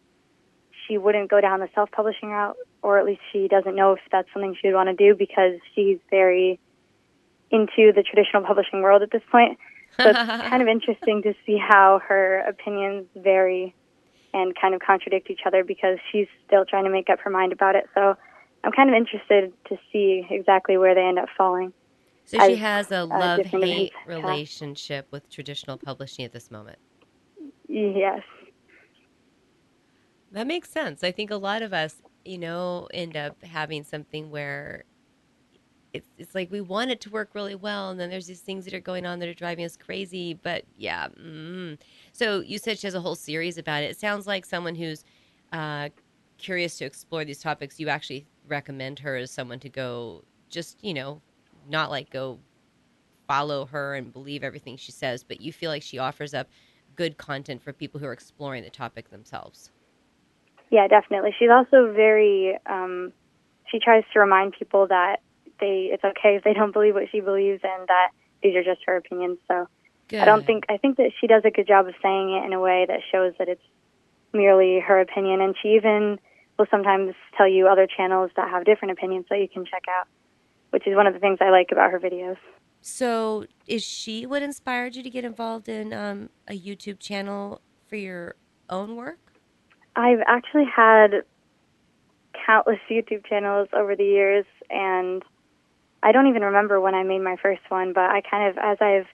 she 0.88 0.98
wouldn't 0.98 1.30
go 1.30 1.40
down 1.40 1.60
the 1.60 1.70
self-publishing 1.76 2.30
route 2.30 2.58
or 2.82 2.98
at 2.98 3.06
least 3.06 3.22
she 3.32 3.48
doesn't 3.48 3.76
know 3.76 3.94
if 3.94 4.00
that's 4.12 4.28
something 4.34 4.56
she 4.60 4.68
would 4.68 4.76
want 4.76 4.90
to 4.90 4.96
do 4.96 5.16
because 5.16 5.54
she's 5.76 6.00
very 6.10 6.60
into 7.52 7.92
the 7.94 8.04
traditional 8.04 8.44
publishing 8.44 8.82
world 8.82 9.02
at 9.02 9.12
this 9.12 9.24
point. 9.32 9.58
So 10.00 10.10
it's 10.10 10.18
kind 10.50 10.62
of 10.62 10.68
interesting 10.68 11.22
to 11.24 11.34
see 11.46 11.58
how 11.58 12.02
her 12.08 12.40
opinions 12.48 13.08
vary 13.16 13.76
and 14.34 14.56
kind 14.60 14.76
of 14.76 14.82
contradict 14.82 15.30
each 15.30 15.42
other 15.46 15.64
because 15.64 15.98
she's 16.12 16.28
still 16.46 16.66
trying 16.66 16.84
to 16.84 16.90
make 16.90 17.10
up 17.10 17.20
her 17.22 17.30
mind 17.30 17.52
about 17.52 17.76
it. 17.76 17.86
So 17.96 18.16
I'm 18.64 18.72
kind 18.72 18.90
of 18.90 18.96
interested 18.96 19.54
to 19.70 19.78
see 19.92 20.28
exactly 20.30 20.78
where 20.78 20.94
they 20.94 21.02
end 21.02 21.20
up 21.20 21.30
falling. 21.38 21.74
So 22.26 22.48
she 22.48 22.58
has 22.58 22.92
a 22.92 23.02
uh, 23.02 23.06
love 23.08 23.46
hate 23.46 23.94
relationship 24.06 25.08
with 25.10 25.28
traditional 25.30 25.78
publishing 25.78 26.26
at 26.26 26.32
this 26.32 26.52
moment. 26.52 26.78
Yes. 27.68 28.22
That 30.32 30.46
makes 30.46 30.70
sense. 30.70 31.04
I 31.04 31.12
think 31.12 31.32
a 31.32 31.38
lot 31.38 31.64
of 31.64 31.74
us, 31.74 31.96
you 32.24 32.38
know, 32.38 32.88
end 32.94 33.18
up 33.18 33.44
having 33.44 33.84
something 33.84 34.30
where 34.30 34.84
it's 35.94 36.10
it's 36.18 36.36
like 36.36 36.52
we 36.52 36.62
want 36.62 36.92
it 36.92 37.02
to 37.02 37.10
work 37.10 37.30
really 37.34 37.56
well, 37.56 37.90
and 37.90 38.00
then 38.00 38.10
there's 38.10 38.28
these 38.28 38.42
things 38.42 38.66
that 38.66 38.74
are 38.74 38.80
going 38.80 39.06
on 39.06 39.20
that 39.20 39.30
are 39.30 39.34
driving 39.34 39.66
us 39.66 39.76
crazy. 39.76 40.34
But 40.34 40.64
yeah, 40.78 41.08
mm. 41.20 41.78
so 42.12 42.42
you 42.42 42.58
said 42.58 42.78
she 42.78 42.88
has 42.88 42.96
a 42.96 43.02
whole 43.02 43.16
series 43.16 43.58
about 43.58 43.84
it. 43.84 43.92
It 43.92 44.00
sounds 44.00 44.28
like 44.28 44.46
someone 44.46 44.76
who's 44.76 45.04
uh, 45.52 45.90
curious 46.38 46.78
to 46.78 46.86
explore 46.86 47.26
these 47.26 47.40
topics. 47.40 47.80
You 47.80 47.90
actually 47.90 48.28
recommend 48.48 49.00
her 49.00 49.16
as 49.16 49.32
someone 49.32 49.60
to 49.60 49.70
go, 49.70 50.24
just 50.50 50.84
you 50.84 50.94
know, 50.94 51.22
not 51.68 51.90
like 51.90 52.10
go 52.12 52.40
follow 53.28 53.66
her 53.66 53.96
and 53.96 54.12
believe 54.12 54.44
everything 54.44 54.76
she 54.78 54.92
says, 54.92 55.24
but 55.24 55.40
you 55.40 55.54
feel 55.54 55.70
like 55.70 55.84
she 55.84 56.00
offers 56.00 56.34
up 56.34 56.50
good 56.96 57.18
content 57.18 57.62
for 57.62 57.72
people 57.72 58.00
who 58.00 58.06
are 58.06 58.14
exploring 58.14 58.64
the 58.64 58.70
topic 58.70 59.10
themselves. 59.10 59.72
Yeah, 60.72 60.88
definitely. 60.88 61.34
She's 61.38 61.50
also 61.50 61.92
very. 61.94 62.58
Um, 62.68 63.12
she 63.72 63.80
tries 63.80 64.04
to 64.14 64.20
remind 64.20 64.54
people 64.54 64.88
that 64.88 65.22
they 65.60 65.90
it's 65.92 66.04
okay 66.04 66.36
if 66.36 66.44
they 66.44 66.54
don't 66.54 66.72
believe 66.72 66.94
what 66.94 67.10
she 67.12 67.20
believes 67.20 67.62
and 67.64 67.88
that 67.88 68.10
these 68.42 68.56
are 68.56 68.64
just 68.64 68.82
her 68.86 68.98
opinions. 68.98 69.38
So 69.48 69.68
good. 70.08 70.22
I 70.22 70.26
don't 70.26 70.46
think 70.46 70.66
I 70.70 70.78
think 70.78 70.98
that 70.98 71.12
she 71.20 71.28
does 71.28 71.44
a 71.46 71.52
good 71.52 71.68
job 71.68 71.88
of 71.88 71.94
saying 72.02 72.32
it 72.32 72.46
in 72.46 72.54
a 72.54 72.60
way 72.60 72.86
that 72.88 73.00
shows 73.12 73.34
that 73.40 73.48
it's 73.48 73.64
merely 74.34 74.80
her 74.80 75.00
opinion 75.00 75.42
and 75.42 75.56
she 75.62 75.70
even 75.70 76.20
will 76.58 76.68
sometimes 76.70 77.16
tell 77.38 77.48
you 77.48 77.68
other 77.68 77.88
channels 77.88 78.32
that 78.36 78.50
have 78.50 78.66
different 78.66 78.92
opinions 78.92 79.26
that 79.30 79.40
you 79.40 79.48
can 79.48 79.66
check 79.66 79.86
out, 79.90 80.08
which 80.72 80.86
is 80.86 80.96
one 80.96 81.08
of 81.08 81.14
the 81.14 81.20
things 81.20 81.40
I 81.42 81.50
like 81.50 81.70
about 81.72 81.90
her 81.92 82.00
videos. 82.00 82.38
So, 82.82 83.46
is 83.68 83.84
she 83.84 84.26
what 84.26 84.42
inspired 84.42 84.96
you 84.96 85.04
to 85.04 85.10
get 85.10 85.26
involved 85.26 85.68
in 85.68 85.94
um, 85.94 86.30
a 86.48 86.58
YouTube 86.58 87.00
channel 87.00 87.62
for 87.88 87.96
your 87.96 88.36
own 88.70 88.96
work? 88.96 89.20
I've 89.96 90.22
actually 90.28 90.66
had 90.66 91.24
countless 92.46 92.80
YouTube 92.90 93.26
channels 93.26 93.68
over 93.74 93.96
the 93.96 94.06
years, 94.06 94.46
and 94.70 95.24
I 96.02 96.12
don't 96.12 96.28
even 96.28 96.44
remember 96.44 96.80
when 96.80 96.96
I 96.96 97.04
made 97.04 97.20
my 97.20 97.36
first 97.42 97.62
one, 97.70 97.94
but 97.94 98.10
I 98.10 98.22
kind 98.22 98.50
of, 98.50 98.58
as 98.58 98.78
I've 98.82 99.08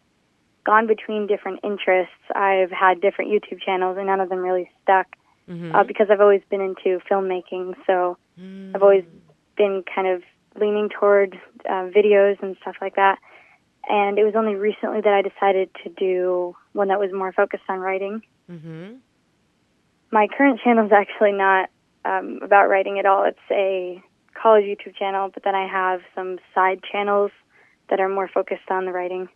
gone 0.66 0.88
between 0.88 1.28
different 1.28 1.60
interests, 1.64 2.14
I've 2.36 2.72
had 2.72 3.02
different 3.02 3.32
YouTube 3.32 3.62
channels, 3.62 3.98
and 3.98 4.08
none 4.08 4.20
of 4.20 4.30
them 4.30 4.40
really 4.40 4.70
stuck 4.84 5.08
mm-hmm. 5.50 5.74
uh, 5.74 5.84
because 5.84 6.08
I've 6.10 6.22
always 6.22 6.42
been 6.50 6.62
into 6.62 7.00
filmmaking. 7.10 7.76
So 7.88 8.18
mm. 8.40 8.76
I've 8.76 8.84
always 8.84 9.06
been 9.58 9.84
kind 9.94 10.08
of 10.08 10.24
leaning 10.60 10.90
toward 10.90 11.40
uh, 11.68 11.90
videos 11.96 12.42
and 12.42 12.56
stuff 12.62 12.76
like 12.82 12.96
that. 12.96 13.20
And 13.88 14.18
it 14.18 14.24
was 14.24 14.34
only 14.36 14.56
recently 14.56 15.02
that 15.02 15.14
I 15.14 15.22
decided 15.22 15.70
to 15.84 15.90
do 15.90 16.56
one 16.74 16.88
that 16.88 17.00
was 17.00 17.12
more 17.14 17.32
focused 17.32 17.64
on 17.70 17.80
writing. 17.80 18.24
Mm-hmm. 18.52 18.96
My 20.12 20.28
current 20.36 20.60
channel 20.64 20.86
is 20.86 20.92
actually 20.92 21.34
not 21.34 21.70
um, 22.04 22.40
about 22.42 22.68
writing 22.68 22.98
at 23.00 23.06
all. 23.06 23.26
It's 23.26 23.38
a 23.52 24.02
college 24.42 24.66
YouTube 24.66 24.96
channel, 24.96 25.30
but 25.34 25.44
then 25.44 25.56
I 25.56 25.68
have 25.68 26.02
some 26.14 26.38
side 26.54 26.80
channels 26.92 27.32
that 27.90 28.00
are 28.00 28.10
more 28.10 28.28
focused 28.28 28.70
on 28.70 28.86
the 28.86 28.92
writing. 28.92 29.30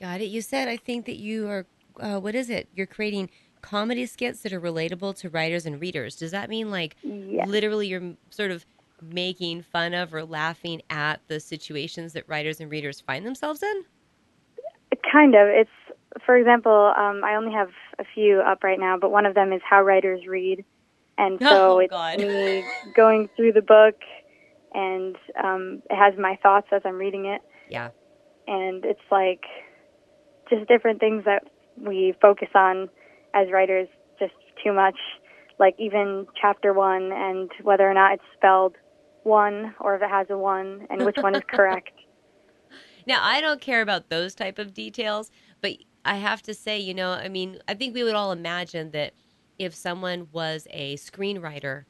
Got 0.00 0.20
it. 0.20 0.26
You 0.26 0.40
said 0.40 0.68
I 0.68 0.76
think 0.76 1.06
that 1.06 1.16
you 1.16 1.48
are. 1.48 1.66
Uh, 1.98 2.18
what 2.18 2.34
is 2.34 2.48
it? 2.48 2.68
You're 2.74 2.86
creating 2.86 3.30
comedy 3.60 4.06
skits 4.06 4.40
that 4.40 4.52
are 4.52 4.60
relatable 4.60 5.16
to 5.18 5.28
writers 5.28 5.66
and 5.66 5.80
readers. 5.80 6.16
Does 6.16 6.30
that 6.30 6.48
mean 6.48 6.70
like 6.70 6.96
Yes. 7.02 7.46
literally 7.48 7.88
you're 7.88 8.14
sort 8.30 8.50
of 8.50 8.64
making 9.02 9.62
fun 9.62 9.94
of 9.94 10.14
or 10.14 10.24
laughing 10.24 10.82
at 10.90 11.20
the 11.28 11.40
situations 11.40 12.12
that 12.12 12.28
writers 12.28 12.60
and 12.60 12.70
readers 12.70 13.00
find 13.00 13.26
themselves 13.26 13.62
in? 13.62 13.84
Kind 15.10 15.34
of. 15.34 15.48
It's, 15.48 15.70
for 16.24 16.36
example, 16.36 16.92
um, 16.96 17.22
I 17.24 17.34
only 17.34 17.52
have 17.52 17.70
a 17.98 18.04
few 18.14 18.40
up 18.40 18.62
right 18.62 18.78
now, 18.78 18.96
but 18.98 19.10
one 19.10 19.26
of 19.26 19.34
them 19.34 19.52
is 19.52 19.60
how 19.68 19.82
writers 19.82 20.26
read. 20.26 20.64
And 21.20 21.38
so 21.48 21.74
Oh, 21.74 21.78
it's 21.78 21.90
God. 21.90 22.18
me 22.18 22.64
going 22.96 23.28
through 23.36 23.52
the 23.52 23.62
book, 23.62 23.96
and 24.72 25.16
um, 25.42 25.82
it 25.90 25.96
has 25.96 26.18
my 26.18 26.38
thoughts 26.42 26.68
as 26.72 26.80
I'm 26.84 26.96
reading 26.96 27.26
it. 27.26 27.42
Yeah. 27.68 27.90
And 28.46 28.84
it's 28.84 29.00
like 29.10 29.44
just 30.48 30.66
different 30.66 30.98
things 30.98 31.24
that 31.26 31.44
we 31.76 32.14
focus 32.20 32.48
on 32.54 32.88
as 33.34 33.48
writers 33.52 33.88
just 34.18 34.32
too 34.64 34.72
much. 34.72 34.96
Like 35.58 35.74
even 35.78 36.26
chapter 36.40 36.72
one 36.72 37.12
and 37.12 37.50
whether 37.62 37.88
or 37.88 37.92
not 37.92 38.14
it's 38.14 38.22
spelled 38.36 38.76
one 39.24 39.74
or 39.78 39.94
if 39.94 40.02
it 40.02 40.08
has 40.08 40.26
a 40.30 40.38
one 40.38 40.86
and 40.88 41.04
which 41.04 41.16
one 41.20 41.34
is 41.34 41.42
correct. 41.48 41.90
Now, 43.06 43.20
I 43.22 43.40
don't 43.40 43.60
care 43.60 43.82
about 43.82 44.08
those 44.08 44.34
type 44.34 44.58
of 44.58 44.72
details, 44.72 45.30
but 45.60 45.72
I 46.04 46.16
have 46.16 46.42
to 46.42 46.54
say, 46.54 46.78
you 46.78 46.94
know, 46.94 47.10
I 47.10 47.28
mean, 47.28 47.58
I 47.68 47.74
think 47.74 47.94
we 47.94 48.02
would 48.02 48.14
all 48.14 48.32
imagine 48.32 48.90
that 48.92 49.12
if 49.60 49.74
someone 49.74 50.26
was 50.32 50.66
a 50.70 50.96
screenwriter 50.96 51.84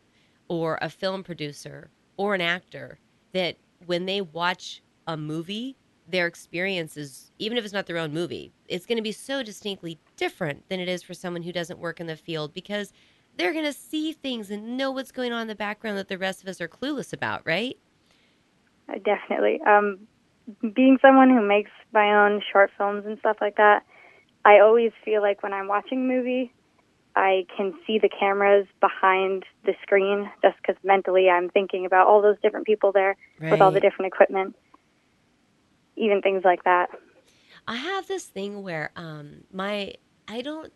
or 0.49 0.77
a 0.83 0.91
film 0.91 1.23
producer 1.23 1.89
or 2.17 2.35
an 2.35 2.41
actor, 2.41 2.99
that 3.33 3.57
when 3.87 4.07
they 4.07 4.21
watch 4.21 4.83
a 5.07 5.17
movie, 5.17 5.77
their 6.09 6.27
experience 6.27 6.97
is, 6.97 7.31
even 7.39 7.57
if 7.57 7.65
it's 7.65 7.73
not 7.73 7.87
their 7.87 7.97
own 7.97 8.13
movie, 8.13 8.53
it's 8.67 8.87
going 8.87 8.97
to 8.97 9.03
be 9.03 9.13
so 9.13 9.45
distinctly 9.45 10.01
different 10.17 10.69
than 10.69 10.81
it 10.81 10.89
is 10.89 11.05
for 11.05 11.15
someone 11.15 11.45
who 11.45 11.53
doesn't 11.53 11.79
work 11.79 12.01
in 12.01 12.09
the 12.09 12.17
field 12.17 12.53
because 12.53 12.93
they're 13.37 13.53
going 13.53 13.65
to 13.65 13.73
see 13.73 14.13
things 14.13 14.51
and 14.51 14.77
know 14.77 14.91
what's 14.91 15.13
going 15.13 15.33
on 15.33 15.43
in 15.43 15.47
the 15.47 15.55
background 15.55 15.97
that 15.97 16.09
the 16.09 16.19
rest 16.19 16.43
of 16.43 16.49
us 16.49 16.61
are 16.61 16.67
clueless 16.67 17.13
about, 17.13 17.47
right? 17.47 17.79
Uh, 18.89 18.99
Definitely. 19.05 19.61
Um, 19.65 20.09
being 20.75 20.99
someone 21.01 21.31
who 21.31 21.47
makes 21.47 21.71
my 21.93 22.27
own 22.27 22.43
short 22.53 22.73
films 22.77 23.07
and 23.07 23.17
stuff 23.21 23.37
like 23.41 23.59
that, 23.59 23.85
I 24.45 24.59
always 24.59 24.91
feel 25.05 25.23
like 25.23 25.45
when 25.45 25.53
I'm 25.53 25.69
watching 25.69 26.01
a 26.01 26.13
movie, 26.13 26.53
I 27.17 27.47
can 27.57 27.75
see 27.87 27.99
the 27.99 28.09
cameras 28.09 28.67
behind 28.81 29.45
the 29.65 29.75
screen 29.83 30.31
just 30.43 30.57
because 30.59 30.77
mentally 30.85 31.29
I'm 31.29 31.49
thinking 31.51 31.85
about 31.85 32.07
all 32.07 32.23
those 32.23 32.37
different 32.43 32.67
people 32.67 32.93
there 32.93 33.17
with 33.41 33.61
all 33.61 33.73
the 33.73 33.81
different 33.81 34.13
equipment, 34.13 34.57
even 35.97 36.23
things 36.23 36.43
like 36.45 36.65
that. 36.65 36.91
I 37.67 37.77
have 37.77 38.07
this 38.07 38.25
thing 38.25 38.63
where 38.63 38.91
um 38.97 39.45
my 39.53 39.95
I 40.29 40.41
don't 40.41 40.73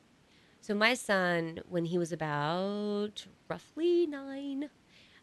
so 0.60 0.74
my 0.74 0.94
son 0.94 1.60
when 1.68 1.84
he 1.84 1.98
was 1.98 2.12
about 2.12 3.26
roughly 3.48 4.06
9 4.06 4.70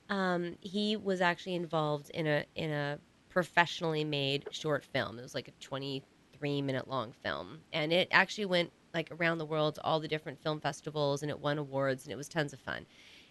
um 0.09 0.55
he 0.62 0.95
was 0.95 1.22
actually 1.22 1.55
involved 1.55 2.09
in 2.12 2.28
a 2.28 2.45
in 2.55 2.72
a 2.72 2.99
professionally 3.30 4.03
made 4.03 4.45
short 4.51 4.84
film. 4.84 5.18
It 5.20 5.22
was 5.22 5.36
like 5.36 5.47
a 5.47 5.53
23 5.59 6.62
minute 6.62 6.88
long 6.88 7.14
film 7.14 7.62
and 7.72 7.93
it 7.93 8.07
actually 8.12 8.45
went 8.45 8.72
like 8.93 9.09
around 9.11 9.37
the 9.37 9.45
world 9.45 9.75
to 9.75 9.83
all 9.83 9.99
the 9.99 10.07
different 10.07 10.41
film 10.41 10.59
festivals 10.59 11.21
and 11.21 11.29
it 11.29 11.39
won 11.39 11.57
awards 11.57 12.03
and 12.03 12.13
it 12.13 12.17
was 12.17 12.27
tons 12.27 12.53
of 12.53 12.59
fun. 12.59 12.85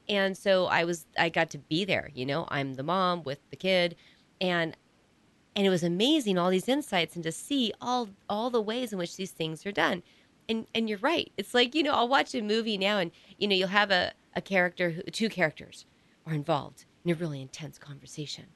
And 0.09 0.37
so 0.37 0.67
I 0.67 0.85
was 0.85 1.07
I 1.19 1.29
got 1.29 1.51
to 1.51 1.59
be 1.59 1.85
there, 1.85 2.11
you 2.15 2.27
know. 2.27 2.47
I'm 2.49 2.75
the 2.75 2.83
mom 2.83 3.23
with 3.23 3.39
the 3.51 3.57
kid 3.57 3.97
and 4.41 4.77
and 5.57 5.67
it 5.67 5.71
was 5.71 5.83
amazing 5.83 6.39
all 6.39 6.51
these 6.51 6.69
insights 6.69 7.15
and 7.15 7.25
to 7.25 7.33
see 7.33 7.73
all 7.81 8.09
all 8.29 8.51
the 8.51 8.61
ways 8.61 8.93
in 8.93 8.99
which 8.99 9.17
these 9.17 9.31
things 9.31 9.67
are 9.67 9.73
done 9.73 10.03
and 10.49 10.67
and 10.75 10.89
you're 10.89 10.99
right 10.99 11.33
it's 11.37 11.55
like 11.55 11.75
you 11.75 11.83
know 11.83 11.93
i'll 11.93 12.09
watch 12.09 12.35
a 12.35 12.41
movie 12.41 12.79
now 12.79 12.99
and 12.99 13.11
you 13.39 13.47
know 13.47 13.55
you'll 13.55 13.69
have 13.69 13.91
a, 13.91 14.13
a 14.35 14.41
character 14.41 14.91
who 14.91 15.03
two 15.03 15.29
characters 15.29 15.87
are 16.27 16.35
involved 16.35 16.85
in 17.05 17.11
a 17.11 17.15
really 17.15 17.41
intense 17.41 17.79
conversation 17.79 18.47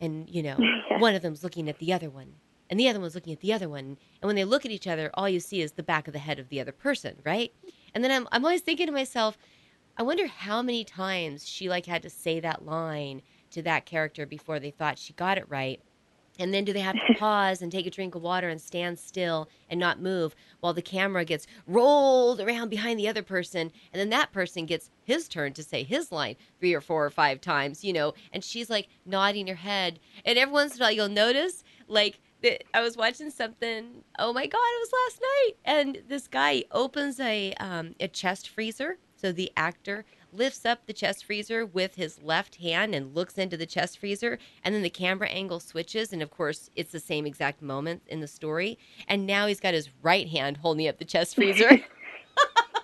and 0.00 0.28
you 0.28 0.42
know 0.42 0.56
one 0.98 1.14
of 1.14 1.22
them's 1.22 1.42
looking 1.42 1.68
at 1.68 1.78
the 1.78 1.92
other 1.92 2.10
one 2.10 2.34
and 2.70 2.78
the 2.78 2.88
other 2.88 3.00
one's 3.00 3.14
looking 3.14 3.32
at 3.32 3.40
the 3.40 3.52
other 3.52 3.68
one 3.68 3.98
and 4.22 4.26
when 4.26 4.36
they 4.36 4.44
look 4.44 4.64
at 4.64 4.70
each 4.70 4.86
other 4.86 5.10
all 5.14 5.28
you 5.28 5.40
see 5.40 5.60
is 5.60 5.72
the 5.72 5.82
back 5.82 6.06
of 6.06 6.12
the 6.12 6.18
head 6.18 6.38
of 6.38 6.48
the 6.48 6.60
other 6.60 6.72
person 6.72 7.16
right 7.24 7.52
and 7.94 8.02
then 8.02 8.10
i'm, 8.10 8.26
I'm 8.32 8.44
always 8.44 8.62
thinking 8.62 8.86
to 8.86 8.92
myself 8.92 9.36
i 9.98 10.02
wonder 10.02 10.26
how 10.26 10.62
many 10.62 10.84
times 10.84 11.46
she 11.46 11.68
like 11.68 11.86
had 11.86 12.02
to 12.02 12.10
say 12.10 12.40
that 12.40 12.64
line 12.64 13.22
to 13.50 13.62
that 13.62 13.84
character 13.84 14.24
before 14.24 14.60
they 14.60 14.70
thought 14.70 14.98
she 14.98 15.12
got 15.12 15.36
it 15.36 15.44
right 15.48 15.80
and 16.40 16.54
then 16.54 16.64
do 16.64 16.72
they 16.72 16.80
have 16.80 16.94
to 16.94 17.14
pause 17.18 17.60
and 17.60 17.70
take 17.70 17.86
a 17.86 17.90
drink 17.90 18.14
of 18.14 18.22
water 18.22 18.48
and 18.48 18.60
stand 18.60 18.98
still 18.98 19.48
and 19.68 19.78
not 19.78 20.00
move 20.00 20.34
while 20.60 20.72
the 20.72 20.82
camera 20.82 21.24
gets 21.24 21.46
rolled 21.66 22.40
around 22.40 22.70
behind 22.70 22.98
the 22.98 23.08
other 23.08 23.22
person 23.22 23.70
and 23.92 24.00
then 24.00 24.08
that 24.10 24.32
person 24.32 24.64
gets 24.64 24.90
his 25.04 25.28
turn 25.28 25.52
to 25.52 25.62
say 25.62 25.82
his 25.82 26.10
line 26.10 26.36
three 26.58 26.72
or 26.72 26.80
four 26.80 27.04
or 27.04 27.10
five 27.10 27.40
times, 27.40 27.84
you 27.84 27.92
know, 27.92 28.14
and 28.32 28.42
she's 28.42 28.70
like 28.70 28.88
nodding 29.04 29.46
her 29.48 29.54
head. 29.56 30.00
And 30.24 30.38
every 30.38 30.52
once 30.52 30.76
in 30.76 30.80
a 30.80 30.84
while 30.84 30.92
you'll 30.92 31.08
notice 31.08 31.62
like 31.88 32.20
I 32.74 32.80
was 32.80 32.96
watching 32.96 33.30
something, 33.30 34.04
oh 34.18 34.32
my 34.32 34.46
god, 34.46 34.58
it 34.58 34.80
was 34.80 34.92
last 34.92 35.20
night. 35.20 35.52
And 35.64 36.02
this 36.08 36.28
guy 36.28 36.64
opens 36.72 37.20
a 37.20 37.52
um, 37.54 37.94
a 38.00 38.08
chest 38.08 38.48
freezer. 38.48 38.98
So 39.16 39.32
the 39.32 39.52
actor 39.56 40.06
lifts 40.32 40.64
up 40.64 40.86
the 40.86 40.92
chest 40.92 41.24
freezer 41.24 41.66
with 41.66 41.96
his 41.96 42.22
left 42.22 42.56
hand 42.56 42.94
and 42.94 43.14
looks 43.14 43.36
into 43.36 43.56
the 43.56 43.66
chest 43.66 43.98
freezer 43.98 44.38
and 44.64 44.74
then 44.74 44.82
the 44.82 44.90
camera 44.90 45.28
angle 45.28 45.60
switches 45.60 46.12
and 46.12 46.22
of 46.22 46.30
course 46.30 46.70
it's 46.76 46.92
the 46.92 47.00
same 47.00 47.26
exact 47.26 47.60
moment 47.60 48.02
in 48.06 48.20
the 48.20 48.28
story 48.28 48.78
and 49.08 49.26
now 49.26 49.46
he's 49.46 49.60
got 49.60 49.74
his 49.74 49.88
right 50.02 50.28
hand 50.28 50.58
holding 50.58 50.86
up 50.86 50.98
the 50.98 51.04
chest 51.04 51.34
freezer 51.36 51.80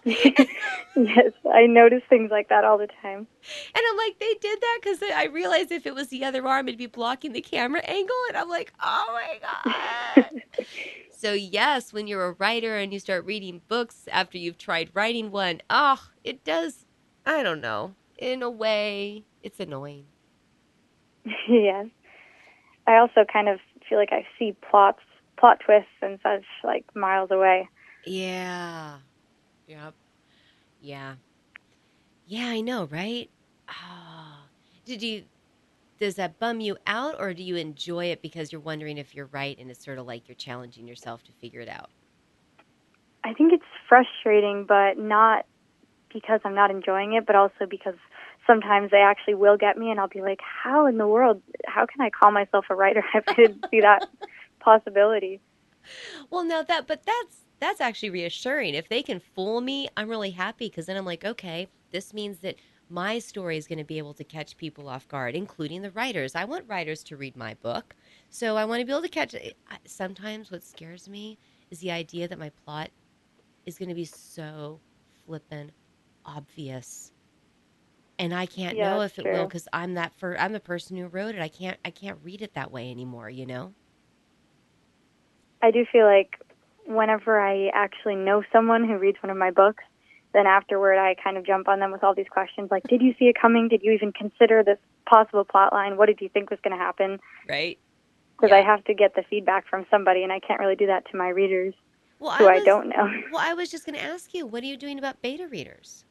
yes, 0.96 1.32
I 1.52 1.66
notice 1.66 2.02
things 2.08 2.30
like 2.30 2.48
that 2.48 2.64
all 2.64 2.78
the 2.78 2.88
time. 3.02 3.26
and 3.74 3.84
i'm 3.90 3.96
like 3.96 4.18
they 4.18 4.34
did 4.40 4.60
that 4.60 4.78
because 4.82 4.98
i 5.14 5.26
realized 5.26 5.70
if 5.72 5.86
it 5.86 5.94
was 5.94 6.08
the 6.08 6.24
other 6.24 6.46
arm 6.46 6.68
it'd 6.68 6.78
be 6.78 6.86
blocking 6.86 7.32
the 7.32 7.40
camera 7.40 7.80
angle 7.80 8.16
and 8.28 8.36
i'm 8.36 8.48
like 8.48 8.72
oh 8.82 9.06
my 9.12 10.22
god 10.22 10.42
so 11.10 11.32
yes 11.32 11.92
when 11.92 12.06
you're 12.06 12.24
a 12.24 12.32
writer 12.32 12.76
and 12.76 12.92
you 12.92 12.98
start 12.98 13.24
reading 13.24 13.60
books 13.68 14.08
after 14.10 14.38
you've 14.38 14.58
tried 14.58 14.90
writing 14.94 15.30
one 15.30 15.60
oh 15.70 16.08
it 16.24 16.44
does 16.44 16.86
i 17.24 17.42
don't 17.42 17.60
know 17.60 17.94
in 18.18 18.42
a 18.42 18.50
way 18.50 19.24
it's 19.42 19.60
annoying 19.60 20.04
yes. 21.48 21.86
I 22.86 22.96
also 22.98 23.24
kind 23.30 23.48
of 23.48 23.58
feel 23.88 23.98
like 23.98 24.12
I 24.12 24.26
see 24.38 24.54
plots, 24.70 25.02
plot 25.38 25.60
twists 25.64 25.88
and 26.02 26.18
such 26.22 26.44
like 26.62 26.84
miles 26.94 27.30
away. 27.30 27.68
Yeah. 28.04 28.98
Yep. 29.66 29.94
Yeah. 30.80 31.14
Yeah, 32.26 32.46
I 32.46 32.60
know, 32.60 32.84
right? 32.84 33.30
Oh. 33.68 34.38
Did 34.84 35.02
you 35.02 35.24
does 35.98 36.16
that 36.16 36.38
bum 36.38 36.60
you 36.60 36.76
out 36.86 37.16
or 37.18 37.32
do 37.32 37.42
you 37.42 37.56
enjoy 37.56 38.06
it 38.06 38.20
because 38.20 38.52
you're 38.52 38.60
wondering 38.60 38.98
if 38.98 39.14
you're 39.14 39.30
right 39.32 39.58
and 39.58 39.70
it's 39.70 39.82
sort 39.82 39.98
of 39.98 40.06
like 40.06 40.28
you're 40.28 40.34
challenging 40.34 40.86
yourself 40.86 41.22
to 41.24 41.32
figure 41.32 41.60
it 41.60 41.68
out? 41.68 41.88
I 43.24 43.32
think 43.32 43.52
it's 43.52 43.64
frustrating, 43.88 44.66
but 44.68 44.98
not 44.98 45.46
because 46.12 46.40
I'm 46.44 46.54
not 46.54 46.70
enjoying 46.70 47.14
it, 47.14 47.26
but 47.26 47.34
also 47.34 47.66
because 47.68 47.94
sometimes 48.46 48.90
they 48.90 48.98
actually 48.98 49.34
will 49.34 49.56
get 49.56 49.76
me, 49.76 49.90
and 49.90 49.98
I'll 49.98 50.08
be 50.08 50.22
like, 50.22 50.40
"How 50.40 50.86
in 50.86 50.98
the 50.98 51.08
world? 51.08 51.42
How 51.66 51.86
can 51.86 52.00
I 52.00 52.10
call 52.10 52.30
myself 52.30 52.66
a 52.70 52.74
writer 52.74 53.02
if 53.14 53.24
I 53.26 53.34
didn't 53.34 53.66
see 53.70 53.80
that 53.80 54.06
possibility?" 54.60 55.40
Well, 56.30 56.44
now 56.44 56.62
that 56.62 56.86
but 56.86 57.04
that's 57.04 57.45
that's 57.60 57.80
actually 57.80 58.10
reassuring. 58.10 58.74
If 58.74 58.88
they 58.88 59.02
can 59.02 59.20
fool 59.20 59.60
me, 59.60 59.88
I'm 59.96 60.08
really 60.08 60.30
happy 60.32 60.66
because 60.68 60.86
then 60.86 60.96
I'm 60.96 61.04
like, 61.04 61.24
okay, 61.24 61.68
this 61.92 62.12
means 62.14 62.40
that 62.40 62.56
my 62.88 63.18
story 63.18 63.56
is 63.56 63.66
going 63.66 63.78
to 63.78 63.84
be 63.84 63.98
able 63.98 64.14
to 64.14 64.24
catch 64.24 64.56
people 64.56 64.88
off 64.88 65.08
guard, 65.08 65.34
including 65.34 65.82
the 65.82 65.90
writers. 65.90 66.34
I 66.34 66.44
want 66.44 66.68
writers 66.68 67.02
to 67.04 67.16
read 67.16 67.36
my 67.36 67.54
book, 67.54 67.96
so 68.30 68.56
I 68.56 68.64
want 68.64 68.80
to 68.80 68.86
be 68.86 68.92
able 68.92 69.02
to 69.02 69.08
catch. 69.08 69.34
Sometimes 69.86 70.50
what 70.50 70.62
scares 70.64 71.08
me 71.08 71.38
is 71.70 71.80
the 71.80 71.90
idea 71.90 72.28
that 72.28 72.38
my 72.38 72.50
plot 72.50 72.90
is 73.66 73.78
going 73.78 73.88
to 73.90 73.94
be 73.94 74.04
so 74.04 74.82
flippin' 75.26 75.72
obvious, 76.24 77.12
and 78.18 78.34
I 78.34 78.46
can't 78.46 78.78
Yeah, 78.78 78.78
know 78.78 79.02
if 79.02 79.18
it 79.18 79.28
will 79.28 79.46
because 79.46 79.68
I'm 79.72 79.94
that 79.94 80.14
for 80.14 80.38
I'm 80.38 80.52
the 80.52 80.60
person 80.60 80.96
who 80.96 81.06
wrote 81.06 81.34
it. 81.34 81.40
I 81.40 81.48
can't 81.48 81.78
I 81.84 81.90
can't 81.90 82.18
read 82.22 82.42
it 82.42 82.54
that 82.54 82.70
way 82.72 82.90
anymore. 82.90 83.28
You 83.30 83.46
know. 83.46 83.74
I 85.62 85.70
do 85.70 85.84
feel 85.90 86.04
like 86.06 86.30
whenever 86.86 87.40
I 87.40 87.68
actually 87.74 88.16
know 88.16 88.42
someone 88.52 88.86
who 88.86 88.96
reads 88.98 89.18
one 89.22 89.30
of 89.30 89.36
my 89.36 89.50
books, 89.50 89.84
then 90.32 90.46
afterward 90.46 90.98
I 90.98 91.14
kind 91.22 91.36
of 91.36 91.46
jump 91.46 91.68
on 91.68 91.80
them 91.80 91.92
with 91.92 92.04
all 92.04 92.14
these 92.14 92.28
questions 92.30 92.70
like, 92.70 92.82
"Did 92.84 93.02
you 93.02 93.14
see 93.18 93.26
it 93.26 93.36
coming? 93.40 93.68
Did 93.68 93.82
you 93.82 93.92
even 93.92 94.12
consider 94.12 94.62
this 94.62 94.78
possible 95.08 95.44
plot 95.44 95.72
line? 95.72 95.96
What 95.96 96.06
did 96.06 96.20
you 96.20 96.28
think 96.28 96.50
was 96.50 96.60
going 96.62 96.76
to 96.76 96.82
happen?" 96.82 97.18
Right. 97.48 97.78
Because 98.36 98.50
Yeah. 98.50 98.58
I 98.58 98.62
have 98.62 98.84
to 98.84 98.94
get 98.94 99.14
the 99.14 99.22
feedback 99.30 99.66
from 99.66 99.86
somebody, 99.90 100.22
and 100.22 100.30
I 100.32 100.40
can't 100.40 100.60
really 100.60 100.76
do 100.76 100.86
that 100.88 101.06
to 101.10 101.16
my 101.16 101.28
readers 101.30 101.72
Well, 102.18 102.32
who 102.32 102.46
I, 102.46 102.56
was- 102.56 102.64
don't 102.64 102.88
know. 102.90 103.08
Well, 103.32 103.40
I 103.42 103.54
was 103.54 103.70
just 103.70 103.86
going 103.86 103.98
to 103.98 104.04
ask 104.04 104.34
you, 104.34 104.44
what 104.46 104.62
are 104.62 104.66
you 104.66 104.76
doing 104.76 104.98
about 104.98 105.22
beta 105.22 105.48
readers? 105.48 106.04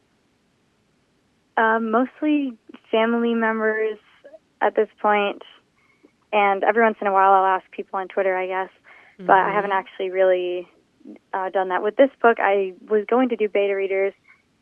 Um, 1.57 1.91
mostly 1.91 2.57
family 2.91 3.33
members 3.33 3.97
at 4.61 4.75
this 4.75 4.89
point, 5.01 5.41
and 6.33 6.63
every 6.63 6.83
once 6.83 6.97
in 6.99 7.07
a 7.07 7.13
while 7.13 7.31
I'll 7.31 7.45
ask 7.45 7.69
people 7.71 7.99
on 7.99 8.07
Twitter, 8.07 8.35
I 8.35 8.47
guess. 8.47 8.69
But 9.17 9.37
I 9.37 9.51
haven't 9.53 9.71
Mhm. 9.71 9.73
actually 9.73 10.09
really 10.11 10.67
uh, 11.33 11.49
done 11.49 11.69
that 11.69 11.83
with 11.83 11.95
this 11.95 12.09
book. 12.21 12.37
I 12.39 12.73
was 12.89 13.05
going 13.07 13.29
to 13.29 13.35
do 13.35 13.47
beta 13.47 13.75
readers, 13.75 14.13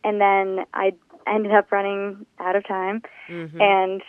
and 0.03 0.19
then 0.19 0.65
I 0.73 0.93
ended 1.25 1.53
up 1.53 1.71
running 1.71 2.25
out 2.39 2.55
of 2.55 2.67
time, 2.67 3.01
Mm-hmm. 3.29 3.61
and 3.61 4.01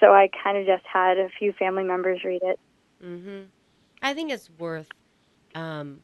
so 0.00 0.12
I 0.12 0.28
kind 0.42 0.56
of 0.58 0.66
just 0.66 0.84
had 0.90 1.18
a 1.18 1.28
few 1.38 1.52
family 1.52 1.84
members 1.84 2.24
read 2.24 2.40
it. 2.42 2.58
Mm-hmm. 3.04 3.42
I 4.02 4.14
think 4.14 4.30
it's 4.32 4.50
worth. 4.50 4.88
Um, 5.54 6.00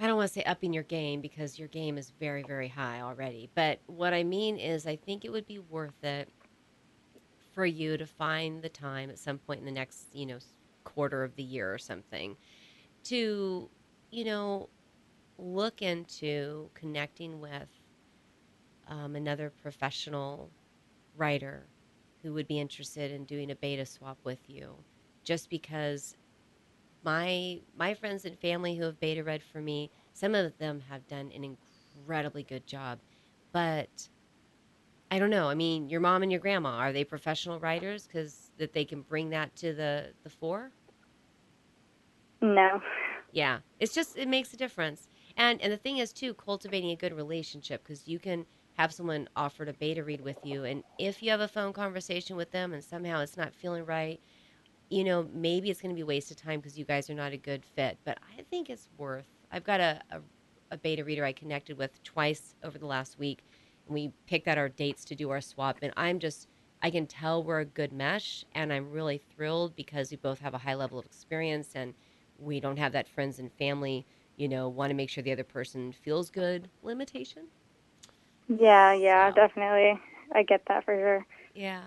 I 0.00 0.06
don't 0.06 0.16
want 0.16 0.28
to 0.28 0.32
say 0.34 0.44
upping 0.44 0.72
your 0.72 0.82
game 0.82 1.20
because 1.20 1.58
your 1.58 1.68
game 1.68 1.96
is 1.98 2.10
very, 2.18 2.42
very 2.42 2.68
high 2.68 3.00
already. 3.00 3.48
But 3.54 3.80
what 3.86 4.12
I 4.12 4.24
mean 4.24 4.58
is, 4.58 4.86
I 4.86 4.96
think 4.96 5.24
it 5.24 5.30
would 5.32 5.46
be 5.46 5.58
worth 5.58 6.02
it 6.02 6.28
for 7.52 7.64
you 7.64 7.96
to 7.96 8.06
find 8.06 8.62
the 8.62 8.68
time 8.68 9.10
at 9.10 9.18
some 9.18 9.38
point 9.38 9.60
in 9.60 9.66
the 9.66 9.72
next, 9.72 10.14
you 10.14 10.26
know, 10.26 10.38
quarter 10.84 11.24
of 11.24 11.36
the 11.36 11.42
year 11.42 11.72
or 11.72 11.78
something 11.78 12.36
to, 13.08 13.70
you 14.10 14.24
know, 14.24 14.70
look 15.38 15.82
into 15.82 16.70
connecting 16.74 17.40
with 17.40 17.68
um, 18.88 19.16
another 19.16 19.50
professional 19.50 20.52
writer 21.16 21.70
who 22.22 22.32
would 22.34 22.46
be 22.46 22.60
interested 22.60 23.10
in 23.12 23.24
doing 23.24 23.50
a 23.50 23.56
beta 23.56 23.86
swap 23.86 24.18
with 24.24 24.48
you 24.48 24.84
just 25.24 25.50
because 25.50 26.16
my 27.02 27.62
my 27.76 27.94
friends 27.94 28.24
and 28.24 28.38
family 28.38 28.76
who 28.76 28.84
have 28.84 29.00
beta 29.00 29.22
read 29.24 29.42
for 29.42 29.60
me 29.60 29.90
some 30.12 30.34
of 30.34 30.56
them 30.58 30.80
have 30.80 31.06
done 31.06 31.30
an 31.32 31.44
incredibly 31.44 32.42
good 32.44 32.66
job 32.66 33.00
but 33.52 34.08
i 35.10 35.18
don't 35.18 35.30
know. 35.30 35.48
I 35.48 35.54
mean 35.54 35.88
your 35.88 36.00
mom 36.00 36.22
and 36.22 36.32
your 36.32 36.40
grandma 36.40 36.70
are 36.78 36.92
they 36.92 37.04
professional 37.04 37.60
writers 37.60 38.06
because 38.06 38.50
that 38.58 38.72
they 38.72 38.84
can 38.84 39.02
bring 39.02 39.30
that 39.30 39.54
to 39.56 39.72
the 39.74 40.14
the 40.22 40.30
fore 40.30 40.72
No. 42.40 42.80
yeah. 43.32 43.60
It's 43.80 43.94
just 43.94 44.16
it 44.16 44.28
makes 44.28 44.52
a 44.54 44.56
difference. 44.56 45.08
And 45.36 45.60
and 45.60 45.72
the 45.72 45.76
thing 45.76 45.98
is 45.98 46.12
too 46.12 46.34
cultivating 46.34 46.90
a 46.90 46.96
good 46.96 47.12
relationship 47.14 47.82
because 47.84 48.08
you 48.08 48.18
can 48.18 48.46
have 48.74 48.92
someone 48.92 49.28
offer 49.36 49.64
to 49.64 49.72
beta 49.72 50.04
read 50.04 50.20
with 50.20 50.38
you 50.44 50.64
and 50.64 50.84
if 50.98 51.22
you 51.22 51.30
have 51.30 51.40
a 51.40 51.48
phone 51.48 51.72
conversation 51.72 52.36
with 52.36 52.50
them 52.50 52.72
and 52.72 52.84
somehow 52.84 53.20
it's 53.20 53.36
not 53.36 53.54
feeling 53.54 53.84
right 53.86 54.20
you 54.90 55.04
know 55.04 55.28
maybe 55.32 55.70
it's 55.70 55.80
going 55.80 55.90
to 55.90 55.96
be 55.96 56.02
a 56.02 56.06
waste 56.06 56.30
of 56.30 56.36
time 56.36 56.60
because 56.60 56.78
you 56.78 56.84
guys 56.84 57.10
are 57.10 57.14
not 57.14 57.32
a 57.32 57.36
good 57.38 57.64
fit. 57.64 57.98
But 58.04 58.18
i 58.38 58.42
think 58.42 58.70
it's 58.70 58.88
worth 58.98 59.26
i've 59.52 59.64
got 59.64 59.80
a, 59.80 60.00
a, 60.10 60.20
a 60.72 60.76
beta 60.78 61.04
reader 61.04 61.24
i 61.24 61.32
connected 61.32 61.78
with 61.78 62.02
twice 62.04 62.54
over 62.62 62.78
the 62.78 62.86
last 62.86 63.18
week 63.18 63.44
and 63.86 63.94
we 63.94 64.12
picked 64.26 64.48
out 64.48 64.58
our 64.58 64.68
dates 64.68 65.04
to 65.06 65.14
do 65.14 65.30
our 65.30 65.40
swap 65.40 65.78
and 65.82 65.92
i'm 65.96 66.18
just 66.18 66.48
i 66.82 66.90
can 66.90 67.06
tell 67.06 67.42
we're 67.42 67.60
a 67.60 67.64
good 67.64 67.92
mesh 67.92 68.44
and 68.54 68.72
i'm 68.72 68.90
really 68.90 69.18
thrilled 69.34 69.74
because 69.76 70.10
we 70.10 70.16
both 70.18 70.40
have 70.40 70.54
a 70.54 70.58
high 70.58 70.74
level 70.74 70.98
of 70.98 71.06
experience 71.06 71.70
and 71.74 71.94
we 72.38 72.60
don't 72.60 72.78
have 72.78 72.92
that 72.92 73.08
friends 73.08 73.38
and 73.38 73.52
family 73.52 74.06
you 74.36 74.48
know 74.48 74.68
want 74.68 74.90
to 74.90 74.94
make 74.94 75.10
sure 75.10 75.22
the 75.22 75.32
other 75.32 75.44
person 75.44 75.92
feels 75.92 76.30
good 76.30 76.68
limitation 76.82 77.44
Yeah, 78.48 78.92
yeah, 78.94 79.30
So- 79.30 79.34
definitely. 79.34 80.00
I 80.32 80.42
get 80.42 80.62
that 80.68 80.84
for 80.84 80.94
sure. 80.94 81.26
Yeah. 81.54 81.82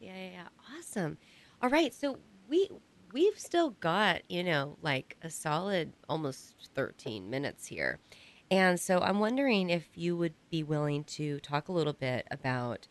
Yeah, 0.00 0.14
yeah, 0.16 0.30
yeah. 0.30 0.48
Awesome. 0.78 1.18
All 1.62 1.70
right. 1.70 1.94
So 1.94 2.18
we 2.48 2.68
we've 3.12 3.38
still 3.38 3.70
got, 3.80 4.28
you 4.30 4.42
know, 4.42 4.76
like 4.82 5.16
a 5.22 5.30
solid 5.30 5.92
almost 6.08 6.54
13 6.74 7.30
minutes 7.30 7.66
here. 7.66 7.98
And 8.50 8.78
so 8.80 9.00
I'm 9.00 9.18
wondering 9.20 9.70
if 9.70 9.88
you 9.94 10.16
would 10.16 10.34
be 10.50 10.62
willing 10.62 11.04
to 11.04 11.40
talk 11.40 11.68
a 11.68 11.72
little 11.72 11.92
bit 11.92 12.26
about 12.30 12.88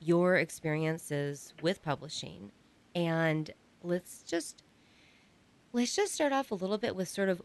your 0.00 0.36
experiences 0.36 1.54
with 1.62 1.82
publishing 1.82 2.52
and 2.94 3.50
let's 3.82 4.22
just 4.22 4.62
let's 5.72 5.94
just 5.94 6.14
start 6.14 6.32
off 6.32 6.50
a 6.50 6.54
little 6.54 6.78
bit 6.78 6.96
with 6.96 7.08
sort 7.08 7.28
of 7.28 7.42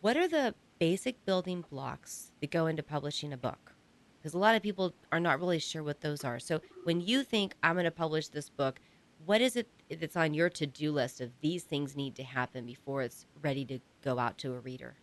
what 0.00 0.16
are 0.16 0.28
the 0.28 0.54
basic 0.78 1.24
building 1.24 1.64
blocks 1.70 2.30
that 2.40 2.50
go 2.50 2.66
into 2.66 2.82
publishing 2.82 3.32
a 3.32 3.36
book? 3.36 3.72
Because 4.18 4.34
a 4.34 4.38
lot 4.38 4.54
of 4.54 4.62
people 4.62 4.94
are 5.12 5.20
not 5.20 5.40
really 5.40 5.58
sure 5.58 5.82
what 5.82 6.00
those 6.00 6.24
are. 6.24 6.38
So 6.38 6.60
when 6.84 7.00
you 7.00 7.22
think 7.22 7.54
i'm 7.62 7.74
going 7.74 7.84
to 7.84 7.90
publish 7.90 8.28
this 8.28 8.48
book 8.48 8.80
what 9.24 9.40
is 9.40 9.56
it 9.56 9.68
that's 10.00 10.16
on 10.16 10.34
your 10.34 10.50
to-do 10.50 10.92
list 10.92 11.20
of 11.20 11.30
these 11.40 11.62
things 11.64 11.96
need 11.96 12.14
to 12.16 12.22
happen 12.22 12.66
before 12.66 13.02
it's 13.02 13.26
ready 13.42 13.64
to 13.64 13.78
go 14.02 14.18
out 14.18 14.36
to 14.38 14.52
a 14.54 14.60
reader? 14.60 14.94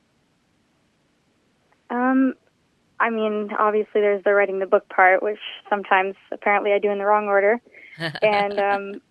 Um, 1.89 2.33
I 2.99 3.09
mean, 3.09 3.49
obviously 3.57 4.01
there's 4.01 4.23
the 4.23 4.33
writing 4.33 4.59
the 4.59 4.65
book 4.65 4.87
part, 4.89 5.23
which 5.23 5.39
sometimes 5.69 6.15
apparently 6.31 6.73
I 6.73 6.79
do 6.79 6.89
in 6.89 6.99
the 6.99 7.05
wrong 7.05 7.27
order. 7.27 7.59
and 8.21 8.59
um, 8.59 9.01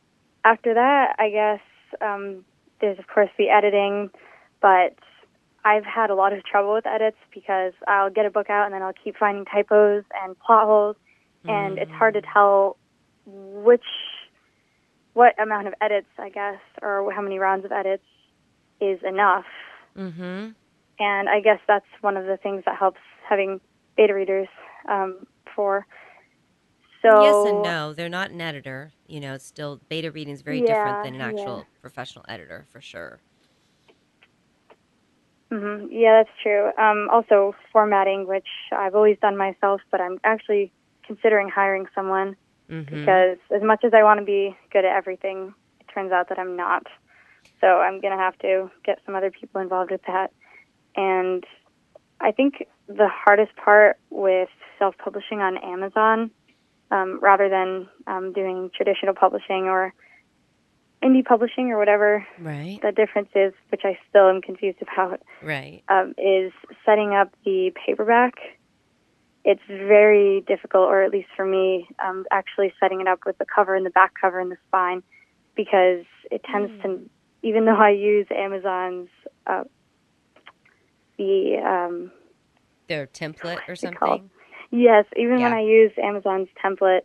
after 0.44 0.74
that, 0.74 1.16
I 1.18 1.30
guess 1.30 1.60
um, 2.00 2.44
there's 2.82 2.98
of 2.98 3.06
course 3.06 3.30
the 3.38 3.48
editing, 3.48 4.10
but 4.60 4.94
I've 5.64 5.84
had 5.84 6.10
a 6.10 6.14
lot 6.14 6.34
of 6.34 6.44
trouble 6.44 6.74
with 6.74 6.86
edits 6.86 7.16
because 7.32 7.72
I'll 7.88 8.10
get 8.10 8.26
a 8.26 8.30
book 8.30 8.50
out 8.50 8.66
and 8.66 8.74
then 8.74 8.82
I'll 8.82 8.92
keep 8.92 9.16
finding 9.16 9.46
typos 9.46 10.04
and 10.22 10.38
plot 10.38 10.66
holes, 10.66 10.96
and 11.48 11.78
it's 11.78 11.90
hard 11.92 12.14
to 12.14 12.20
tell 12.20 12.76
which 13.24 13.84
what 15.14 15.40
amount 15.40 15.68
of 15.68 15.74
edits, 15.80 16.08
I 16.18 16.28
guess, 16.28 16.60
or 16.82 17.10
how 17.12 17.22
many 17.22 17.38
rounds 17.38 17.64
of 17.64 17.72
edits 17.72 18.04
is 18.80 18.98
enough. 19.02 19.44
mm-hmm 19.96 20.50
And 20.98 21.28
I 21.28 21.40
guess 21.40 21.60
that's 21.66 21.86
one 22.00 22.16
of 22.16 22.26
the 22.26 22.36
things 22.36 22.64
that 22.66 22.76
helps 22.76 23.00
having 23.28 23.60
beta 23.96 24.14
readers 24.14 24.48
um, 24.88 25.26
for. 25.54 25.86
So 27.02 27.22
yes 27.22 27.52
and 27.52 27.62
no 27.62 27.92
they're 27.92 28.08
not 28.08 28.30
an 28.30 28.40
editor 28.40 28.92
you 29.06 29.20
know 29.20 29.34
it's 29.34 29.44
still 29.44 29.80
beta 29.88 30.10
reading 30.10 30.32
is 30.32 30.42
very 30.42 30.60
different 30.60 31.04
than 31.04 31.14
an 31.14 31.20
yeah. 31.20 31.28
actual 31.28 31.66
professional 31.80 32.24
editor 32.28 32.66
for 32.70 32.80
sure 32.80 33.20
hmm 35.52 35.84
Yeah, 35.90 36.22
that's 36.22 36.36
true. 36.42 36.70
Um, 36.78 37.08
also, 37.12 37.54
formatting, 37.72 38.26
which 38.26 38.48
I've 38.72 38.94
always 38.94 39.18
done 39.20 39.36
myself, 39.36 39.82
but 39.90 40.00
I'm 40.00 40.18
actually 40.24 40.72
considering 41.06 41.50
hiring 41.50 41.86
someone 41.94 42.36
mm-hmm. 42.70 42.84
because 42.84 43.36
as 43.54 43.62
much 43.62 43.84
as 43.84 43.92
I 43.92 44.02
want 44.02 44.18
to 44.20 44.24
be 44.24 44.56
good 44.72 44.86
at 44.86 44.96
everything, 44.96 45.52
it 45.80 45.86
turns 45.92 46.10
out 46.10 46.30
that 46.30 46.38
I'm 46.38 46.56
not. 46.56 46.86
So 47.60 47.66
I'm 47.66 48.00
going 48.00 48.16
to 48.16 48.22
have 48.22 48.38
to 48.38 48.70
get 48.82 49.00
some 49.04 49.14
other 49.14 49.30
people 49.30 49.60
involved 49.60 49.90
with 49.90 50.00
that. 50.06 50.32
And 50.96 51.44
I 52.20 52.32
think 52.32 52.66
the 52.88 53.08
hardest 53.08 53.54
part 53.56 53.98
with 54.08 54.48
self 54.78 54.96
publishing 54.96 55.40
on 55.40 55.58
Amazon, 55.58 56.30
um, 56.92 57.18
rather 57.20 57.48
than 57.48 57.88
um, 58.06 58.32
doing 58.32 58.70
traditional 58.76 59.14
publishing 59.14 59.64
or 59.64 59.94
indie 61.02 61.24
publishing 61.24 61.72
or 61.72 61.78
whatever 61.78 62.24
right. 62.38 62.78
the 62.82 62.92
difference 62.92 63.30
is, 63.34 63.52
which 63.70 63.80
I 63.84 63.98
still 64.08 64.28
am 64.28 64.40
confused 64.40 64.78
about, 64.82 65.20
right. 65.42 65.82
um, 65.88 66.14
is 66.18 66.52
setting 66.84 67.14
up 67.14 67.32
the 67.44 67.72
paperback. 67.84 68.34
It's 69.44 69.62
very 69.66 70.42
difficult, 70.42 70.88
or 70.88 71.02
at 71.02 71.10
least 71.10 71.28
for 71.34 71.44
me, 71.44 71.88
um, 72.04 72.24
actually 72.30 72.72
setting 72.78 73.00
it 73.00 73.08
up 73.08 73.20
with 73.26 73.38
the 73.38 73.46
cover 73.46 73.74
and 73.74 73.84
the 73.84 73.90
back 73.90 74.12
cover 74.20 74.38
and 74.38 74.52
the 74.52 74.58
spine, 74.68 75.02
because 75.56 76.04
it 76.30 76.42
tends 76.44 76.70
to, 76.82 77.00
even 77.42 77.64
though 77.64 77.74
I 77.74 77.90
use 77.90 78.26
Amazon's, 78.30 79.08
uh, 79.48 79.64
the 81.18 81.56
um, 81.58 82.12
their 82.86 83.06
template 83.08 83.58
or 83.66 83.74
something 83.74 84.30
yes, 84.72 85.04
even 85.16 85.40
when 85.40 85.52
I 85.52 85.60
use 85.60 85.92
Amazon's 86.02 86.48
template, 86.62 87.02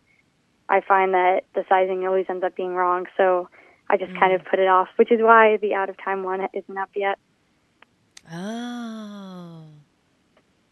I 0.70 0.82
find 0.82 1.14
that 1.14 1.42
the 1.54 1.64
sizing 1.70 2.08
always 2.08 2.26
ends 2.30 2.44
up 2.44 2.56
being 2.56 2.74
wrong. 2.74 3.06
So 3.16 3.50
I 3.90 3.98
just 3.98 4.14
kind 4.16 4.34
of 4.34 4.44
put 4.46 4.60
it 4.60 4.68
off, 4.68 4.90
which 4.96 5.12
is 5.12 5.22
why 5.22 5.58
the 5.58 5.76
out 5.76 5.90
of 5.90 5.98
time 6.04 6.24
one 6.24 6.48
isn't 6.54 6.78
up 6.78 6.90
yet. 6.96 7.20
Oh. 8.32 9.66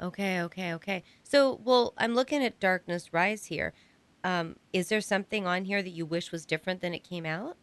Okay, 0.01 0.41
okay, 0.41 0.73
okay. 0.73 1.03
So, 1.23 1.61
well, 1.63 1.93
I'm 1.97 2.15
looking 2.15 2.43
at 2.43 2.59
Darkness 2.59 3.13
Rise 3.13 3.45
here. 3.45 3.73
Um, 4.23 4.57
is 4.73 4.89
there 4.89 5.01
something 5.01 5.45
on 5.47 5.65
here 5.65 5.81
that 5.81 5.91
you 5.91 6.05
wish 6.05 6.31
was 6.31 6.45
different 6.45 6.81
than 6.81 6.93
it 6.93 7.03
came 7.03 7.25
out? 7.25 7.57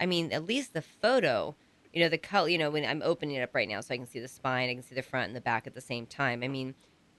I 0.00 0.06
mean, 0.06 0.32
at 0.32 0.44
least 0.44 0.72
the 0.72 0.82
photo, 0.82 1.54
you 1.92 2.02
know, 2.02 2.08
the 2.08 2.18
color, 2.18 2.48
you 2.48 2.58
know, 2.58 2.70
when 2.70 2.84
I'm 2.84 3.02
opening 3.04 3.36
it 3.36 3.42
up 3.42 3.54
right 3.54 3.68
now 3.68 3.80
so 3.80 3.94
I 3.94 3.96
can 3.96 4.06
see 4.06 4.18
the 4.18 4.28
spine, 4.28 4.70
I 4.70 4.74
can 4.74 4.82
see 4.82 4.94
the 4.94 5.02
front 5.02 5.28
and 5.28 5.36
the 5.36 5.40
back 5.40 5.66
at 5.66 5.74
the 5.74 5.80
same 5.80 6.06
time. 6.06 6.42
I 6.42 6.48
mean, 6.48 6.74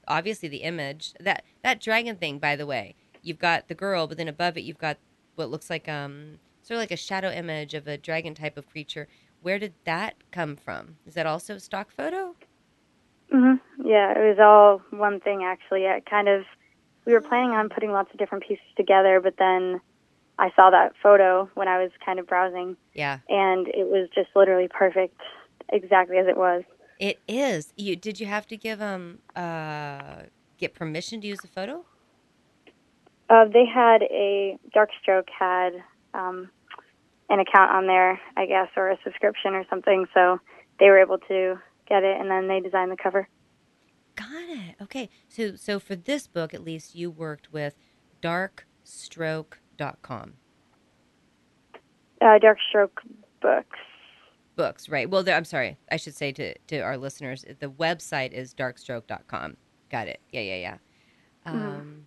obviously 0.08 0.48
the 0.48 0.58
image, 0.62 1.14
that 1.20 1.44
that 1.62 1.80
dragon 1.80 2.16
thing, 2.16 2.38
by 2.38 2.56
the 2.56 2.66
way, 2.66 2.94
you've 3.22 3.38
got 3.38 3.68
the 3.68 3.74
girl, 3.74 4.06
but 4.06 4.16
then 4.18 4.28
above 4.28 4.56
it 4.56 4.62
you've 4.62 4.78
got 4.78 4.98
what 5.36 5.50
looks 5.50 5.70
like 5.70 5.88
um 5.88 6.38
sort 6.62 6.76
of 6.76 6.82
like 6.82 6.90
a 6.90 6.96
shadow 6.96 7.30
image 7.30 7.74
of 7.74 7.86
a 7.88 7.98
dragon 7.98 8.34
type 8.34 8.56
of 8.56 8.68
creature. 8.68 9.08
Where 9.40 9.58
did 9.58 9.74
that 9.84 10.16
come 10.32 10.56
from? 10.56 10.98
Is 11.06 11.14
that 11.14 11.26
also 11.26 11.54
a 11.54 11.60
stock 11.60 11.90
photo? 11.90 12.36
hmm 13.30 13.54
Yeah, 13.84 14.12
it 14.12 14.36
was 14.36 14.38
all 14.40 14.82
one 14.98 15.20
thing 15.20 15.42
actually. 15.44 15.86
I 15.86 16.00
kind 16.08 16.28
of 16.28 16.42
we 17.06 17.12
were 17.12 17.20
planning 17.20 17.50
on 17.52 17.68
putting 17.68 17.92
lots 17.92 18.10
of 18.12 18.18
different 18.18 18.44
pieces 18.46 18.64
together, 18.76 19.20
but 19.22 19.34
then 19.38 19.80
I 20.38 20.50
saw 20.56 20.70
that 20.70 20.92
photo 21.02 21.50
when 21.54 21.68
I 21.68 21.78
was 21.82 21.90
kind 22.04 22.18
of 22.18 22.26
browsing, 22.26 22.76
Yeah, 22.94 23.18
and 23.28 23.68
it 23.68 23.86
was 23.88 24.08
just 24.14 24.30
literally 24.36 24.68
perfect, 24.68 25.20
exactly 25.72 26.18
as 26.18 26.26
it 26.28 26.36
was. 26.36 26.62
It 27.00 27.18
is. 27.26 27.72
You 27.76 27.96
did 27.96 28.20
you 28.20 28.26
have 28.26 28.46
to 28.46 28.56
give 28.56 28.80
um 28.80 29.18
uh 29.34 30.22
get 30.58 30.74
permission 30.74 31.20
to 31.22 31.26
use 31.26 31.40
the 31.40 31.48
photo? 31.48 31.84
Uh, 33.28 33.46
they 33.46 33.64
had 33.64 34.02
a 34.02 34.58
Darkstroke 34.76 35.28
had 35.36 35.70
um, 36.14 36.50
an 37.28 37.38
account 37.38 37.70
on 37.70 37.86
there, 37.86 38.20
I 38.36 38.46
guess, 38.46 38.68
or 38.76 38.90
a 38.90 38.98
subscription 39.04 39.54
or 39.54 39.64
something, 39.70 40.06
so 40.12 40.40
they 40.80 40.86
were 40.86 40.98
able 40.98 41.18
to 41.18 41.60
get 41.88 42.02
it, 42.02 42.20
and 42.20 42.30
then 42.30 42.48
they 42.48 42.60
designed 42.60 42.90
the 42.90 42.96
cover. 42.96 43.28
Got 44.16 44.48
it. 44.48 44.74
Okay. 44.82 45.08
So 45.28 45.56
so 45.56 45.78
for 45.78 45.96
this 45.96 46.26
book 46.26 46.52
at 46.52 46.62
least 46.62 46.94
you 46.94 47.10
worked 47.10 47.52
with 47.52 47.74
darkstroke.com. 48.20 50.34
Uh, 52.20 52.38
Darkstroke 52.38 52.98
Books. 53.40 53.78
Books, 54.56 54.88
right. 54.88 55.08
Well, 55.08 55.24
I'm 55.28 55.44
sorry. 55.44 55.78
I 55.90 55.96
should 55.96 56.14
say 56.14 56.32
to 56.32 56.54
to 56.58 56.78
our 56.80 56.96
listeners, 56.96 57.44
the 57.60 57.70
website 57.70 58.32
is 58.32 58.54
darkstroke.com. 58.54 59.56
Got 59.90 60.08
it. 60.08 60.20
Yeah, 60.32 60.40
yeah, 60.40 60.56
yeah. 60.56 60.76
Um 61.46 62.06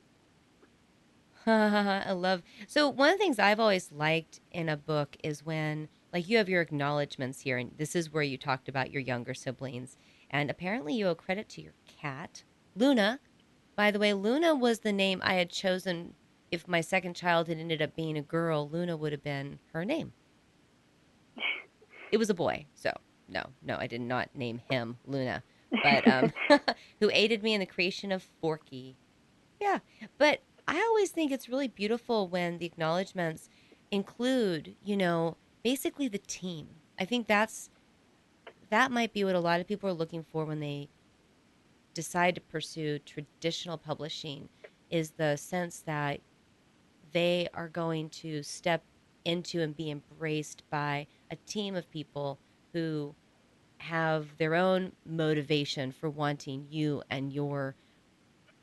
I 1.45 2.11
love. 2.11 2.41
So 2.67 2.87
one 2.89 3.09
of 3.09 3.17
the 3.17 3.23
things 3.23 3.39
I've 3.39 3.59
always 3.59 3.91
liked 3.91 4.39
in 4.51 4.69
a 4.69 4.77
book 4.77 5.17
is 5.23 5.45
when 5.45 5.89
like 6.13 6.29
you 6.29 6.37
have 6.37 6.47
your 6.47 6.61
acknowledgments 6.61 7.41
here 7.41 7.57
and 7.57 7.71
this 7.77 7.95
is 7.95 8.13
where 8.13 8.23
you 8.23 8.37
talked 8.37 8.69
about 8.69 8.91
your 8.91 9.01
younger 9.01 9.33
siblings 9.33 9.97
and 10.29 10.49
apparently 10.49 10.93
you 10.93 11.07
owe 11.07 11.15
credit 11.15 11.49
to 11.49 11.61
your 11.61 11.73
cat, 11.87 12.43
Luna. 12.75 13.19
By 13.75 13.89
the 13.89 13.99
way, 13.99 14.13
Luna 14.13 14.53
was 14.53 14.79
the 14.79 14.93
name 14.93 15.19
I 15.23 15.33
had 15.33 15.49
chosen 15.49 16.13
if 16.53 16.67
my 16.67 16.81
second 16.81 17.15
child 17.15 17.47
had 17.47 17.57
ended 17.57 17.81
up 17.81 17.95
being 17.95 18.15
a 18.15 18.21
girl, 18.21 18.69
Luna 18.69 18.95
would 18.95 19.11
have 19.11 19.23
been 19.23 19.57
her 19.73 19.83
name. 19.83 20.13
It 22.13 22.19
was 22.19 22.29
a 22.29 22.35
boy, 22.35 22.67
so 22.75 22.91
no, 23.27 23.41
no, 23.63 23.75
I 23.75 23.87
did 23.87 23.99
not 23.99 24.29
name 24.35 24.61
him 24.69 24.97
Luna, 25.07 25.41
but 25.71 26.07
um, 26.07 26.31
who 26.99 27.09
aided 27.11 27.41
me 27.41 27.55
in 27.55 27.59
the 27.59 27.65
creation 27.65 28.11
of 28.11 28.21
Forky. 28.39 28.95
Yeah, 29.59 29.79
but 30.19 30.41
I 30.67 30.79
always 30.79 31.09
think 31.09 31.31
it's 31.31 31.49
really 31.49 31.67
beautiful 31.67 32.27
when 32.27 32.59
the 32.59 32.67
acknowledgments 32.67 33.49
include, 33.89 34.75
you 34.85 34.95
know, 34.95 35.37
basically 35.63 36.07
the 36.07 36.19
team. 36.19 36.67
I 36.99 37.05
think 37.05 37.25
that's 37.25 37.71
that 38.69 38.91
might 38.91 39.11
be 39.11 39.23
what 39.23 39.33
a 39.33 39.39
lot 39.39 39.59
of 39.59 39.67
people 39.67 39.89
are 39.89 39.93
looking 39.93 40.23
for 40.23 40.45
when 40.45 40.59
they 40.59 40.89
decide 41.95 42.35
to 42.35 42.41
pursue 42.41 42.99
traditional 42.99 43.79
publishing 43.79 44.49
is 44.91 45.13
the 45.17 45.35
sense 45.35 45.79
that 45.87 46.19
they 47.11 47.47
are 47.55 47.69
going 47.69 48.09
to 48.09 48.43
step 48.43 48.83
into 49.25 49.61
and 49.61 49.75
be 49.75 49.89
embraced 49.89 50.61
by 50.69 51.07
a 51.33 51.35
team 51.47 51.75
of 51.75 51.89
people 51.89 52.39
who 52.73 53.15
have 53.79 54.37
their 54.37 54.55
own 54.55 54.91
motivation 55.05 55.91
for 55.91 56.09
wanting 56.09 56.67
you 56.69 57.03
and 57.09 57.33
your 57.33 57.75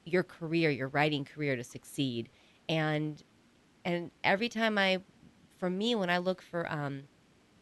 your 0.06 0.22
career, 0.22 0.70
your 0.70 0.88
writing 0.88 1.24
career 1.24 1.56
to 1.56 1.64
succeed. 1.64 2.30
And 2.68 3.22
and 3.84 4.10
every 4.24 4.48
time 4.48 4.78
I 4.78 5.02
for 5.58 5.68
me 5.68 5.94
when 5.94 6.10
I 6.10 6.18
look 6.18 6.40
for 6.40 6.70
um 6.72 7.02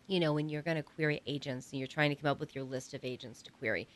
you 0.06 0.20
know, 0.20 0.32
when 0.32 0.48
you're 0.48 0.62
going 0.62 0.76
to 0.76 0.82
query 0.82 1.20
agents 1.26 1.70
and 1.70 1.78
you're 1.78 1.86
trying 1.86 2.10
to 2.10 2.16
come 2.16 2.30
up 2.30 2.40
with 2.40 2.54
your 2.54 2.64
list 2.64 2.94
of 2.94 3.04
agents 3.04 3.42
to 3.42 3.50
query, 3.50 3.86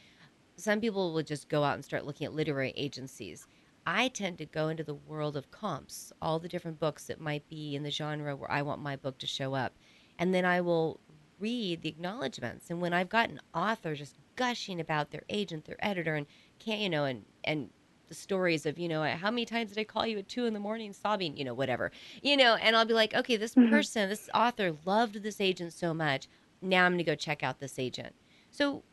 some 0.57 0.81
people 0.81 1.13
will 1.13 1.23
just 1.23 1.49
go 1.49 1.65
out 1.65 1.75
and 1.75 1.85
start 1.85 2.05
looking 2.05 2.27
at 2.27 2.35
literary 2.35 2.73
agencies. 2.77 3.47
I 3.87 4.09
tend 4.09 4.39
to 4.39 4.47
go 4.47 4.69
into 4.69 4.85
the 4.85 4.95
world 4.95 5.37
of 5.37 5.51
comps, 5.51 6.13
all 6.21 6.39
the 6.39 6.49
different 6.49 6.79
books 6.79 7.07
that 7.07 7.21
might 7.21 7.49
be 7.49 7.75
in 7.75 7.83
the 7.83 7.91
genre 7.91 8.37
where 8.37 8.51
I 8.51 8.63
want 8.63 8.83
my 8.83 8.97
book 8.97 9.19
to 9.19 9.27
show 9.27 9.55
up. 9.55 9.75
And 10.19 10.35
then 10.35 10.45
I 10.45 10.61
will 10.61 11.01
read 11.39 11.83
the 11.83 11.89
acknowledgments. 11.89 12.71
And 12.71 12.81
when 12.81 12.93
I've 12.93 13.09
got 13.09 13.31
an 13.31 13.41
author 13.55 13.95
just 13.95 14.19
gushing 14.37 14.81
about 14.81 15.11
their 15.11 15.25
agent, 15.29 15.65
their 15.65 15.83
editor, 15.85 16.15
and 16.15 16.27
can't, 16.61 16.81
you 16.81 16.91
know, 16.91 17.05
and, 17.05 17.27
and 17.45 17.71
the 18.09 18.15
stories 18.15 18.67
of, 18.67 18.79
you 18.79 18.89
know, 18.89 19.03
how 19.17 19.31
many 19.31 19.45
times 19.47 19.71
did 19.71 19.79
I 19.81 19.85
call 19.85 20.07
you 20.07 20.19
at 20.19 20.29
two 20.29 20.47
in 20.47 20.55
the 20.55 20.61
morning 20.61 20.93
sobbing, 20.93 21.37
you 21.37 21.45
know, 21.45 21.55
whatever, 21.55 21.91
you 22.23 22.37
know, 22.37 22.55
and 22.57 22.77
I'll 22.77 22.85
be 22.87 22.95
like, 22.95 23.15
okay, 23.15 23.37
this 23.37 23.57
Mhm. 23.57 23.69
person, 23.71 24.09
this 24.09 24.29
author 24.35 24.73
loved 24.85 25.23
this 25.23 25.41
agent 25.41 25.73
so 25.75 25.95
much. 25.95 26.29
Now 26.61 26.85
I'm 26.87 26.93
going 26.93 26.99
to 26.99 27.05
go 27.05 27.15
check 27.17 27.43
out 27.43 27.59
this 27.59 27.79
agent. 27.79 28.15
So, 28.51 28.85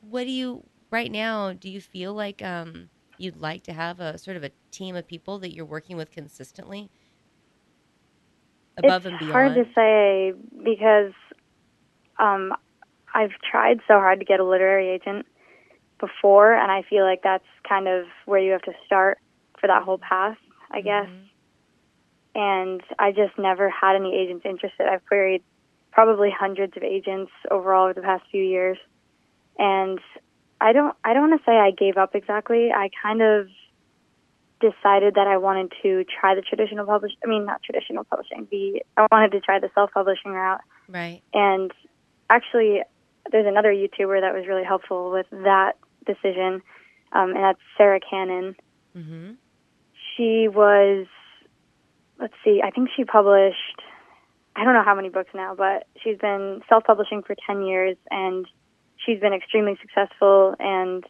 what 0.00 0.24
do 0.24 0.30
you, 0.30 0.68
right 0.90 1.10
now, 1.10 1.52
do 1.52 1.70
you 1.70 1.80
feel 1.80 2.14
like 2.14 2.42
um, 2.42 2.90
you'd 3.16 3.36
like 3.36 3.62
to 3.64 3.72
have 3.72 4.00
a 4.00 4.18
sort 4.18 4.36
of 4.36 4.44
a 4.44 4.52
team 4.70 4.96
of 4.96 5.06
people 5.06 5.38
that 5.40 5.54
you're 5.54 5.64
working 5.66 5.96
with 5.96 6.10
consistently 6.10 6.90
above 8.76 9.06
it's 9.06 9.10
and 9.12 9.18
beyond? 9.18 9.32
hard 9.32 9.54
to 9.54 9.64
say 9.74 10.32
because 10.62 11.12
um, 12.18 12.52
I've 13.14 13.32
tried 13.50 13.80
so 13.86 13.94
hard 13.94 14.18
to 14.20 14.24
get 14.24 14.40
a 14.40 14.44
literary 14.44 14.90
agent 14.90 15.26
before, 16.00 16.52
and 16.52 16.70
I 16.70 16.82
feel 16.82 17.04
like 17.04 17.22
that's 17.22 17.44
kind 17.68 17.88
of 17.88 18.06
where 18.26 18.40
you 18.40 18.52
have 18.52 18.62
to 18.62 18.72
start 18.84 19.18
for 19.60 19.66
that 19.68 19.82
whole 19.82 19.98
path, 19.98 20.36
I 20.70 20.80
guess. 20.80 21.08
Mhm. 21.08 21.28
And 22.36 22.82
I 22.98 23.12
just 23.12 23.38
never 23.38 23.70
had 23.70 23.94
any 23.94 24.14
agents 24.14 24.44
interested. 24.44 24.88
I've 24.88 25.06
queried 25.06 25.42
probably 25.92 26.30
hundreds 26.30 26.76
of 26.76 26.82
agents 26.82 27.30
overall 27.50 27.84
over 27.84 27.94
the 27.94 28.02
past 28.02 28.24
few 28.30 28.42
years, 28.42 28.76
and 29.58 30.00
I 30.60 30.72
don't 30.72 30.96
I 31.04 31.14
don't 31.14 31.30
want 31.30 31.40
to 31.40 31.44
say 31.44 31.56
I 31.56 31.70
gave 31.70 31.96
up 31.96 32.14
exactly. 32.16 32.72
I 32.72 32.90
kind 33.00 33.22
of 33.22 33.48
decided 34.60 35.14
that 35.14 35.26
I 35.26 35.36
wanted 35.36 35.72
to 35.82 36.04
try 36.04 36.34
the 36.34 36.42
traditional 36.42 36.86
publish 36.86 37.12
I 37.24 37.28
mean 37.28 37.44
not 37.44 37.62
traditional 37.62 38.04
publishing, 38.04 38.46
the 38.50 38.82
I 38.96 39.06
wanted 39.10 39.32
to 39.32 39.40
try 39.40 39.58
the 39.58 39.70
self-publishing 39.74 40.30
route. 40.30 40.60
Right. 40.88 41.22
And 41.32 41.72
actually 42.30 42.82
there's 43.30 43.46
another 43.46 43.72
YouTuber 43.72 44.20
that 44.20 44.34
was 44.34 44.46
really 44.46 44.64
helpful 44.64 45.10
with 45.10 45.26
that 45.30 45.72
decision. 46.06 46.62
Um, 47.12 47.30
and 47.30 47.44
that's 47.44 47.60
Sarah 47.76 48.00
Cannon. 48.00 48.56
Mm-hmm. 48.96 49.32
She 50.16 50.48
was 50.48 51.06
let's 52.20 52.34
see, 52.44 52.60
I 52.64 52.70
think 52.70 52.90
she 52.96 53.04
published 53.04 53.82
I 54.56 54.64
don't 54.64 54.74
know 54.74 54.84
how 54.84 54.94
many 54.94 55.08
books 55.08 55.30
now, 55.34 55.54
but 55.56 55.88
she's 56.02 56.18
been 56.18 56.62
self-publishing 56.68 57.24
for 57.24 57.34
10 57.46 57.62
years 57.62 57.96
and 58.10 58.46
she's 58.96 59.18
been 59.20 59.32
extremely 59.32 59.76
successful 59.80 60.54
and 60.60 61.04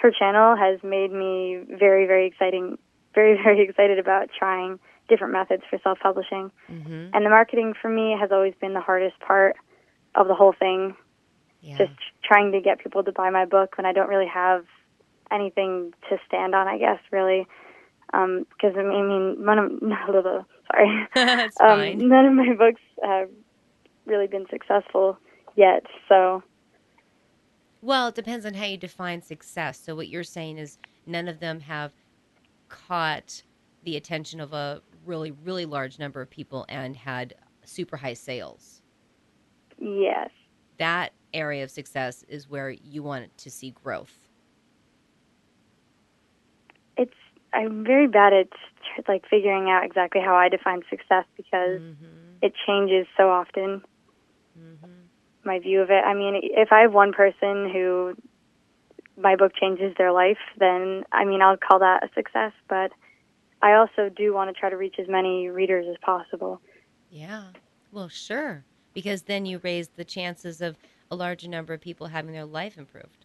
her 0.00 0.10
channel 0.10 0.56
has 0.56 0.82
made 0.82 1.12
me 1.12 1.60
very 1.68 2.06
very 2.06 2.26
exciting 2.26 2.78
very 3.14 3.36
very 3.42 3.62
excited 3.62 3.98
about 3.98 4.28
trying 4.36 4.78
different 5.08 5.32
methods 5.32 5.62
for 5.70 5.78
self-publishing. 5.82 6.50
Mm-hmm. 6.70 7.14
and 7.14 7.24
the 7.24 7.30
marketing 7.30 7.74
for 7.80 7.88
me 7.88 8.16
has 8.18 8.30
always 8.32 8.54
been 8.60 8.74
the 8.74 8.80
hardest 8.80 9.18
part 9.20 9.56
of 10.14 10.28
the 10.28 10.34
whole 10.34 10.54
thing. 10.58 10.96
Yeah. 11.60 11.78
just 11.78 11.92
trying 12.22 12.52
to 12.52 12.60
get 12.60 12.78
people 12.78 13.02
to 13.02 13.12
buy 13.12 13.30
my 13.30 13.44
book 13.44 13.76
when 13.76 13.86
I 13.86 13.92
don't 13.92 14.08
really 14.08 14.28
have 14.28 14.64
anything 15.32 15.92
to 16.08 16.18
stand 16.26 16.54
on 16.54 16.68
I 16.68 16.78
guess 16.78 17.00
really. 17.10 17.46
Because 18.06 18.74
I 18.76 18.82
mean, 18.82 19.04
I 19.04 19.08
mean 19.08 19.44
none 19.44 19.58
of 19.58 19.66
sorry. 20.70 21.08
Um, 21.98 22.08
none 22.08 22.26
of 22.26 22.32
my 22.34 22.54
books 22.54 22.80
have 23.02 23.28
really 24.06 24.28
been 24.28 24.46
successful 24.48 25.18
yet 25.56 25.84
so 26.08 26.42
Well, 27.86 28.08
it 28.08 28.16
depends 28.16 28.44
on 28.44 28.54
how 28.54 28.64
you 28.64 28.76
define 28.76 29.22
success. 29.22 29.78
So 29.78 29.94
what 29.94 30.08
you're 30.08 30.24
saying 30.24 30.58
is 30.58 30.76
none 31.06 31.28
of 31.28 31.38
them 31.38 31.60
have 31.60 31.92
caught 32.68 33.44
the 33.84 33.96
attention 33.96 34.40
of 34.40 34.52
a 34.52 34.82
really, 35.04 35.30
really 35.30 35.66
large 35.66 35.96
number 35.96 36.20
of 36.20 36.28
people 36.28 36.66
and 36.68 36.96
had 36.96 37.34
super 37.64 37.96
high 37.96 38.14
sales. 38.14 38.82
yes 39.78 40.30
That 40.78 41.12
area 41.32 41.62
of 41.62 41.70
success 41.70 42.24
is 42.28 42.48
where 42.48 42.70
you 42.70 43.04
want 43.04 43.38
to 43.38 43.50
see 43.52 43.70
growth. 43.70 44.28
it's 46.96 47.14
I'm 47.52 47.84
very 47.84 48.08
bad 48.08 48.32
at 48.32 48.48
like 49.08 49.24
figuring 49.30 49.70
out 49.70 49.84
exactly 49.84 50.20
how 50.20 50.34
I 50.34 50.48
define 50.48 50.82
success 50.90 51.24
because 51.36 51.80
Mm-hmm. 51.80 52.38
it 52.42 52.52
changes 52.66 53.06
so 53.16 53.30
often. 53.30 53.82
My 55.46 55.58
view 55.60 55.80
of 55.80 55.90
it. 55.90 56.04
I 56.04 56.12
mean, 56.14 56.38
if 56.42 56.72
I 56.72 56.80
have 56.80 56.92
one 56.92 57.12
person 57.12 57.70
who 57.72 58.14
my 59.16 59.36
book 59.36 59.52
changes 59.58 59.94
their 59.96 60.12
life, 60.12 60.38
then 60.58 61.04
I 61.12 61.24
mean, 61.24 61.40
I'll 61.40 61.56
call 61.56 61.78
that 61.78 62.04
a 62.04 62.08
success, 62.14 62.52
but 62.68 62.92
I 63.62 63.74
also 63.74 64.10
do 64.14 64.34
want 64.34 64.54
to 64.54 64.58
try 64.58 64.68
to 64.68 64.76
reach 64.76 64.96
as 64.98 65.08
many 65.08 65.48
readers 65.48 65.86
as 65.88 65.96
possible. 66.02 66.60
Yeah. 67.10 67.44
Well, 67.90 68.08
sure. 68.08 68.64
Because 68.92 69.22
then 69.22 69.46
you 69.46 69.60
raise 69.62 69.88
the 69.88 70.04
chances 70.04 70.60
of 70.60 70.76
a 71.10 71.16
larger 71.16 71.48
number 71.48 71.72
of 71.72 71.80
people 71.80 72.08
having 72.08 72.32
their 72.32 72.44
life 72.44 72.76
improved. 72.76 73.24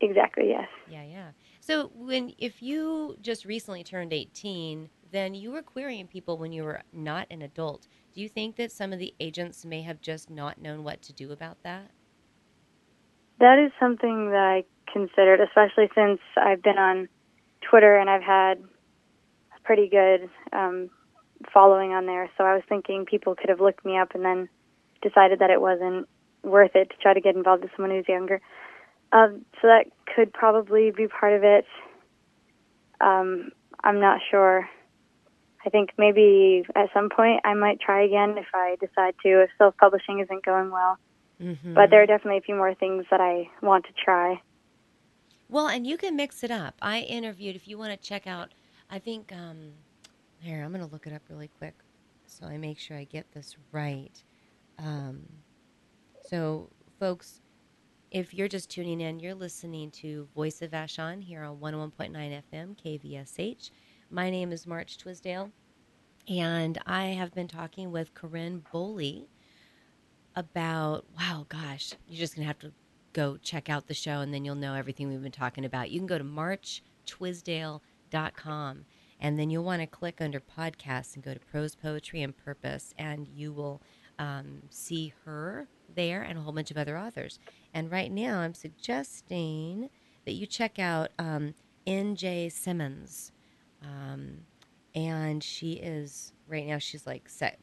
Exactly, 0.00 0.48
yes. 0.48 0.68
Yeah, 0.90 1.02
yeah. 1.02 1.30
So 1.60 1.90
when 1.94 2.32
if 2.38 2.62
you 2.62 3.16
just 3.20 3.44
recently 3.44 3.84
turned 3.84 4.12
18, 4.12 4.88
then 5.12 5.34
you 5.34 5.52
were 5.52 5.62
querying 5.62 6.06
people 6.06 6.38
when 6.38 6.52
you 6.52 6.64
were 6.64 6.80
not 6.92 7.26
an 7.30 7.42
adult. 7.42 7.86
Do 8.12 8.20
you 8.20 8.28
think 8.28 8.56
that 8.56 8.72
some 8.72 8.92
of 8.92 8.98
the 8.98 9.14
agents 9.20 9.64
may 9.64 9.82
have 9.82 10.00
just 10.00 10.30
not 10.30 10.60
known 10.60 10.82
what 10.82 11.00
to 11.02 11.12
do 11.12 11.30
about 11.30 11.62
that? 11.62 11.90
That 13.38 13.58
is 13.58 13.72
something 13.78 14.30
that 14.30 14.64
I 14.64 14.64
considered, 14.92 15.40
especially 15.40 15.88
since 15.94 16.20
I've 16.36 16.62
been 16.62 16.78
on 16.78 17.08
Twitter 17.68 17.96
and 17.96 18.10
I've 18.10 18.22
had 18.22 18.58
a 19.56 19.60
pretty 19.64 19.88
good 19.88 20.28
um, 20.52 20.90
following 21.52 21.92
on 21.92 22.06
there. 22.06 22.28
So 22.36 22.44
I 22.44 22.54
was 22.54 22.62
thinking 22.68 23.06
people 23.06 23.34
could 23.34 23.48
have 23.48 23.60
looked 23.60 23.84
me 23.84 23.96
up 23.96 24.14
and 24.14 24.24
then 24.24 24.48
decided 25.02 25.38
that 25.38 25.50
it 25.50 25.60
wasn't 25.60 26.08
worth 26.42 26.72
it 26.74 26.90
to 26.90 26.96
try 27.00 27.14
to 27.14 27.20
get 27.20 27.36
involved 27.36 27.62
with 27.62 27.70
someone 27.76 27.96
who's 27.96 28.08
younger. 28.08 28.40
Um, 29.12 29.44
so 29.60 29.68
that 29.68 29.86
could 30.14 30.32
probably 30.32 30.90
be 30.90 31.06
part 31.06 31.34
of 31.34 31.44
it. 31.44 31.64
Um, 33.00 33.50
I'm 33.82 34.00
not 34.00 34.20
sure. 34.30 34.68
I 35.64 35.70
think 35.70 35.90
maybe 35.98 36.64
at 36.74 36.88
some 36.94 37.08
point 37.08 37.40
I 37.44 37.54
might 37.54 37.80
try 37.80 38.04
again 38.04 38.36
if 38.38 38.46
I 38.54 38.76
decide 38.80 39.14
to, 39.22 39.42
if 39.42 39.50
self 39.58 39.76
publishing 39.76 40.20
isn't 40.20 40.44
going 40.44 40.70
well. 40.70 40.98
Mm-hmm. 41.40 41.74
But 41.74 41.90
there 41.90 42.02
are 42.02 42.06
definitely 42.06 42.38
a 42.38 42.42
few 42.42 42.54
more 42.54 42.74
things 42.74 43.06
that 43.10 43.20
I 43.20 43.48
want 43.62 43.86
to 43.86 43.92
try. 44.04 44.40
Well, 45.48 45.68
and 45.68 45.86
you 45.86 45.96
can 45.96 46.14
mix 46.16 46.44
it 46.44 46.50
up. 46.50 46.74
I 46.80 47.00
interviewed, 47.00 47.56
if 47.56 47.66
you 47.66 47.78
want 47.78 47.90
to 47.90 47.96
check 47.96 48.26
out, 48.26 48.50
I 48.90 48.98
think, 48.98 49.32
um, 49.32 49.72
here, 50.40 50.62
I'm 50.62 50.72
going 50.72 50.84
to 50.84 50.92
look 50.92 51.06
it 51.06 51.12
up 51.12 51.22
really 51.28 51.50
quick 51.58 51.74
so 52.30 52.46
I 52.46 52.56
make 52.56 52.78
sure 52.78 52.96
I 52.96 53.04
get 53.04 53.32
this 53.32 53.56
right. 53.72 54.22
Um, 54.78 55.26
so, 56.28 56.70
folks, 56.98 57.40
if 58.10 58.32
you're 58.32 58.48
just 58.48 58.70
tuning 58.70 59.00
in, 59.00 59.20
you're 59.20 59.34
listening 59.34 59.90
to 59.92 60.28
Voice 60.34 60.62
of 60.62 60.70
Vashon 60.70 61.22
here 61.22 61.42
on 61.42 61.58
101.9 61.58 62.42
FM 62.52 62.76
KVSH. 62.76 63.70
My 64.12 64.28
name 64.28 64.50
is 64.50 64.66
March 64.66 64.98
Twisdale, 64.98 65.52
and 66.26 66.76
I 66.84 67.10
have 67.10 67.32
been 67.32 67.46
talking 67.46 67.92
with 67.92 68.12
Carynn 68.12 68.62
Bohley 68.74 69.28
about, 70.34 71.04
wow, 71.16 71.46
gosh, 71.48 71.92
you're 72.08 72.18
just 72.18 72.34
going 72.34 72.42
to 72.42 72.48
have 72.48 72.58
to 72.58 72.72
go 73.12 73.36
check 73.36 73.70
out 73.70 73.86
the 73.86 73.94
show 73.94 74.18
and 74.18 74.34
then 74.34 74.44
you'll 74.44 74.56
know 74.56 74.74
everything 74.74 75.08
we've 75.08 75.22
been 75.22 75.30
talking 75.30 75.64
about. 75.64 75.92
You 75.92 76.00
can 76.00 76.08
go 76.08 76.18
to 76.18 76.24
marchtwisdale.com 76.24 78.84
and 79.20 79.38
then 79.38 79.48
you'll 79.48 79.62
want 79.62 79.80
to 79.80 79.86
click 79.86 80.20
under 80.20 80.40
podcasts 80.40 81.14
and 81.14 81.22
go 81.22 81.32
to 81.32 81.38
prose, 81.38 81.76
poetry, 81.76 82.22
and 82.22 82.36
purpose, 82.36 82.92
and 82.98 83.28
you 83.28 83.52
will 83.52 83.80
um, 84.18 84.62
see 84.70 85.14
her 85.24 85.68
there 85.94 86.22
and 86.22 86.36
a 86.36 86.42
whole 86.42 86.52
bunch 86.52 86.72
of 86.72 86.76
other 86.76 86.98
authors. 86.98 87.38
And 87.72 87.92
right 87.92 88.10
now, 88.10 88.40
I'm 88.40 88.54
suggesting 88.54 89.88
that 90.24 90.32
you 90.32 90.46
check 90.46 90.80
out 90.80 91.10
um, 91.16 91.54
N.J. 91.86 92.48
Simmons. 92.48 93.30
Um, 93.82 94.38
and 94.94 95.42
she 95.42 95.72
is, 95.74 96.32
right 96.48 96.66
now, 96.66 96.78
she's 96.78 97.06
like 97.06 97.28
set, 97.28 97.58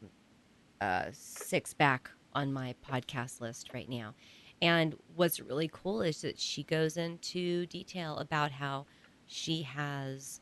uh, 0.80 1.06
six 1.12 1.74
back 1.74 2.10
on 2.34 2.52
my 2.52 2.74
podcast 2.88 3.40
list 3.40 3.72
right 3.74 3.88
now. 3.88 4.14
And 4.60 4.96
what's 5.14 5.40
really 5.40 5.70
cool 5.72 6.02
is 6.02 6.22
that 6.22 6.38
she 6.38 6.64
goes 6.64 6.96
into 6.96 7.66
detail 7.66 8.16
about 8.18 8.50
how 8.50 8.86
she 9.26 9.62
has 9.62 10.40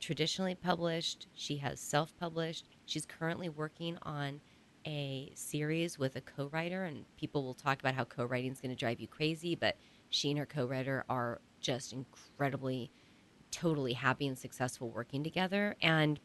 traditionally 0.00 0.54
published, 0.54 1.28
she 1.34 1.56
has 1.58 1.80
self 1.80 2.16
published. 2.18 2.66
She's 2.86 3.06
currently 3.06 3.48
working 3.48 3.98
on 4.02 4.40
a 4.86 5.30
series 5.34 5.98
with 5.98 6.16
a 6.16 6.20
co 6.20 6.48
writer, 6.48 6.84
and 6.84 7.04
people 7.16 7.44
will 7.44 7.54
talk 7.54 7.80
about 7.80 7.94
how 7.94 8.04
co 8.04 8.24
writing 8.24 8.52
is 8.52 8.60
going 8.60 8.70
to 8.70 8.76
drive 8.76 9.00
you 9.00 9.08
crazy, 9.08 9.54
but 9.54 9.76
she 10.10 10.30
and 10.30 10.38
her 10.38 10.46
co 10.46 10.66
writer 10.66 11.04
are 11.08 11.40
just 11.60 11.92
incredibly, 11.92 12.90
totally 13.50 13.92
happy 13.92 14.26
and 14.26 14.38
successful 14.38 14.90
working 14.90 15.22
together. 15.24 15.76
And 15.82 16.20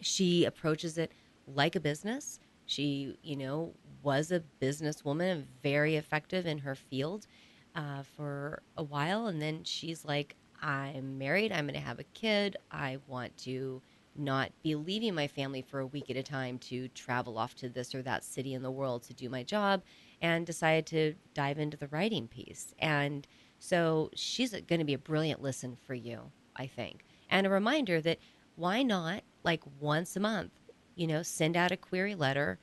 she 0.00 0.44
approaches 0.44 0.98
it 0.98 1.12
like 1.46 1.76
a 1.76 1.80
business. 1.80 2.40
She, 2.66 3.16
you 3.22 3.36
know, 3.36 3.74
was 4.02 4.30
a 4.30 4.42
businesswoman, 4.60 5.44
very 5.62 5.96
effective 5.96 6.46
in 6.46 6.58
her 6.58 6.74
field 6.74 7.26
uh, 7.74 8.02
for 8.16 8.62
a 8.76 8.82
while. 8.82 9.26
And 9.26 9.40
then 9.40 9.64
she's 9.64 10.04
like, 10.04 10.36
I'm 10.62 11.18
married, 11.18 11.52
I'm 11.52 11.64
going 11.64 11.74
to 11.74 11.80
have 11.80 11.98
a 11.98 12.04
kid, 12.04 12.56
I 12.70 12.98
want 13.06 13.36
to 13.38 13.80
not 14.16 14.50
be 14.62 14.74
leaving 14.74 15.14
my 15.14 15.26
family 15.26 15.62
for 15.62 15.80
a 15.80 15.86
week 15.86 16.10
at 16.10 16.16
a 16.16 16.22
time 16.22 16.58
to 16.58 16.88
travel 16.88 17.38
off 17.38 17.54
to 17.56 17.68
this 17.68 17.94
or 17.94 18.02
that 18.02 18.24
city 18.24 18.54
in 18.54 18.62
the 18.62 18.70
world 18.70 19.02
to 19.04 19.14
do 19.14 19.28
my 19.28 19.42
job 19.42 19.82
and 20.20 20.44
decided 20.44 20.86
to 20.86 21.14
dive 21.32 21.58
into 21.58 21.76
the 21.76 21.88
writing 21.88 22.28
piece. 22.28 22.74
And 22.78 23.26
so 23.58 24.10
she's 24.14 24.50
going 24.50 24.80
to 24.80 24.84
be 24.84 24.94
a 24.94 24.98
brilliant 24.98 25.40
listen 25.40 25.76
for 25.86 25.94
you, 25.94 26.30
I 26.60 26.66
think. 26.66 27.04
And 27.30 27.46
a 27.46 27.50
reminder 27.50 28.00
that 28.02 28.18
why 28.56 28.82
not, 28.82 29.22
like 29.44 29.62
once 29.80 30.14
a 30.16 30.20
month, 30.20 30.52
you 30.94 31.06
know, 31.06 31.22
send 31.22 31.56
out 31.56 31.72
a 31.72 31.76
query 31.76 32.14
letter 32.14 32.58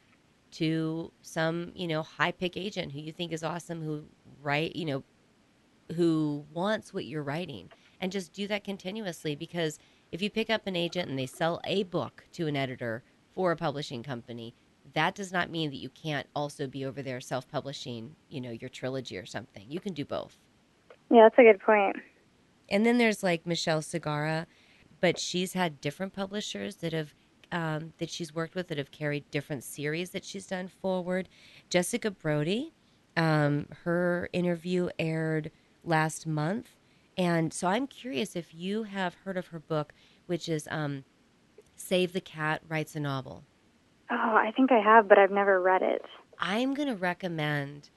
to 0.51 1.11
some, 1.23 1.71
you 1.75 1.87
know, 1.87 2.03
high 2.03 2.31
pick 2.31 2.55
agent 2.55 2.91
who 2.91 2.99
you 2.99 3.11
think 3.11 3.31
is 3.31 3.43
awesome, 3.43 3.81
who 3.81 4.03
write, 4.41 4.75
you 4.75 4.85
know, 4.85 5.03
who 5.95 6.45
wants 6.53 6.93
what 6.93 7.05
you're 7.05 7.23
writing 7.23 7.69
and 7.99 8.11
just 8.11 8.33
do 8.33 8.47
that 8.47 8.63
continuously 8.63 9.35
because 9.35 9.79
if 10.11 10.21
you 10.21 10.29
pick 10.29 10.49
up 10.49 10.67
an 10.67 10.75
agent 10.75 11.09
and 11.09 11.17
they 11.17 11.25
sell 11.25 11.59
a 11.63 11.83
book 11.83 12.23
to 12.33 12.45
an 12.47 12.55
editor 12.55 13.03
for 13.33 13.51
a 13.51 13.55
publishing 13.55 14.03
company, 14.03 14.53
that 14.93 15.15
does 15.15 15.31
not 15.31 15.49
mean 15.49 15.69
that 15.71 15.77
you 15.77 15.89
can't 15.89 16.27
also 16.35 16.67
be 16.67 16.85
over 16.85 17.01
there 17.01 17.19
self-publishing, 17.19 18.15
you 18.29 18.41
know, 18.41 18.51
your 18.51 18.69
trilogy 18.69 19.17
or 19.17 19.25
something. 19.25 19.65
You 19.67 19.79
can 19.79 19.93
do 19.93 20.05
both. 20.05 20.37
Yeah, 21.09 21.23
that's 21.23 21.39
a 21.39 21.43
good 21.43 21.59
point. 21.59 21.95
And 22.69 22.85
then 22.85 22.97
there's 22.97 23.23
like 23.23 23.45
Michelle 23.45 23.81
Segarra, 23.81 24.45
but 24.99 25.19
she's 25.19 25.53
had 25.53 25.81
different 25.81 26.13
publishers 26.13 26.77
that 26.77 26.93
have 26.93 27.13
um, 27.51 27.93
that 27.97 28.09
she's 28.09 28.35
worked 28.35 28.55
with 28.55 28.67
that 28.67 28.77
have 28.77 28.91
carried 28.91 29.29
different 29.31 29.63
series 29.63 30.09
that 30.09 30.25
she's 30.25 30.47
done 30.47 30.67
forward. 30.67 31.29
Jessica 31.69 32.11
Brody, 32.11 32.73
um, 33.15 33.67
her 33.83 34.27
interview 34.33 34.89
aired 34.99 35.49
last 35.85 36.27
month, 36.27 36.75
and 37.17 37.53
so 37.53 37.67
I'm 37.67 37.87
curious 37.87 38.35
if 38.35 38.53
you 38.53 38.83
have 38.83 39.15
heard 39.23 39.37
of 39.37 39.47
her 39.47 39.59
book, 39.59 39.93
which 40.25 40.49
is 40.49 40.67
um, 40.69 41.05
Save 41.77 42.11
the 42.11 42.21
Cat 42.21 42.61
Writes 42.67 42.95
a 42.95 42.99
Novel. 42.99 43.43
Oh, 44.11 44.15
I 44.15 44.51
think 44.55 44.71
I 44.71 44.79
have, 44.79 45.07
but 45.07 45.17
I've 45.17 45.31
never 45.31 45.61
read 45.61 45.81
it. 45.81 46.01
I'm 46.39 46.73
going 46.73 46.87
to 46.87 46.95
recommend 46.95 47.89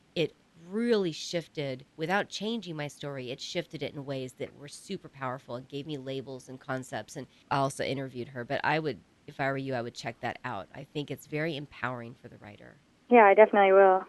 really 0.71 1.13
shifted 1.13 1.85
without 1.97 2.29
changing 2.29 2.77
my 2.77 2.89
story. 2.89 3.31
It 3.31 3.41
shifted 3.41 3.83
it 3.83 3.95
in 3.95 4.05
ways 4.05 4.35
that 4.35 4.57
were 4.59 4.69
super 4.69 5.09
powerful 5.09 5.57
and 5.57 5.69
gave 5.69 5.87
me 5.87 5.99
labels 5.99 6.49
and 6.49 6.59
concepts. 6.59 7.17
And 7.17 7.27
I 7.51 7.57
also 7.57 7.85
interviewed 7.85 8.29
her, 8.29 8.45
but 8.45 8.61
I 8.65 8.79
would, 8.79 9.01
if 9.27 9.41
I 9.41 9.51
were 9.51 9.57
you, 9.57 9.75
I 9.75 9.83
would 9.83 9.95
check 9.95 10.21
that 10.21 10.39
out. 10.45 10.69
I 10.75 10.87
think 10.93 11.11
it's 11.11 11.27
very 11.27 11.57
empowering 11.57 12.15
for 12.21 12.29
the 12.29 12.39
writer. 12.39 12.77
Yeah, 13.11 13.25
I 13.25 13.35
definitely 13.35 13.73
will. 13.73 14.05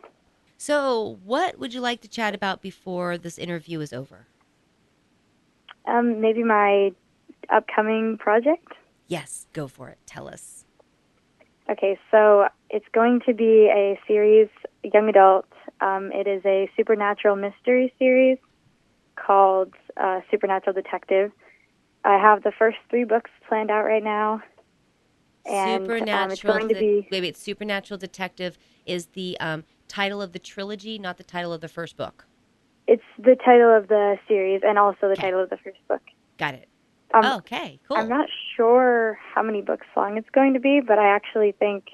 So, 0.57 1.17
what 1.23 1.57
would 1.57 1.73
you 1.73 1.81
like 1.81 2.01
to 2.01 2.07
chat 2.07 2.35
about 2.35 2.61
before 2.61 3.17
this 3.17 3.39
interview 3.39 3.79
is 3.79 3.93
over? 3.93 4.27
Um, 5.87 6.21
maybe 6.21 6.43
my 6.43 6.91
upcoming 7.49 8.17
project. 8.19 8.73
Yes, 9.07 9.47
go 9.53 9.67
for 9.67 9.89
it. 9.89 9.97
Tell 10.05 10.27
us. 10.27 10.65
Okay, 11.69 11.97
so 12.11 12.47
it's 12.69 12.85
going 12.93 13.21
to 13.25 13.33
be 13.33 13.71
a 13.73 13.99
series, 14.07 14.49
young 14.83 15.09
adult. 15.09 15.45
Um, 15.81 16.11
it 16.13 16.27
is 16.27 16.41
a 16.45 16.69
supernatural 16.77 17.35
mystery 17.35 17.93
series 17.97 18.37
called 19.15 19.73
uh, 19.97 20.21
Supernatural 20.29 20.73
Detective. 20.73 21.31
I 22.05 22.17
have 22.17 22.43
the 22.43 22.51
first 22.57 22.77
three 22.89 23.03
books 23.03 23.31
planned 23.47 23.71
out 23.71 23.83
right 23.83 24.03
now. 24.03 24.41
And, 25.45 25.83
Supernatural. 25.83 26.23
Um, 26.23 26.31
it's 26.31 26.43
going 26.43 26.69
to 26.69 26.75
be 26.75 27.07
wait, 27.11 27.21
wait. 27.21 27.37
Supernatural 27.37 27.97
Detective 27.97 28.57
is 28.85 29.07
the 29.07 29.37
um, 29.39 29.63
title 29.87 30.21
of 30.21 30.33
the 30.33 30.39
trilogy, 30.39 30.99
not 30.99 31.17
the 31.17 31.23
title 31.23 31.51
of 31.51 31.61
the 31.61 31.67
first 31.67 31.97
book. 31.97 32.27
It's 32.87 33.03
the 33.17 33.35
title 33.43 33.75
of 33.75 33.87
the 33.87 34.17
series 34.27 34.61
and 34.63 34.77
also 34.77 34.97
the 35.01 35.11
Okay. 35.11 35.23
title 35.23 35.41
of 35.41 35.49
the 35.49 35.57
first 35.57 35.79
book. 35.87 36.01
Got 36.37 36.55
it. 36.55 36.67
Um, 37.13 37.25
okay, 37.39 37.79
cool. 37.87 37.97
I'm 37.97 38.07
not 38.07 38.27
sure 38.55 39.19
how 39.33 39.41
many 39.41 39.61
books 39.61 39.85
long 39.95 40.17
it's 40.17 40.29
going 40.29 40.53
to 40.53 40.59
be, 40.59 40.79
but 40.85 40.97
I 40.97 41.13
actually 41.15 41.51
think 41.53 41.85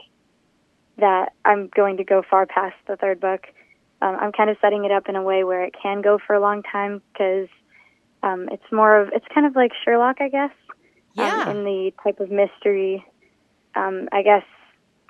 that 0.98 1.34
I'm 1.46 1.70
going 1.76 1.98
to 1.98 2.04
go 2.04 2.22
far 2.30 2.46
past 2.46 2.76
the 2.88 2.96
third 2.96 3.20
book. 3.20 3.48
Um, 4.02 4.16
I'm 4.20 4.32
kind 4.32 4.50
of 4.50 4.58
setting 4.62 4.86
it 4.86 4.92
up 4.92 5.10
in 5.10 5.16
a 5.16 5.24
way 5.24 5.44
where 5.44 5.64
it 5.64 5.74
can 5.82 6.02
go 6.02 6.20
for 6.26 6.36
a 6.36 6.40
long 6.40 6.62
time 6.64 7.02
because 7.12 7.48
um, 8.24 8.48
it's 8.52 8.72
more 8.72 9.00
of 9.00 9.10
it's 9.14 9.26
kind 9.34 9.48
of 9.48 9.56
like 9.56 9.72
Sherlock, 9.84 10.18
I 10.22 10.30
guess. 10.30 10.52
yeah. 11.14 11.46
Um, 11.48 11.58
in 11.58 11.64
the 11.64 11.92
type 12.04 12.20
of 12.20 12.30
mystery, 12.30 13.04
um, 13.76 14.08
I 14.12 14.22
guess 14.22 14.44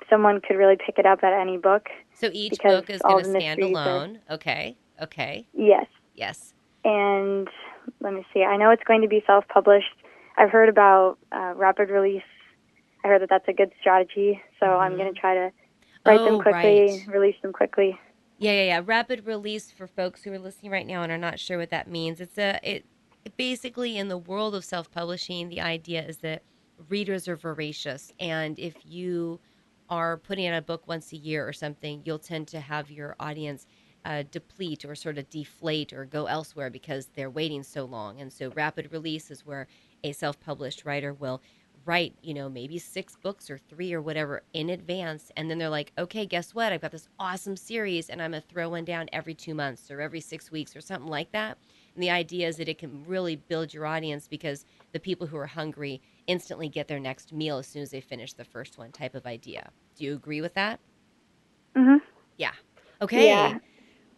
someone 0.08 0.40
could 0.40 0.56
really 0.56 0.76
pick 0.76 0.98
it 0.98 1.04
up 1.06 1.22
at 1.22 1.32
any 1.38 1.58
book. 1.58 1.88
so 2.14 2.30
each 2.32 2.58
book 2.62 2.88
is 2.88 3.02
going 3.02 3.24
to 3.24 3.30
stand 3.30 3.58
mysteries 3.60 3.76
are- 3.76 3.88
alone. 3.90 4.18
Okay. 4.30 4.76
Okay. 5.02 5.46
Yes. 5.52 5.86
Yes. 6.14 6.54
and 6.84 7.48
let 8.00 8.12
me 8.14 8.24
see. 8.34 8.42
I 8.42 8.56
know 8.56 8.70
it's 8.70 8.82
going 8.84 9.02
to 9.02 9.08
be 9.08 9.22
self-published. 9.26 9.94
I've 10.36 10.50
heard 10.50 10.68
about 10.68 11.18
uh, 11.32 11.52
rapid 11.56 11.90
release. 11.90 12.22
I 13.04 13.08
heard 13.08 13.22
that 13.22 13.28
that's 13.28 13.46
a 13.48 13.52
good 13.52 13.72
strategy, 13.80 14.40
so 14.58 14.66
I'm 14.66 14.94
Mhm. 14.94 14.98
going 14.98 15.14
to 15.14 15.20
try 15.20 15.34
to 15.34 15.52
write 16.06 16.20
oh, 16.20 16.24
them 16.24 16.40
quickly, 16.40 16.86
right. 16.86 17.06
release 17.08 17.36
them 17.42 17.52
quickly. 17.52 17.98
Yeah, 18.38 18.52
yeah, 18.52 18.62
yeah. 18.64 18.82
Rapid 18.84 19.26
release 19.26 19.70
for 19.72 19.86
folks 19.88 20.22
who 20.22 20.32
are 20.32 20.38
listening 20.38 20.70
right 20.70 20.86
now 20.86 21.02
and 21.02 21.10
are 21.10 21.18
not 21.18 21.40
sure 21.40 21.58
what 21.58 21.70
that 21.70 21.88
means. 21.90 22.20
It's 22.20 22.38
a 22.38 22.60
it 22.62 22.86
basically 23.36 23.98
in 23.98 24.08
the 24.08 24.16
world 24.18 24.54
of 24.54 24.64
self-publishing, 24.64 25.48
the 25.48 25.60
idea 25.60 26.02
is 26.06 26.18
that 26.18 26.42
readers 26.88 27.28
are 27.28 27.36
voracious 27.36 28.12
and 28.20 28.58
if 28.58 28.74
you 28.84 29.40
are 29.90 30.16
putting 30.18 30.46
out 30.46 30.56
a 30.56 30.62
book 30.62 30.86
once 30.86 31.12
a 31.12 31.16
year 31.16 31.46
or 31.46 31.52
something, 31.52 32.02
you'll 32.04 32.18
tend 32.18 32.46
to 32.48 32.60
have 32.60 32.90
your 32.90 33.16
audience 33.18 33.66
uh, 34.04 34.22
deplete 34.30 34.84
or 34.84 34.94
sort 34.94 35.18
of 35.18 35.28
deflate 35.30 35.92
or 35.92 36.04
go 36.04 36.26
elsewhere 36.26 36.70
because 36.70 37.08
they're 37.14 37.30
waiting 37.30 37.62
so 37.62 37.84
long. 37.84 38.20
And 38.20 38.32
so 38.32 38.50
rapid 38.54 38.92
release 38.92 39.30
is 39.30 39.44
where 39.44 39.66
a 40.04 40.12
self-published 40.12 40.84
writer 40.84 41.12
will 41.12 41.42
write, 41.84 42.18
you 42.22 42.34
know, 42.34 42.48
maybe 42.48 42.78
six 42.78 43.14
books 43.16 43.48
or 43.50 43.58
three 43.58 43.92
or 43.92 44.02
whatever 44.02 44.42
in 44.52 44.68
advance. 44.70 45.30
And 45.36 45.50
then 45.50 45.58
they're 45.58 45.68
like, 45.68 45.92
okay, 45.98 46.26
guess 46.26 46.54
what? 46.54 46.72
I've 46.72 46.80
got 46.80 46.92
this 46.92 47.08
awesome 47.18 47.56
series 47.56 48.10
and 48.10 48.20
I'm 48.20 48.32
going 48.32 48.42
to 48.42 48.48
throw 48.48 48.68
one 48.70 48.84
down 48.84 49.08
every 49.12 49.34
two 49.34 49.54
months 49.54 49.90
or 49.90 50.00
every 50.00 50.20
six 50.20 50.50
weeks 50.50 50.74
or 50.74 50.80
something 50.80 51.08
like 51.10 51.32
that. 51.32 51.58
And 51.94 52.02
the 52.02 52.10
idea 52.10 52.48
is 52.48 52.56
that 52.56 52.68
it 52.68 52.78
can 52.78 53.04
really 53.04 53.36
build 53.36 53.72
your 53.72 53.86
audience 53.86 54.28
because 54.28 54.64
the 54.92 55.00
people 55.00 55.26
who 55.26 55.36
are 55.36 55.46
hungry 55.46 56.02
instantly 56.26 56.68
get 56.68 56.88
their 56.88 57.00
next 57.00 57.32
meal 57.32 57.58
as 57.58 57.68
soon 57.68 57.82
as 57.82 57.90
they 57.90 58.00
finish 58.00 58.34
the 58.34 58.44
first 58.44 58.78
one 58.78 58.92
type 58.92 59.14
of 59.14 59.26
idea. 59.26 59.70
Do 59.96 60.04
you 60.04 60.14
agree 60.14 60.40
with 60.40 60.54
that? 60.54 60.80
hmm 61.76 61.98
Yeah. 62.36 62.54
Okay. 63.00 63.26
Yeah. 63.26 63.54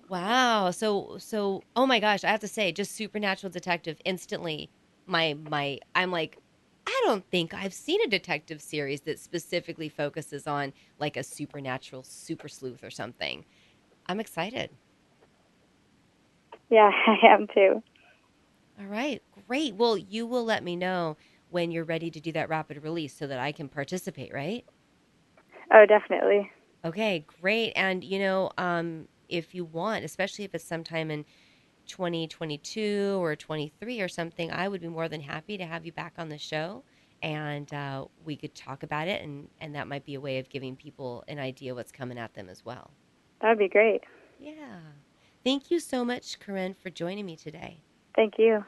Wow. 0.08 0.70
So 0.72 1.18
so 1.18 1.62
oh 1.76 1.86
my 1.86 2.00
gosh, 2.00 2.24
I 2.24 2.30
have 2.30 2.40
to 2.40 2.48
say, 2.48 2.72
just 2.72 2.94
Supernatural 2.94 3.50
Detective 3.52 4.00
instantly 4.04 4.72
my 5.06 5.34
my 5.34 5.80
I'm 5.94 6.10
like 6.12 6.38
I 6.90 7.02
don't 7.06 7.24
think 7.30 7.54
I've 7.54 7.72
seen 7.72 8.00
a 8.02 8.08
detective 8.08 8.60
series 8.60 9.02
that 9.02 9.20
specifically 9.20 9.88
focuses 9.88 10.46
on 10.48 10.72
like 10.98 11.16
a 11.16 11.22
supernatural 11.22 12.02
super 12.02 12.48
sleuth 12.48 12.82
or 12.82 12.90
something. 12.90 13.44
I'm 14.06 14.18
excited. 14.20 14.76
Yeah, 16.68 16.90
I 17.06 17.26
am 17.26 17.46
too. 17.54 17.82
All 18.78 18.86
right. 18.86 19.22
Great. 19.46 19.76
Well, 19.76 19.96
you 19.96 20.26
will 20.26 20.44
let 20.44 20.64
me 20.64 20.74
know 20.76 21.16
when 21.48 21.70
you're 21.70 21.84
ready 21.84 22.10
to 22.10 22.20
do 22.20 22.32
that 22.32 22.48
rapid 22.48 22.82
release 22.82 23.14
so 23.16 23.26
that 23.26 23.38
I 23.38 23.52
can 23.52 23.68
participate, 23.68 24.32
right? 24.32 24.64
Oh, 25.72 25.86
definitely. 25.86 26.50
Okay, 26.84 27.26
great. 27.40 27.72
And 27.76 28.02
you 28.02 28.18
know, 28.18 28.50
um, 28.58 29.08
if 29.28 29.54
you 29.54 29.64
want, 29.64 30.04
especially 30.04 30.44
if 30.44 30.54
it's 30.54 30.64
sometime 30.64 31.10
in 31.10 31.24
2022 31.90 33.18
or 33.20 33.36
23 33.36 34.00
or 34.00 34.08
something, 34.08 34.50
I 34.50 34.68
would 34.68 34.80
be 34.80 34.88
more 34.88 35.08
than 35.08 35.20
happy 35.20 35.58
to 35.58 35.64
have 35.64 35.84
you 35.84 35.92
back 35.92 36.14
on 36.18 36.28
the 36.28 36.38
show 36.38 36.84
and 37.22 37.72
uh, 37.74 38.06
we 38.24 38.36
could 38.36 38.54
talk 38.54 38.82
about 38.82 39.08
it 39.08 39.22
and, 39.22 39.48
and 39.60 39.74
that 39.74 39.86
might 39.86 40.04
be 40.04 40.14
a 40.14 40.20
way 40.20 40.38
of 40.38 40.48
giving 40.48 40.76
people 40.76 41.24
an 41.28 41.38
idea 41.38 41.74
what's 41.74 41.92
coming 41.92 42.18
at 42.18 42.34
them 42.34 42.48
as 42.48 42.64
well. 42.64 42.90
That 43.42 43.50
would 43.50 43.58
be 43.58 43.68
great. 43.68 44.02
Yeah. 44.38 44.78
Thank 45.44 45.70
you 45.70 45.80
so 45.80 46.04
much, 46.04 46.38
Carynn, 46.38 46.76
for 46.76 46.90
joining 46.90 47.26
me 47.26 47.36
today. 47.36 47.82
Thank 48.14 48.34
you. 48.38 48.64